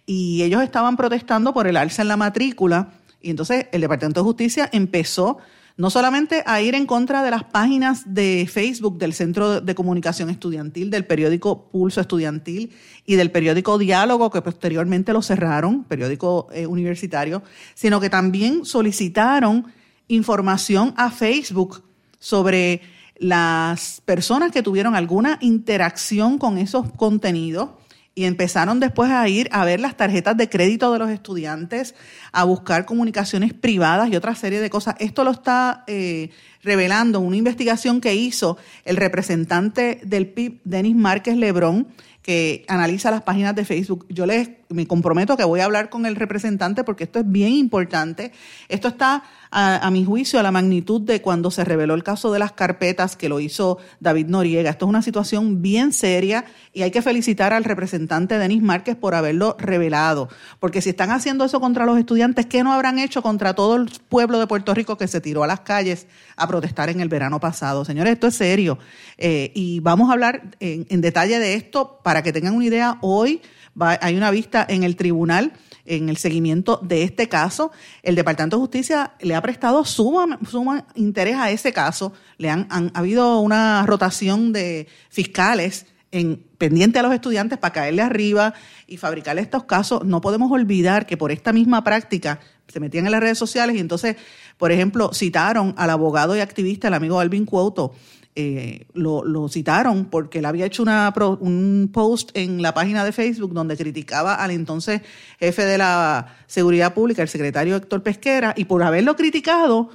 Y 0.05 0.43
ellos 0.43 0.63
estaban 0.63 0.97
protestando 0.97 1.55
por 1.55 1.67
el 1.67 1.77
alza 1.77 2.03
en 2.03 2.09
la 2.09 2.17
matrícula. 2.17 2.91
Y 3.23 3.31
entonces 3.31 3.67
el 3.73 3.81
Departamento 3.81 4.21
de 4.21 4.25
Justicia 4.25 4.69
empezó 4.73 5.39
no 5.79 5.91
solamente 5.91 6.43
a 6.45 6.61
ir 6.61 6.75
en 6.75 6.87
contra 6.87 7.23
de 7.23 7.31
las 7.31 7.45
páginas 7.45 8.03
de 8.13 8.49
Facebook 8.53 8.99
del 8.99 9.15
Centro 9.15 9.61
de 9.61 9.75
Comunicación 9.77 10.29
Estudiantil, 10.29 10.91
del 10.91 11.07
periódico 11.07 11.71
Pulso 11.71 12.01
Estudiantil 12.01 12.73
y 13.07 13.15
del 13.15 13.31
periódico 13.31 13.79
Diálogo, 13.79 14.29
que 14.31 14.43
posteriormente 14.43 15.13
lo 15.13 15.23
cerraron, 15.23 15.85
periódico 15.85 16.49
eh, 16.53 16.67
universitario, 16.67 17.45
sino 17.75 18.01
que 18.01 18.11
también 18.11 18.65
solicitaron 18.65 19.73
información 20.09 20.95
a 20.97 21.13
Facebook 21.13 21.85
sobre 22.19 22.81
las 23.17 24.03
personas 24.05 24.51
que 24.51 24.65
tuvieron 24.65 24.97
alguna 24.97 25.39
interacción 25.41 26.39
con 26.39 26.59
esos 26.59 26.91
contenidos 26.97 27.71
y 28.19 28.25
empezaron 28.25 28.81
después 28.81 29.13
a 29.13 29.29
ir 29.29 29.49
a 29.53 29.65
ver 29.65 29.79
las 29.79 29.97
tarjetas 29.97 30.37
de 30.37 30.49
crédito 30.49 30.93
de 30.93 30.99
los 30.99 31.09
estudiantes, 31.09 31.95
a 32.33 32.43
buscar 32.43 32.85
comunicaciones 32.85 33.55
privadas 33.55 34.11
y 34.11 34.17
otra 34.17 34.35
serie 34.35 34.61
de 34.61 34.69
cosas. 34.71 34.97
Esto 34.99 35.23
lo 35.23 35.31
está 35.31 35.85
eh, 35.87 36.31
revelando 36.65 37.21
una 37.21 37.37
investigación 37.37 38.01
que 38.01 38.17
hizo 38.17 38.59
el 38.85 38.97
representante 38.97 40.01
del 40.03 40.27
PIB, 40.27 40.59
Denis 40.65 40.97
Márquez 40.97 41.37
Lebrón, 41.37 41.87
que 42.21 42.65
analiza 42.67 43.13
las 43.13 43.23
páginas 43.23 43.55
de 43.55 43.65
Facebook. 43.65 44.05
Yo 44.09 44.27
les 44.27 44.49
me 44.71 44.87
comprometo 44.87 45.37
que 45.37 45.45
voy 45.45 45.61
a 45.61 45.65
hablar 45.65 45.89
con 45.89 46.07
el 46.07 46.17
representante 46.17 46.85
porque 46.85 47.05
esto 47.05 47.19
es 47.19 47.31
bien 47.31 47.53
importante. 47.53 48.33
Esto 48.69 48.89
está, 48.89 49.25
a, 49.51 49.91
mi 49.91 50.05
juicio, 50.05 50.39
a 50.39 50.43
la 50.43 50.51
magnitud 50.51 51.01
de 51.01 51.23
cuando 51.23 51.51
se 51.51 51.65
reveló 51.65 51.95
el 51.95 52.03
caso 52.03 52.31
de 52.33 52.39
las 52.39 52.53
carpetas 52.53 53.17
que 53.17 53.29
lo 53.29 53.41
hizo 53.41 53.79
David 54.01 54.27
Noriega. 54.27 54.71
Esto 54.71 54.85
es 54.85 54.91
una 54.91 55.03
situación 55.03 55.63
bien 55.63 55.93
seria 55.93 56.45
y 56.75 56.83
hay 56.83 56.91
que 56.91 57.01
felicitar 57.01 57.53
al 57.53 57.65
representante 57.65 58.39
Denis 58.39 58.63
Márquez 58.63 58.97
por 58.97 59.15
haberlo 59.15 59.57
revelado. 59.59 60.29
Porque 60.61 60.83
si 60.83 60.91
están 60.91 61.11
haciendo 61.11 61.45
eso 61.45 61.61
contra 61.61 61.87
los 61.87 61.99
estudiantes, 61.99 62.47
¿qué 62.47 62.63
no 62.63 62.73
habrán 62.73 62.99
hecho 62.99 63.23
contra 63.23 63.55
todo 63.55 63.77
el 63.77 63.91
pueblo 64.09 64.39
de 64.39 64.47
Puerto 64.47 64.75
Rico 64.75 64.99
que 64.99 65.09
se 65.09 65.21
tiró 65.21 65.45
a 65.45 65.47
las 65.47 65.61
calles 65.61 66.07
a 66.37 66.47
protestar 66.47 66.91
en 66.91 67.01
el 67.01 67.09
verano 67.09 67.41
pasado? 67.41 67.85
Señores, 67.85 68.13
esto 68.13 68.27
es 68.27 68.35
serio. 68.35 68.79
Eh, 69.17 69.51
y 69.55 69.81
vamos 69.81 70.11
a 70.11 70.13
hablar 70.13 70.43
en, 70.61 70.87
en 70.91 71.01
detalle 71.01 71.39
de 71.39 71.55
esto 71.55 72.01
para 72.03 72.23
que 72.23 72.33
tengan 72.33 72.55
una 72.55 72.67
idea 72.67 72.99
hoy 73.01 73.41
hay 73.81 74.17
una 74.17 74.31
vista 74.31 74.58
en 74.69 74.85
el 74.85 74.97
tribunal 74.97 75.53
en 75.89 76.09
el 76.09 76.17
seguimiento 76.17 76.79
de 76.83 77.03
este 77.03 77.29
caso. 77.29 77.73
El 78.03 78.15
Departamento 78.15 78.57
de 78.57 78.61
Justicia 78.61 79.13
le 79.21 79.35
ha 79.35 79.43
prestado 79.43 79.85
suma, 79.85 80.39
suma 80.49 80.87
interés 80.95 81.37
a 81.37 81.51
ese 81.51 81.73
caso. 81.73 82.13
Le 82.37 82.51
han, 82.51 82.69
ha 82.71 82.91
habido 82.99 83.41
una 83.41 83.85
rotación 83.87 84.53
de 84.53 84.87
fiscales 85.09 85.87
en 86.11 86.43
pendiente 86.57 86.99
a 86.99 87.03
los 87.03 87.13
estudiantes 87.13 87.59
para 87.59 87.73
caerle 87.73 88.03
arriba 88.03 88.55
y 88.87 88.97
fabricar 88.97 89.39
estos 89.39 89.65
casos. 89.65 90.05
No 90.05 90.21
podemos 90.21 90.51
olvidar 90.51 91.07
que 91.07 91.17
por 91.17 91.33
esta 91.33 91.53
misma 91.53 91.85
práctica 91.85 92.41
se 92.69 92.81
metían 92.81 93.07
en 93.07 93.13
las 93.13 93.21
redes 93.21 93.39
sociales 93.39 93.77
y 93.77 93.81
entonces, 93.81 94.17
por 94.57 94.73
ejemplo, 94.73 95.13
citaron 95.13 95.75
al 95.77 95.91
abogado 95.91 96.37
y 96.37 96.41
activista, 96.41 96.89
el 96.89 96.95
amigo 96.95 97.21
Alvin 97.21 97.47
Cuoto, 97.47 97.95
eh, 98.35 98.87
lo, 98.95 99.49
citaron 99.49 100.05
porque 100.05 100.39
él 100.39 100.45
había 100.45 100.67
hecho 100.67 100.83
una, 100.83 101.13
un 101.41 101.91
post 101.93 102.31
en 102.35 102.63
la 102.63 102.73
página 102.73 103.05
de 103.05 103.13
Facebook 103.13 103.53
donde 103.53 103.77
criticaba 103.77 104.37
al 104.37 104.53
entonces 104.53 105.01
jefe 105.41 105.65
de 105.65 105.79
la 105.79 106.37
Seguridad 106.47 106.95
Pública, 106.95 107.23
el 107.23 107.29
secretario 107.29 107.77
Héctor 107.77 108.03
Pesquera, 108.03 108.55
y 108.57 108.67
por 108.67 108.83
haberlo 108.83 109.17
criticado, 109.17 109.91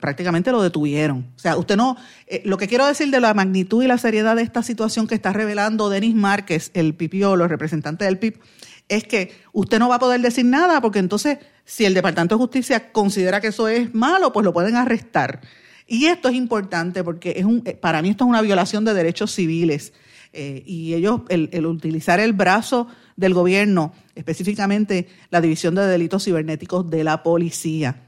prácticamente 0.00 0.50
lo 0.50 0.62
detuvieron. 0.62 1.30
O 1.36 1.38
sea, 1.38 1.56
usted 1.56 1.76
no, 1.76 1.96
eh, 2.26 2.42
lo 2.44 2.58
que 2.58 2.66
quiero 2.66 2.86
decir 2.86 3.10
de 3.10 3.20
la 3.20 3.34
magnitud 3.34 3.82
y 3.82 3.86
la 3.86 3.98
seriedad 3.98 4.36
de 4.36 4.42
esta 4.42 4.62
situación 4.62 5.06
que 5.06 5.14
está 5.14 5.32
revelando 5.32 5.88
Denis 5.88 6.14
Márquez, 6.14 6.70
el 6.74 6.94
pipiolo, 6.94 7.44
el 7.44 7.50
representante 7.50 8.04
del 8.04 8.18
PIB, 8.18 8.40
es 8.88 9.04
que 9.04 9.32
usted 9.52 9.78
no 9.78 9.88
va 9.88 9.96
a 9.96 10.00
poder 10.00 10.20
decir 10.20 10.44
nada 10.44 10.80
porque 10.80 10.98
entonces 10.98 11.38
si 11.64 11.84
el 11.84 11.94
Departamento 11.94 12.34
de 12.34 12.40
Justicia 12.40 12.90
considera 12.90 13.40
que 13.40 13.48
eso 13.48 13.68
es 13.68 13.94
malo, 13.94 14.32
pues 14.32 14.44
lo 14.44 14.52
pueden 14.52 14.74
arrestar. 14.74 15.40
Y 15.92 16.06
esto 16.06 16.28
es 16.28 16.36
importante 16.36 17.02
porque 17.02 17.34
es 17.36 17.44
un, 17.44 17.62
eh, 17.64 17.74
para 17.74 18.00
mí 18.00 18.10
esto 18.10 18.22
es 18.22 18.28
una 18.28 18.42
violación 18.42 18.84
de 18.84 18.94
derechos 18.94 19.32
civiles. 19.32 19.92
Eh, 20.32 20.62
y 20.64 20.94
ellos, 20.94 21.22
el, 21.28 21.66
utilizar 21.66 22.20
el 22.20 22.32
brazo 22.32 22.86
del 23.16 23.34
gobierno, 23.34 23.92
específicamente 24.14 25.08
la 25.30 25.40
División 25.40 25.74
de 25.74 25.84
Delitos 25.84 26.24
Cibernéticos 26.24 26.88
de 26.88 27.02
la 27.02 27.24
Policía. 27.24 28.02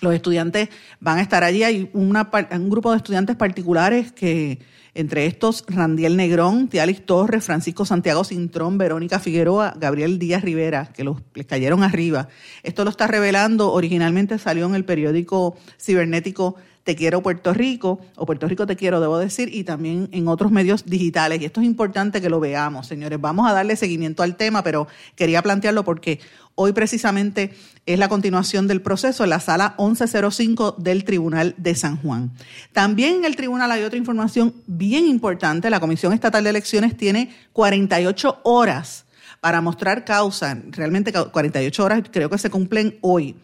Los 0.00 0.14
estudiantes 0.14 0.68
van 0.98 1.18
a 1.18 1.22
estar 1.22 1.44
allí. 1.44 1.62
Hay 1.62 1.88
una, 1.92 2.28
un 2.50 2.68
grupo 2.68 2.90
de 2.90 2.96
estudiantes 2.96 3.36
particulares 3.36 4.10
que, 4.10 4.58
entre 4.92 5.26
estos, 5.26 5.64
Randiel 5.68 6.16
Negrón, 6.16 6.66
Tialis 6.66 7.06
Torres, 7.06 7.44
Francisco 7.44 7.84
Santiago 7.84 8.24
Cintrón, 8.24 8.78
Verónica 8.78 9.20
Figueroa, 9.20 9.74
Gabriel 9.78 10.18
Díaz 10.18 10.42
Rivera, 10.42 10.90
que 10.92 11.04
los, 11.04 11.22
les 11.34 11.46
cayeron 11.46 11.84
arriba. 11.84 12.26
Esto 12.64 12.82
lo 12.82 12.90
está 12.90 13.06
revelando, 13.06 13.72
originalmente 13.72 14.40
salió 14.40 14.66
en 14.66 14.74
el 14.74 14.84
periódico 14.84 15.56
cibernético 15.80 16.56
te 16.86 16.94
Quiero 16.94 17.20
Puerto 17.20 17.52
Rico, 17.52 17.98
o 18.14 18.26
Puerto 18.26 18.46
Rico 18.46 18.64
Te 18.64 18.76
Quiero, 18.76 19.00
debo 19.00 19.18
decir, 19.18 19.52
y 19.52 19.64
también 19.64 20.08
en 20.12 20.28
otros 20.28 20.52
medios 20.52 20.84
digitales. 20.84 21.42
Y 21.42 21.44
esto 21.44 21.60
es 21.60 21.66
importante 21.66 22.22
que 22.22 22.30
lo 22.30 22.38
veamos, 22.38 22.86
señores. 22.86 23.20
Vamos 23.20 23.50
a 23.50 23.52
darle 23.52 23.74
seguimiento 23.74 24.22
al 24.22 24.36
tema, 24.36 24.62
pero 24.62 24.86
quería 25.16 25.42
plantearlo 25.42 25.84
porque 25.84 26.20
hoy 26.54 26.72
precisamente 26.72 27.52
es 27.86 27.98
la 27.98 28.08
continuación 28.08 28.68
del 28.68 28.82
proceso 28.82 29.24
en 29.24 29.30
la 29.30 29.40
sala 29.40 29.74
1105 29.80 30.76
del 30.78 31.02
Tribunal 31.02 31.56
de 31.56 31.74
San 31.74 31.96
Juan. 31.96 32.30
También 32.72 33.16
en 33.16 33.24
el 33.24 33.34
tribunal 33.34 33.72
hay 33.72 33.82
otra 33.82 33.98
información 33.98 34.54
bien 34.68 35.06
importante. 35.06 35.70
La 35.70 35.80
Comisión 35.80 36.12
Estatal 36.12 36.44
de 36.44 36.50
Elecciones 36.50 36.96
tiene 36.96 37.34
48 37.52 38.42
horas 38.44 39.06
para 39.40 39.60
mostrar 39.60 40.04
causa. 40.04 40.56
Realmente 40.70 41.12
48 41.12 41.84
horas 41.84 42.02
creo 42.12 42.30
que 42.30 42.38
se 42.38 42.48
cumplen 42.48 42.96
hoy 43.00 43.34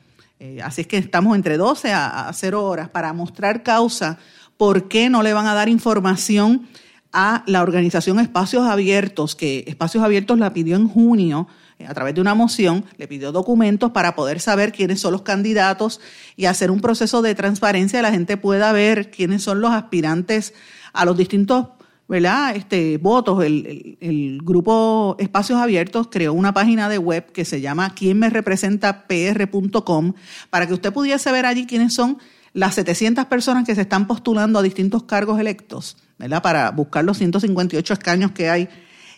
eh, 0.45 0.61
así 0.61 0.81
es 0.81 0.89
que 0.89 0.99
estamos 0.99 1.37
entre 1.37 1.57
12 1.57 1.93
a, 1.93 2.29
0 2.35 2.65
horas 2.65 2.89
para 2.89 3.13
mostrar 3.13 3.63
causa 3.63 4.19
por 4.57 4.89
qué 4.89 5.09
no 5.09 5.23
le 5.23 5.33
van 5.33 5.47
a 5.47 5.55
dar 5.55 5.69
información 5.69 6.67
a 7.13 7.45
la 7.47 7.63
organización 7.63 8.19
Espacios 8.19 8.67
Abiertos, 8.67 9.37
que 9.37 9.63
Espacios 9.69 10.03
Abiertos 10.03 10.41
la 10.41 10.53
pidió 10.53 10.75
en 10.75 10.89
junio 10.89 11.47
eh, 11.79 11.87
a 11.87 11.95
través 11.95 12.17
de 12.17 12.21
una 12.21 12.35
moción, 12.35 12.85
le 12.97 13.07
pidió 13.07 13.31
documentos 13.31 13.93
para 13.93 14.17
poder 14.17 14.41
saber 14.41 14.73
quiénes 14.73 14.99
son 14.99 15.13
los 15.13 15.23
candidatos 15.23 16.01
y 16.35 16.47
hacer 16.47 16.73
un 16.73 16.81
proceso 16.81 17.23
de 17.23 17.37
transparencia, 17.37 18.03
la 18.03 18.11
gente 18.11 18.37
pueda 18.37 18.73
ver 18.73 19.13
quiénes 19.13 19.45
son 19.45 19.61
los 19.61 19.71
aspirantes 19.71 20.55
a 20.93 21.05
los 21.05 21.17
distintos 21.17 21.69
¿verdad? 22.13 22.55
Este, 22.55 22.99
votos, 22.99 23.43
el, 23.43 24.39
grupo 24.45 25.17
Espacios 25.19 25.59
Abiertos 25.59 26.09
creó 26.11 26.35
una 26.35 26.53
página 26.53 26.91
de 26.91 26.99
web 26.99 27.33
que 27.33 27.47
se 27.47 27.63
llama 27.63 27.95
quién 27.95 28.19
me 28.19 28.29
representa 28.29 29.07
pr.com 29.07 30.13
para 30.51 30.67
que 30.67 30.75
usted 30.75 30.93
pudiese 30.93 31.33
ver 31.33 31.47
allí 31.47 31.65
quiénes 31.65 31.95
son 31.95 32.19
las 32.53 32.75
700 32.75 33.25
personas 33.25 33.65
que 33.65 33.75
se 33.75 33.81
están 33.81 34.07
postulando 34.07 34.59
a 34.59 34.63
distintos 34.63 35.05
cargos 35.05 35.41
electos, 35.41 35.97
¿verdad? 36.19 36.43
Para 36.43 36.71
buscar 36.71 37.03
los 37.03 37.17
158 37.17 37.95
escaños 37.95 38.33
que 38.33 38.51
hay. 38.51 38.69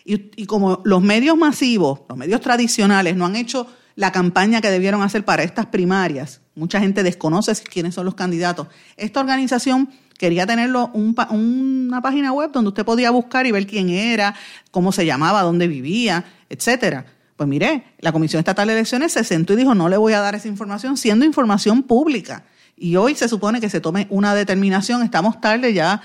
Y, 0.05 0.31
y 0.37 0.45
como 0.45 0.81
los 0.85 1.01
medios 1.01 1.35
masivos, 1.35 1.99
los 2.07 2.17
medios 2.17 2.39
tradicionales 2.39 3.17
no 3.17 3.25
han 3.25 3.35
hecho 3.35 3.67
la 3.97 4.13
campaña 4.13 4.61
que 4.61 4.71
debieron 4.71 5.01
hacer 5.01 5.25
para 5.25 5.43
estas 5.43 5.65
primarias. 5.65 6.39
Mucha 6.55 6.79
gente 6.79 7.03
desconoce 7.03 7.51
quiénes 7.69 7.93
son 7.93 8.05
los 8.05 8.15
candidatos. 8.15 8.67
Esta 8.95 9.19
organización 9.19 9.89
quería 10.17 10.45
tenerlo 10.45 10.91
una 10.93 12.01
página 12.01 12.31
web 12.31 12.51
donde 12.51 12.69
usted 12.69 12.85
podía 12.85 13.11
buscar 13.11 13.45
y 13.45 13.51
ver 13.51 13.67
quién 13.67 13.89
era, 13.89 14.35
cómo 14.71 14.91
se 14.91 15.05
llamaba, 15.05 15.41
dónde 15.41 15.67
vivía, 15.67 16.25
etcétera. 16.49 17.05
Pues 17.35 17.49
mire, 17.49 17.83
la 17.99 18.11
Comisión 18.11 18.39
Estatal 18.39 18.67
de 18.67 18.73
Elecciones 18.73 19.11
se 19.11 19.23
sentó 19.23 19.53
y 19.53 19.57
dijo, 19.57 19.75
no 19.75 19.89
le 19.89 19.97
voy 19.97 20.13
a 20.13 20.21
dar 20.21 20.35
esa 20.35 20.47
información, 20.47 20.95
siendo 20.97 21.25
información 21.25 21.83
pública 21.83 22.43
y 22.77 22.97
hoy 22.97 23.15
se 23.15 23.29
supone 23.29 23.61
que 23.61 23.69
se 23.69 23.79
tome 23.79 24.05
una 24.09 24.35
determinación. 24.35 25.01
Estamos 25.01 25.39
tarde 25.39 25.73
ya 25.73 26.01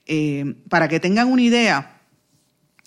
Eh, 0.06 0.56
para 0.68 0.88
que 0.88 1.00
tengan 1.00 1.30
una 1.30 1.42
idea, 1.42 2.00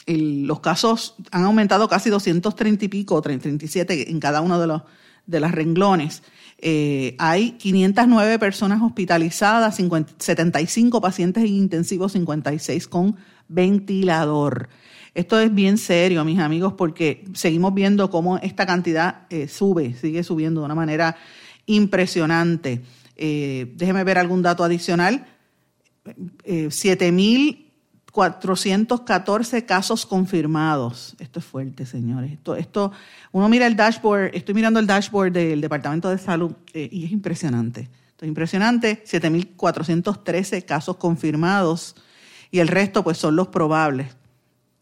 los 0.06 0.60
casos 0.60 1.16
han 1.32 1.44
aumentado 1.46 1.88
casi 1.88 2.10
230 2.10 2.86
y 2.86 2.88
pico, 2.88 3.22
37 3.22 4.12
en 4.12 4.20
cada 4.20 4.42
uno 4.42 4.60
de 4.60 4.68
los 4.68 4.82
de 5.26 5.40
las 5.40 5.52
renglones. 5.52 6.24
Eh, 6.58 7.16
hay 7.20 7.52
509 7.54 8.40
personas 8.40 8.82
hospitalizadas, 8.82 9.76
75 9.76 11.02
pacientes 11.02 11.46
intensivos, 11.46 12.14
56 12.14 12.88
con 12.88 13.18
ventilador. 13.48 14.70
Esto 15.14 15.40
es 15.40 15.54
bien 15.54 15.78
serio, 15.78 16.26
mis 16.26 16.40
amigos, 16.40 16.74
porque 16.74 17.24
seguimos 17.34 17.74
viendo 17.74 18.10
cómo 18.10 18.38
esta 18.38 18.66
cantidad 18.66 19.28
eh, 19.30 19.48
sube, 19.48 19.94
sigue 19.94 20.24
subiendo 20.24 20.60
de 20.62 20.66
una 20.66 20.76
manera 20.76 21.16
impresionante. 21.66 22.82
Eh, 23.16 23.72
déjeme 23.76 24.04
ver 24.04 24.18
algún 24.18 24.42
dato 24.42 24.64
adicional. 24.64 25.28
Eh, 26.44 26.68
7.414 26.68 29.66
casos 29.66 30.06
confirmados. 30.06 31.16
Esto 31.20 31.40
es 31.40 31.46
fuerte, 31.46 31.86
señores. 31.86 32.34
Esto, 32.34 32.58
esto, 32.58 32.92
uno 33.32 33.48
mira 33.50 33.68
el 33.68 33.76
dashboard, 33.76 34.36
estoy 34.36 34.54
mirando 34.54 34.80
el 34.80 34.88
dashboard 34.88 35.32
del 35.32 35.62
Departamento 35.62 36.10
de 36.10 36.18
Salud 36.18 36.52
eh, 36.74 36.90
y 36.92 37.06
es 37.06 37.12
impresionante. 37.12 37.90
Esto 38.10 38.26
es 38.26 38.28
impresionante. 38.28 39.02
7.413 39.06 40.66
casos 40.66 40.98
confirmados 40.98 41.96
y 42.52 42.60
el 42.60 42.68
resto 42.68 43.04
pues 43.04 43.18
son 43.18 43.36
los 43.36 43.48
probables. 43.48 44.16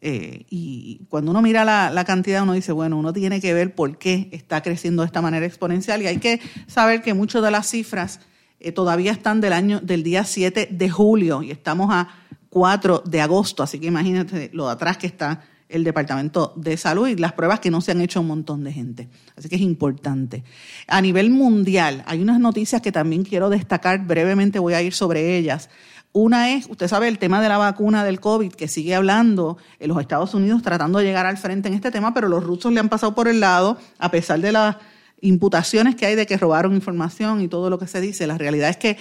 Eh, 0.06 0.46
y 0.50 1.06
cuando 1.08 1.32
uno 1.32 1.42
mira 1.42 1.64
la, 1.64 2.04
cantidad, 2.04 2.44
uno 2.44 2.54
dice, 2.54 2.74
bueno, 2.74 2.98
uno 2.98 3.14
tiene 3.14 3.40
que 3.40 3.54
ver 3.54 3.74
por 3.74 3.98
qué 3.98 4.28
está 4.34 4.62
creciendo 4.62 5.02
de 5.02 5.06
esta 5.06 5.22
manera 5.22 5.46
exponencial 5.46 6.02
y 6.02 6.08
hay 6.08 6.18
que 6.18 6.42
saber 6.68 7.02
que 7.02 7.14
muchas 7.14 7.42
de 7.42 7.52
las 7.52 7.70
cifras 7.70 8.20
eh, 8.60 8.74
todavía 8.74 9.14
están 9.14 9.40
del 9.40 9.54
año 9.54 9.80
del 9.80 10.04
día 10.04 10.26
7 10.26 10.68
de 10.72 10.90
julio 10.90 11.42
y 11.42 11.52
estamos 11.52 11.90
a 11.90 12.10
4 12.50 13.04
de 13.06 13.22
agosto, 13.22 13.64
así 13.64 13.80
que 13.80 13.88
imagínate 13.88 14.50
lo 14.54 14.66
de 14.66 14.74
atrás 14.74 14.98
que 14.98 15.08
está 15.08 15.42
el 15.70 15.84
Departamento 15.84 16.54
de 16.56 16.78
Salud 16.78 17.08
y 17.08 17.16
las 17.16 17.34
pruebas 17.34 17.60
que 17.60 17.72
no 17.72 17.82
se 17.82 17.92
han 17.92 18.02
hecho 18.02 18.20
a 18.20 18.22
un 18.22 18.28
montón 18.28 18.64
de 18.64 18.72
gente. 18.72 19.10
Así 19.36 19.50
que 19.50 19.56
es 19.56 19.62
importante. 19.62 20.44
A 20.88 21.02
nivel 21.02 21.32
mundial, 21.32 22.04
hay 22.06 22.22
unas 22.22 22.40
noticias 22.40 22.82
que 22.82 22.92
también 22.92 23.24
quiero 23.24 23.50
destacar, 23.50 24.06
brevemente 24.06 24.60
voy 24.60 24.74
a 24.74 24.82
ir 24.82 24.94
sobre 24.94 25.36
ellas. 25.38 25.70
Una 26.14 26.52
es, 26.52 26.68
usted 26.70 26.88
sabe, 26.88 27.08
el 27.08 27.18
tema 27.18 27.42
de 27.42 27.50
la 27.50 27.58
vacuna 27.58 28.06
del 28.06 28.20
COVID, 28.20 28.54
que 28.54 28.68
sigue 28.68 28.94
hablando 28.94 29.58
en 29.80 29.90
los 29.90 30.00
Estados 30.00 30.36
Unidos 30.36 30.62
tratando 30.62 31.00
de 31.00 31.06
llegar 31.06 31.26
al 31.26 31.38
frente 31.38 31.70
en 31.70 31.74
este 31.74 31.90
tema, 31.90 32.14
pero 32.14 32.30
los 32.30 32.44
rusos 32.44 32.72
le 32.72 32.80
han 32.80 32.88
pasado 32.88 33.16
por 33.16 33.28
el 33.28 33.40
lado, 33.40 33.80
a 33.98 34.12
pesar 34.12 34.40
de 34.40 34.52
las 34.52 34.76
imputaciones 35.22 35.96
que 35.96 36.06
hay 36.06 36.16
de 36.16 36.28
que 36.28 36.38
robaron 36.38 36.76
información 36.76 37.42
y 37.42 37.48
todo 37.48 37.72
lo 37.72 37.80
que 37.80 37.88
se 37.88 38.00
dice. 38.00 38.28
La 38.28 38.38
realidad 38.38 38.70
es 38.70 38.78
que 38.78 38.98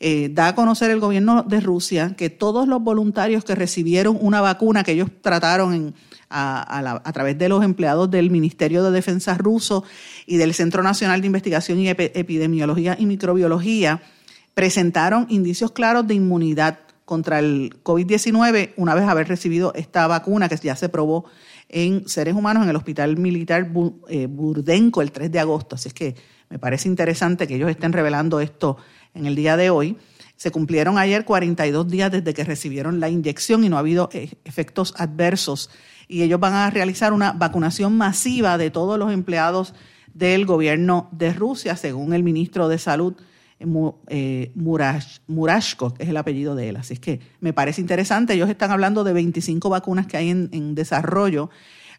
eh, 0.00 0.28
da 0.32 0.48
a 0.48 0.54
conocer 0.56 0.90
el 0.90 0.98
gobierno 0.98 1.44
de 1.44 1.60
Rusia 1.60 2.14
que 2.16 2.30
todos 2.30 2.66
los 2.66 2.82
voluntarios 2.82 3.44
que 3.44 3.54
recibieron 3.54 4.18
una 4.20 4.40
vacuna 4.40 4.82
que 4.82 4.92
ellos 4.92 5.08
trataron 5.22 5.94
a, 6.28 7.00
a, 7.04 7.12
través 7.12 7.38
de 7.38 7.48
los 7.48 7.62
empleados 7.62 8.10
del 8.10 8.30
Ministerio 8.30 8.82
de 8.82 8.90
Defensa 8.90 9.38
ruso 9.38 9.84
y 10.26 10.36
del 10.36 10.52
Centro 10.52 10.82
Nacional 10.82 11.20
de 11.20 11.28
Investigación 11.28 11.78
y 11.78 11.88
Epidemiología 11.88 12.96
y 12.98 13.06
Microbiología, 13.06 14.02
presentaron 14.56 15.26
indicios 15.28 15.70
claros 15.72 16.06
de 16.06 16.14
inmunidad 16.14 16.78
contra 17.04 17.40
el 17.40 17.78
COVID-19 17.84 18.72
una 18.78 18.94
vez 18.94 19.04
haber 19.04 19.28
recibido 19.28 19.74
esta 19.74 20.06
vacuna 20.06 20.48
que 20.48 20.56
ya 20.56 20.74
se 20.74 20.88
probó 20.88 21.26
en 21.68 22.08
seres 22.08 22.34
humanos 22.34 22.62
en 22.62 22.70
el 22.70 22.76
Hospital 22.76 23.18
Militar 23.18 23.70
eh, 24.08 24.26
Burdenko 24.26 25.02
el 25.02 25.12
3 25.12 25.30
de 25.30 25.40
agosto. 25.40 25.74
Así 25.74 25.88
es 25.88 25.94
que 25.94 26.16
me 26.48 26.58
parece 26.58 26.88
interesante 26.88 27.46
que 27.46 27.56
ellos 27.56 27.68
estén 27.68 27.92
revelando 27.92 28.40
esto 28.40 28.78
en 29.12 29.26
el 29.26 29.36
día 29.36 29.58
de 29.58 29.68
hoy. 29.68 29.98
Se 30.36 30.50
cumplieron 30.50 30.96
ayer 30.96 31.26
42 31.26 31.86
días 31.86 32.10
desde 32.10 32.32
que 32.32 32.44
recibieron 32.44 32.98
la 32.98 33.10
inyección 33.10 33.62
y 33.62 33.68
no 33.68 33.76
ha 33.76 33.80
habido 33.80 34.08
eh, 34.14 34.30
efectos 34.46 34.94
adversos. 34.96 35.68
Y 36.08 36.22
ellos 36.22 36.40
van 36.40 36.54
a 36.54 36.70
realizar 36.70 37.12
una 37.12 37.32
vacunación 37.32 37.94
masiva 37.98 38.56
de 38.56 38.70
todos 38.70 38.98
los 38.98 39.12
empleados 39.12 39.74
del 40.14 40.46
gobierno 40.46 41.10
de 41.12 41.34
Rusia, 41.34 41.76
según 41.76 42.14
el 42.14 42.22
ministro 42.22 42.68
de 42.68 42.78
Salud 42.78 43.16
eh, 43.58 44.52
Murashko, 44.54 45.94
es 45.98 46.08
el 46.08 46.16
apellido 46.16 46.54
de 46.54 46.68
él. 46.68 46.76
Así 46.76 46.94
es 46.94 47.00
que 47.00 47.20
me 47.40 47.52
parece 47.52 47.80
interesante. 47.80 48.34
Ellos 48.34 48.50
están 48.50 48.70
hablando 48.70 49.04
de 49.04 49.12
25 49.12 49.68
vacunas 49.70 50.06
que 50.06 50.16
hay 50.16 50.30
en, 50.30 50.74
desarrollo 50.74 51.50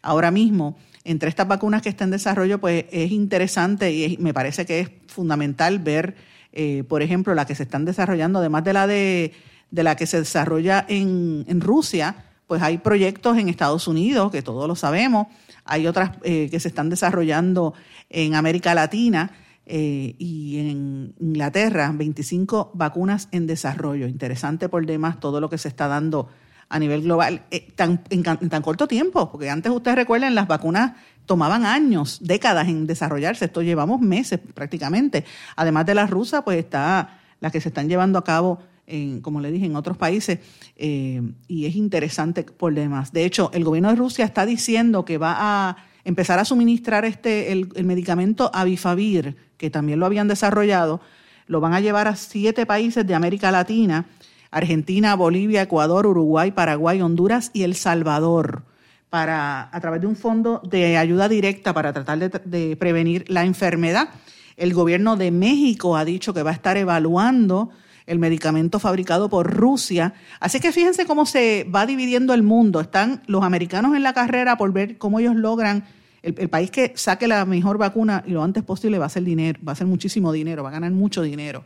ahora 0.02 0.30
mismo. 0.30 0.76
Entre 1.04 1.28
estas 1.28 1.48
vacunas 1.48 1.82
que 1.82 1.88
están 1.88 2.08
en 2.08 2.12
desarrollo, 2.12 2.60
pues 2.60 2.84
es 2.92 3.10
interesante 3.10 3.92
y 3.92 4.18
me 4.18 4.34
parece 4.34 4.66
que 4.66 4.80
es 4.80 4.90
fundamental 5.08 5.78
ver, 5.78 6.14
eh, 6.52 6.84
por 6.88 7.02
ejemplo, 7.02 7.34
la 7.34 7.46
que 7.46 7.54
se 7.54 7.64
están 7.64 7.84
desarrollando, 7.84 8.38
además 8.38 8.64
de 8.64 8.72
la 8.72 8.86
de, 8.86 9.32
la 9.70 9.96
que 9.96 10.06
se 10.06 10.18
desarrolla 10.18 10.84
en, 10.88 11.60
Rusia, 11.60 12.24
pues 12.46 12.62
hay 12.62 12.78
proyectos 12.78 13.36
en 13.36 13.48
Estados 13.48 13.88
Unidos, 13.88 14.30
que 14.30 14.42
todos 14.42 14.68
lo 14.68 14.76
sabemos, 14.76 15.26
hay 15.64 15.86
otras 15.86 16.12
eh, 16.22 16.48
que 16.50 16.60
se 16.60 16.68
están 16.68 16.88
desarrollando 16.88 17.74
en 18.10 18.34
América 18.34 18.74
Latina 18.74 19.32
eh, 19.70 20.14
y 20.18 20.58
en 20.58 21.14
Inglaterra 21.20 21.92
25 21.94 22.70
vacunas 22.72 23.28
en 23.32 23.46
desarrollo. 23.46 24.06
Interesante 24.06 24.70
por 24.70 24.86
demás 24.86 25.20
todo 25.20 25.42
lo 25.42 25.50
que 25.50 25.58
se 25.58 25.68
está 25.68 25.88
dando 25.88 26.28
a 26.70 26.78
nivel 26.78 27.02
global 27.02 27.42
eh, 27.50 27.68
en, 27.78 28.22
tan 28.22 28.62
corto 28.62 28.88
tiempo, 28.88 29.30
porque 29.30 29.50
antes 29.50 29.70
ustedes 29.70 29.96
recuerden, 29.96 30.34
las 30.34 30.48
vacunas 30.48 30.92
tomaban 31.26 31.66
años, 31.66 32.18
décadas 32.22 32.68
en 32.68 32.86
desarrollarse, 32.86 33.44
esto 33.44 33.60
llevamos 33.60 34.00
meses 34.00 34.40
prácticamente. 34.54 35.26
Además 35.54 35.84
de 35.84 35.94
la 35.94 36.06
rusa, 36.06 36.42
pues 36.42 36.58
está 36.58 37.20
las 37.40 37.52
que 37.52 37.60
se 37.60 37.68
están 37.68 37.90
llevando 37.90 38.18
a 38.18 38.24
cabo, 38.24 38.60
en, 38.86 39.20
como 39.20 39.40
le 39.40 39.50
dije, 39.50 39.66
en 39.66 39.76
otros 39.76 39.98
países, 39.98 40.38
eh, 40.76 41.20
y 41.46 41.66
es 41.66 41.76
interesante 41.76 42.42
por 42.42 42.72
demás. 42.72 43.12
De 43.12 43.26
hecho, 43.26 43.50
el 43.52 43.64
gobierno 43.64 43.90
de 43.90 43.96
Rusia 43.96 44.24
está 44.24 44.46
diciendo 44.46 45.04
que 45.04 45.18
va 45.18 45.36
a 45.38 45.87
empezar 46.04 46.38
a 46.38 46.44
suministrar 46.44 47.04
este, 47.04 47.52
el, 47.52 47.68
medicamento 47.84 48.50
Avifavir, 48.54 49.36
que 49.56 49.70
también 49.70 50.00
lo 50.00 50.06
habían 50.06 50.28
desarrollado, 50.28 51.00
lo 51.46 51.60
van 51.60 51.74
a 51.74 51.80
llevar 51.80 52.08
a 52.08 52.16
siete 52.16 52.66
países 52.66 53.06
de 53.06 53.14
América 53.14 53.50
Latina, 53.50 54.06
Argentina, 54.50 55.14
Bolivia, 55.14 55.62
Ecuador, 55.62 56.06
Uruguay, 56.06 56.52
Paraguay, 56.52 57.00
Honduras 57.00 57.50
y 57.52 57.62
El 57.62 57.74
Salvador, 57.74 58.62
para, 59.10 59.68
a 59.72 59.80
través 59.80 60.00
de 60.00 60.06
un 60.06 60.16
fondo 60.16 60.60
de 60.64 60.96
ayuda 60.96 61.28
directa 61.28 61.72
para 61.72 61.92
tratar 61.92 62.18
de 62.18 62.76
prevenir 62.76 63.24
la 63.28 63.44
enfermedad. 63.44 64.10
El 64.56 64.74
gobierno 64.74 65.16
de 65.16 65.30
México 65.30 65.96
ha 65.96 66.04
dicho 66.04 66.34
que 66.34 66.42
va 66.42 66.50
a 66.50 66.54
estar 66.54 66.76
evaluando 66.76 67.70
el 68.08 68.18
medicamento 68.18 68.78
fabricado 68.78 69.28
por 69.28 69.54
Rusia. 69.54 70.14
Así 70.40 70.60
que 70.60 70.72
fíjense 70.72 71.06
cómo 71.06 71.26
se 71.26 71.64
va 71.64 71.86
dividiendo 71.86 72.32
el 72.32 72.42
mundo. 72.42 72.80
Están 72.80 73.22
los 73.26 73.44
americanos 73.44 73.94
en 73.94 74.02
la 74.02 74.14
carrera 74.14 74.56
por 74.56 74.72
ver 74.72 74.96
cómo 74.96 75.20
ellos 75.20 75.36
logran 75.36 75.84
el, 76.22 76.48
país 76.48 76.70
que 76.70 76.92
saque 76.96 77.28
la 77.28 77.44
mejor 77.44 77.78
vacuna 77.78 78.24
y 78.26 78.30
lo 78.30 78.42
antes 78.42 78.64
posible 78.64 78.98
va 78.98 79.06
a 79.06 79.10
ser 79.10 79.24
dinero, 79.24 79.60
va 79.66 79.72
a 79.72 79.76
ser 79.76 79.86
muchísimo 79.86 80.32
dinero, 80.32 80.62
va 80.62 80.70
a 80.70 80.72
ganar 80.72 80.90
mucho 80.90 81.22
dinero. 81.22 81.64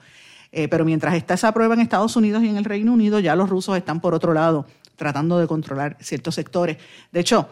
Eh, 0.51 0.69
pero 0.69 0.85
mientras 0.85 1.15
está 1.15 1.35
esa 1.35 1.53
prueba 1.53 1.75
en 1.75 1.81
Estados 1.81 2.17
Unidos 2.17 2.43
y 2.43 2.49
en 2.49 2.57
el 2.57 2.65
Reino 2.65 2.93
Unido, 2.93 3.21
ya 3.21 3.35
los 3.37 3.49
rusos 3.49 3.77
están 3.77 4.01
por 4.01 4.13
otro 4.13 4.35
lado 4.35 4.67
tratando 4.97 5.39
de 5.39 5.47
controlar 5.47 5.97
ciertos 6.01 6.35
sectores. 6.35 6.77
De 7.13 7.21
hecho, 7.21 7.49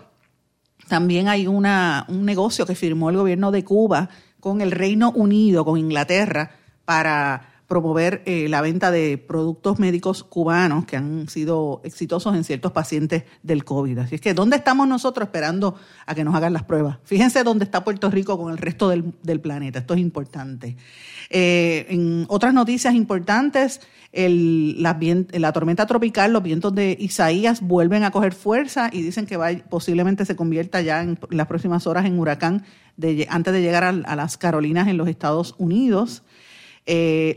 también 0.88 1.28
hay 1.28 1.46
una, 1.46 2.04
un 2.08 2.24
negocio 2.24 2.66
que 2.66 2.74
firmó 2.74 3.08
el 3.08 3.16
gobierno 3.16 3.52
de 3.52 3.64
Cuba 3.64 4.10
con 4.40 4.60
el 4.60 4.72
Reino 4.72 5.12
Unido, 5.12 5.64
con 5.64 5.78
Inglaterra, 5.78 6.50
para 6.84 7.49
promover 7.70 8.22
eh, 8.26 8.48
la 8.48 8.62
venta 8.62 8.90
de 8.90 9.16
productos 9.16 9.78
médicos 9.78 10.24
cubanos 10.24 10.86
que 10.86 10.96
han 10.96 11.28
sido 11.28 11.80
exitosos 11.84 12.34
en 12.34 12.42
ciertos 12.42 12.72
pacientes 12.72 13.22
del 13.44 13.64
COVID. 13.64 13.96
Así 13.98 14.16
es 14.16 14.20
que, 14.20 14.34
¿dónde 14.34 14.56
estamos 14.56 14.88
nosotros 14.88 15.28
esperando 15.28 15.76
a 16.04 16.16
que 16.16 16.24
nos 16.24 16.34
hagan 16.34 16.52
las 16.52 16.64
pruebas? 16.64 16.98
Fíjense 17.04 17.44
dónde 17.44 17.64
está 17.64 17.84
Puerto 17.84 18.10
Rico 18.10 18.36
con 18.36 18.50
el 18.50 18.58
resto 18.58 18.88
del, 18.88 19.40
planeta. 19.40 19.78
Esto 19.78 19.94
es 19.94 20.00
importante. 20.00 20.76
Eh, 21.30 21.86
en 21.90 22.26
otras 22.28 22.52
noticias 22.52 22.92
importantes, 22.92 23.80
la, 24.12 25.52
tormenta 25.52 25.86
tropical, 25.86 26.32
los 26.32 26.42
vientos 26.42 26.74
de 26.74 26.96
Isaías 26.98 27.60
vuelven 27.60 28.02
a 28.02 28.10
coger 28.10 28.34
fuerza 28.34 28.90
y 28.92 29.02
dicen 29.02 29.26
que 29.26 29.36
va, 29.36 29.50
posiblemente 29.68 30.24
se 30.24 30.34
convierta 30.34 30.80
ya 30.80 31.02
en 31.02 31.20
las 31.30 31.46
próximas 31.46 31.86
horas 31.86 32.04
en 32.04 32.18
huracán 32.18 32.64
antes 33.28 33.52
de 33.52 33.62
llegar 33.62 33.84
a, 33.84 34.16
las 34.16 34.36
Carolinas 34.36 34.88
en 34.88 34.96
los 34.96 35.08
Estados 35.08 35.54
Unidos. 35.58 36.22
Eh, 36.86 37.36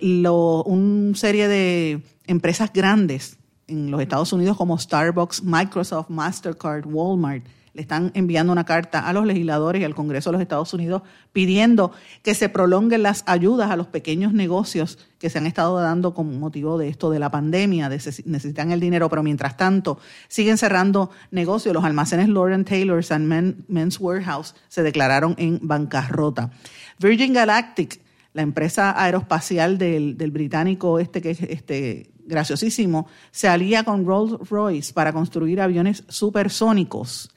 una 0.65 1.15
serie 1.15 1.47
de 1.47 2.01
empresas 2.27 2.71
grandes 2.73 3.37
en 3.67 3.91
los 3.91 4.01
Estados 4.01 4.33
Unidos 4.33 4.57
como 4.57 4.77
Starbucks, 4.77 5.43
Microsoft, 5.43 6.09
Mastercard, 6.09 6.85
Walmart, 6.85 7.45
le 7.73 7.81
están 7.81 8.11
enviando 8.13 8.53
una 8.53 8.65
carta 8.65 8.99
a 8.99 9.13
los 9.13 9.25
legisladores 9.25 9.81
y 9.81 9.85
al 9.85 9.95
Congreso 9.95 10.29
de 10.29 10.33
los 10.33 10.41
Estados 10.41 10.73
Unidos 10.75 11.01
pidiendo 11.31 11.91
que 12.21 12.35
se 12.35 12.47
prolonguen 12.47 13.01
las 13.01 13.23
ayudas 13.25 13.71
a 13.71 13.75
los 13.75 13.87
pequeños 13.87 14.31
negocios 14.31 14.99
que 15.17 15.31
se 15.31 15.39
han 15.39 15.47
estado 15.47 15.79
dando 15.79 16.13
con 16.13 16.39
motivo 16.39 16.77
de 16.77 16.87
esto 16.87 17.09
de 17.09 17.17
la 17.17 17.31
pandemia, 17.31 17.89
necesitan 17.89 18.71
el 18.71 18.79
dinero, 18.79 19.09
pero 19.09 19.23
mientras 19.23 19.57
tanto 19.57 19.97
siguen 20.27 20.59
cerrando 20.59 21.09
negocios. 21.31 21.73
Los 21.73 21.83
almacenes 21.83 22.29
Lauren 22.29 22.63
Taylor's 22.63 23.11
and 23.11 23.65
Men's 23.67 23.99
Warehouse 23.99 24.53
se 24.67 24.83
declararon 24.83 25.33
en 25.39 25.59
bancarrota. 25.63 26.51
Virgin 26.99 27.33
Galactic, 27.33 28.02
la 28.33 28.41
empresa 28.41 29.01
aeroespacial 29.01 29.77
del, 29.77 30.17
del 30.17 30.31
británico 30.31 30.99
este 30.99 31.21
que 31.21 31.31
es 31.31 31.41
este 31.41 32.11
graciosísimo, 32.25 33.07
se 33.31 33.47
alía 33.47 33.83
con 33.83 34.05
Rolls 34.05 34.49
Royce 34.49 34.93
para 34.93 35.13
construir 35.13 35.61
aviones 35.61 36.03
supersónicos. 36.07 37.29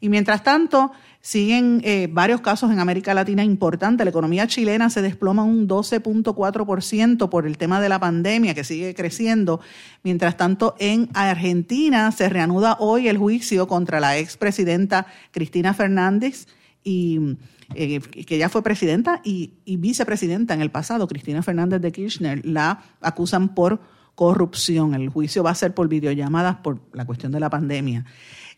Y 0.00 0.10
mientras 0.10 0.42
tanto, 0.42 0.92
siguen 1.20 1.80
eh, 1.84 2.08
varios 2.12 2.42
casos 2.42 2.70
en 2.70 2.78
América 2.78 3.14
Latina 3.14 3.42
importantes. 3.42 4.04
La 4.04 4.10
economía 4.10 4.46
chilena 4.46 4.90
se 4.90 5.00
desploma 5.00 5.44
un 5.44 5.66
12.4% 5.66 7.30
por 7.30 7.46
el 7.46 7.56
tema 7.56 7.80
de 7.80 7.88
la 7.88 7.98
pandemia 7.98 8.54
que 8.54 8.64
sigue 8.64 8.94
creciendo. 8.94 9.60
Mientras 10.02 10.36
tanto, 10.36 10.74
en 10.78 11.08
Argentina 11.14 12.12
se 12.12 12.28
reanuda 12.28 12.76
hoy 12.78 13.08
el 13.08 13.16
juicio 13.16 13.66
contra 13.66 14.00
la 14.00 14.18
expresidenta 14.18 15.06
Cristina 15.30 15.72
Fernández 15.72 16.46
y 16.82 17.38
eh, 17.74 18.00
que 18.00 18.38
ya 18.38 18.48
fue 18.48 18.62
presidenta 18.62 19.20
y, 19.24 19.52
vicepresidenta 19.64 20.54
en 20.54 20.60
el 20.60 20.70
pasado, 20.70 21.06
Cristina 21.06 21.42
Fernández 21.42 21.80
de 21.80 21.92
Kirchner, 21.92 22.44
la 22.44 22.82
acusan 23.00 23.54
por 23.54 23.80
corrupción. 24.14 24.94
El 24.94 25.08
juicio 25.08 25.42
va 25.42 25.50
a 25.50 25.54
ser 25.54 25.74
por 25.74 25.88
videollamadas 25.88 26.56
por 26.56 26.80
la 26.92 27.04
cuestión 27.04 27.32
de 27.32 27.40
la 27.40 27.50
pandemia. 27.50 28.04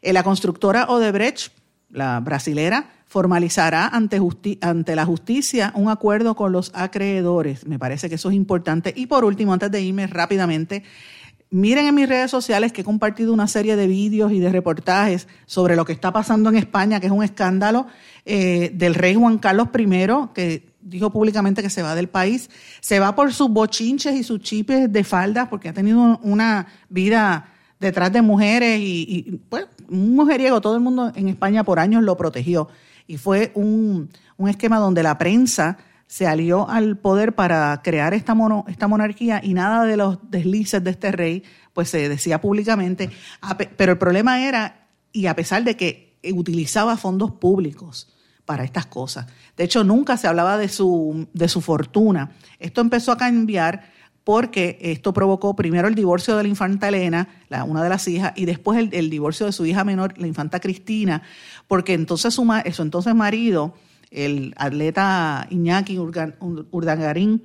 Eh, 0.03 0.13
la 0.13 0.23
constructora 0.23 0.87
Odebrecht, 0.87 1.53
la 1.91 2.21
brasilera, 2.21 2.91
formalizará 3.07 3.89
ante, 3.89 4.21
ante, 4.61 4.97
la 4.97 5.07
justicia 5.07 5.73
un 5.75 5.89
acuerdo 5.89 6.35
con 6.35 6.53
los 6.53 6.73
acreedores. 6.75 7.67
Me 7.67 7.79
parece 7.79 8.09
que 8.09 8.17
eso 8.17 8.29
es 8.29 8.35
importante. 8.35 8.93
Y 8.95 9.07
por 9.07 9.25
último, 9.25 9.53
antes 9.53 9.71
de 9.71 9.81
irme 9.81 10.07
rápidamente, 10.07 10.83
miren 11.51 11.87
en 11.87 11.95
mis 11.95 12.09
redes 12.09 12.31
sociales 12.31 12.73
que 12.73 12.81
he 12.81 12.85
compartido 12.85 13.33
una 13.33 13.47
serie 13.47 13.77
de 13.77 13.87
vídeos 13.87 14.33
y 14.33 14.41
de 14.41 14.51
reportajes 14.51 15.29
sobre 15.47 15.77
lo 15.77 15.85
que 15.85 15.93
está 15.93 16.13
pasando 16.13 16.51
en 16.51 16.57
España, 16.57 17.01
que 17.01 17.07
es 17.07 17.13
un 17.13 17.25
escándalo 17.25 17.87
eh, 18.25 18.71
del 18.75 18.95
rey 18.95 19.15
Juan 19.15 19.39
Carlos 19.39 19.69
I, 19.77 20.07
que 20.35 20.75
dijo 20.81 21.11
públicamente 21.11 21.63
que 21.63 21.71
se 21.71 21.83
va 21.83 21.95
del 21.95 22.09
país. 22.09 22.51
Se 22.81 23.01
va 23.01 23.15
por 23.15 23.33
sus 23.33 23.49
bochinches 23.51 24.15
y 24.15 24.23
sus 24.23 24.41
chipes 24.41 24.93
de 24.93 25.05
faldas, 25.05 25.49
porque 25.49 25.69
ha 25.69 25.73
tenido 25.73 26.19
una 26.23 26.67
vida 26.89 27.53
detrás 27.81 28.13
de 28.13 28.23
mujeres 28.23 28.81
y, 28.81 29.41
pues 29.49 29.67
un 29.89 30.17
mujeriego, 30.17 30.61
todo 30.61 30.75
el 30.75 30.81
mundo 30.81 31.13
en 31.15 31.29
España 31.29 31.65
por 31.65 31.79
años 31.79 32.03
lo 32.03 32.17
protegió 32.17 32.69
y 33.07 33.17
fue 33.17 33.53
un, 33.55 34.11
esquema 34.49 34.79
donde 34.79 35.03
la 35.03 35.19
prensa 35.19 35.79
se 36.07 36.27
alió 36.27 36.69
al 36.69 36.97
poder 36.97 37.35
para 37.35 37.81
crear 37.83 38.15
esta, 38.15 38.35
monarquía 38.35 39.41
y 39.43 39.55
nada 39.55 39.85
de 39.85 39.97
los 39.97 40.19
deslices 40.31 40.83
de 40.83 40.91
este 40.91 41.13
rey 41.13 41.43
pues 41.73 41.91
se 41.91 42.09
decía 42.09 42.41
públicamente, 42.41 43.11
pero 43.77 43.93
el 43.93 43.99
problema 43.99 44.47
era, 44.47 44.89
y 45.13 45.27
a 45.27 45.37
pesar 45.37 45.63
de 45.63 45.77
que 45.77 46.19
utilizaba 46.33 46.97
fondos 46.97 47.33
públicos 47.33 48.15
para 48.47 48.65
estas 48.65 48.87
cosas, 48.87 49.27
de 49.57 49.65
hecho 49.65 49.85
nunca 49.85 50.17
se 50.17 50.27
hablaba 50.27 50.57
de 50.57 50.69
su, 50.69 51.29
de 51.35 51.49
su 51.49 51.61
fortuna, 51.61 52.31
esto 52.59 52.81
empezó 52.81 53.13
a 53.13 53.19
cambiar 53.19 53.97
porque 54.27 54.77
esto 54.81 55.13
provocó 55.13 55.55
primero 55.55 55.87
el 55.87 55.95
divorcio 55.95 56.37
de 56.37 56.43
la 56.43 56.49
infanta 56.49 56.89
Elena, 56.89 57.29
la, 57.49 57.63
una 57.63 57.85
de 57.85 57.89
las 57.89 58.09
hijas, 58.09 58.33
y 58.35 58.45
después 58.45 58.89
el, 58.91 59.09
divorcio 59.09 59.47
de 59.47 59.53
su 59.53 59.65
hija 59.67 59.85
menor, 59.85 60.19
la 60.19 60.27
infanta 60.27 60.59
Cristina, 60.59 61.23
porque 61.69 61.95
entonces 61.95 62.35
su, 62.35 62.45
su 62.73 62.83
entonces 62.83 63.15
marido, 63.15 63.75
el 64.11 64.55
atleta 64.57 65.47
Iñaki 65.51 65.99
Urdangarín, 65.99 67.43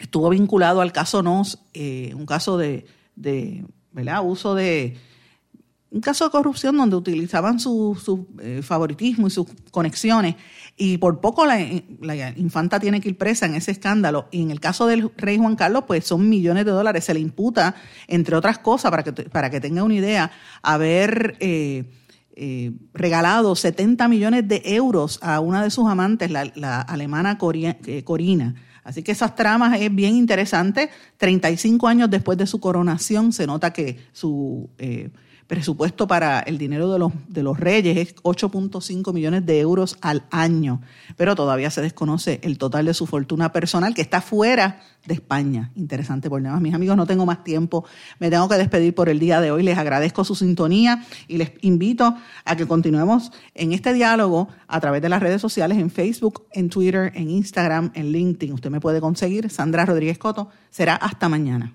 estuvo 0.00 0.28
vinculado 0.30 0.80
al 0.80 0.92
caso 0.92 1.22
NOS, 1.22 1.58
eh, 1.74 2.12
un 2.14 2.26
caso 2.26 2.58
de, 2.58 2.86
de 3.14 3.64
¿verdad? 3.92 4.20
uso 4.24 4.54
de 4.54 4.96
un 5.90 6.00
caso 6.00 6.24
de 6.24 6.30
corrupción 6.30 6.76
donde 6.76 6.96
utilizaban 6.96 7.60
su, 7.60 7.98
su 8.02 8.26
eh, 8.42 8.60
favoritismo 8.62 9.28
y 9.28 9.30
sus 9.30 9.46
conexiones 9.70 10.34
y 10.76 10.98
por 10.98 11.20
poco 11.20 11.46
la, 11.46 11.58
infanta 12.36 12.78
tiene 12.78 13.00
que 13.00 13.08
ir 13.08 13.16
presa 13.16 13.46
en 13.46 13.54
ese 13.54 13.70
escándalo. 13.70 14.28
Y 14.30 14.42
en 14.42 14.50
el 14.50 14.60
caso 14.60 14.86
del 14.86 15.10
rey 15.16 15.38
Juan 15.38 15.56
Carlos, 15.56 15.84
pues 15.86 16.04
son 16.04 16.28
millones 16.28 16.66
de 16.66 16.70
dólares. 16.70 17.04
Se 17.04 17.14
le 17.14 17.20
imputa, 17.20 17.74
entre 18.08 18.36
otras 18.36 18.58
cosas, 18.58 18.90
para 18.90 19.02
que, 19.02 19.12
para 19.12 19.48
que 19.48 19.58
tenga 19.58 19.82
una 19.82 19.94
idea, 19.94 20.30
haber 20.60 21.36
eh, 21.40 21.84
eh, 22.36 22.72
regalado 22.94 23.56
70 23.56 24.06
millones 24.08 24.46
de 24.46 24.62
euros 24.64 25.18
a 25.22 25.40
una 25.40 25.62
de 25.64 25.70
sus 25.70 25.88
amantes, 25.88 26.30
la, 26.30 26.80
alemana 26.82 27.38
Corina. 27.38 28.54
Así 28.84 29.02
que 29.02 29.10
esas 29.10 29.34
tramas 29.34 29.80
es 29.80 29.92
bien 29.92 30.14
interesante. 30.14 30.90
35 31.16 31.88
años 31.88 32.08
después 32.08 32.38
de 32.38 32.46
su 32.46 32.60
coronación 32.60 33.32
se 33.32 33.46
nota 33.46 33.72
que 33.72 33.98
su 34.12 34.70
presupuesto 35.46 36.06
para 36.06 36.40
el 36.40 36.58
dinero 36.58 36.92
de 36.92 36.98
los, 36.98 37.12
de 37.28 37.42
los 37.42 37.58
reyes 37.58 37.96
es 37.96 38.16
8.5 38.16 39.12
millones 39.12 39.46
de 39.46 39.60
euros 39.60 39.96
al 40.00 40.24
año, 40.30 40.80
pero 41.16 41.34
todavía 41.34 41.70
se 41.70 41.82
desconoce 41.82 42.40
el 42.42 42.58
total 42.58 42.86
de 42.86 42.94
su 42.94 43.06
fortuna 43.06 43.52
personal 43.52 43.94
que 43.94 44.02
está 44.02 44.20
fuera 44.20 44.80
de 45.06 45.14
España. 45.14 45.70
Interesante 45.76 46.28
por 46.28 46.42
demás. 46.42 46.60
Mis 46.60 46.74
amigos, 46.74 46.96
no 46.96 47.06
tengo 47.06 47.26
más 47.26 47.44
tiempo, 47.44 47.84
me 48.18 48.30
tengo 48.30 48.48
que 48.48 48.56
despedir 48.56 48.94
por 48.94 49.08
el 49.08 49.18
día 49.18 49.40
de 49.40 49.50
hoy. 49.50 49.62
Les 49.62 49.78
agradezco 49.78 50.24
su 50.24 50.34
sintonía 50.34 51.04
y 51.28 51.36
les 51.36 51.52
invito 51.60 52.16
a 52.44 52.56
que 52.56 52.66
continuemos 52.66 53.32
en 53.54 53.72
este 53.72 53.92
diálogo 53.92 54.48
a 54.66 54.80
través 54.80 55.02
de 55.02 55.08
las 55.08 55.22
redes 55.22 55.40
sociales, 55.40 55.78
en 55.78 55.90
Facebook, 55.90 56.46
en 56.52 56.68
Twitter, 56.68 57.12
en 57.14 57.30
Instagram, 57.30 57.92
en 57.94 58.10
LinkedIn. 58.12 58.52
Usted 58.52 58.70
me 58.70 58.80
puede 58.80 59.00
conseguir, 59.00 59.48
Sandra 59.50 59.86
Rodríguez 59.86 60.18
Coto. 60.18 60.48
Será 60.70 60.96
hasta 60.96 61.28
mañana. 61.28 61.74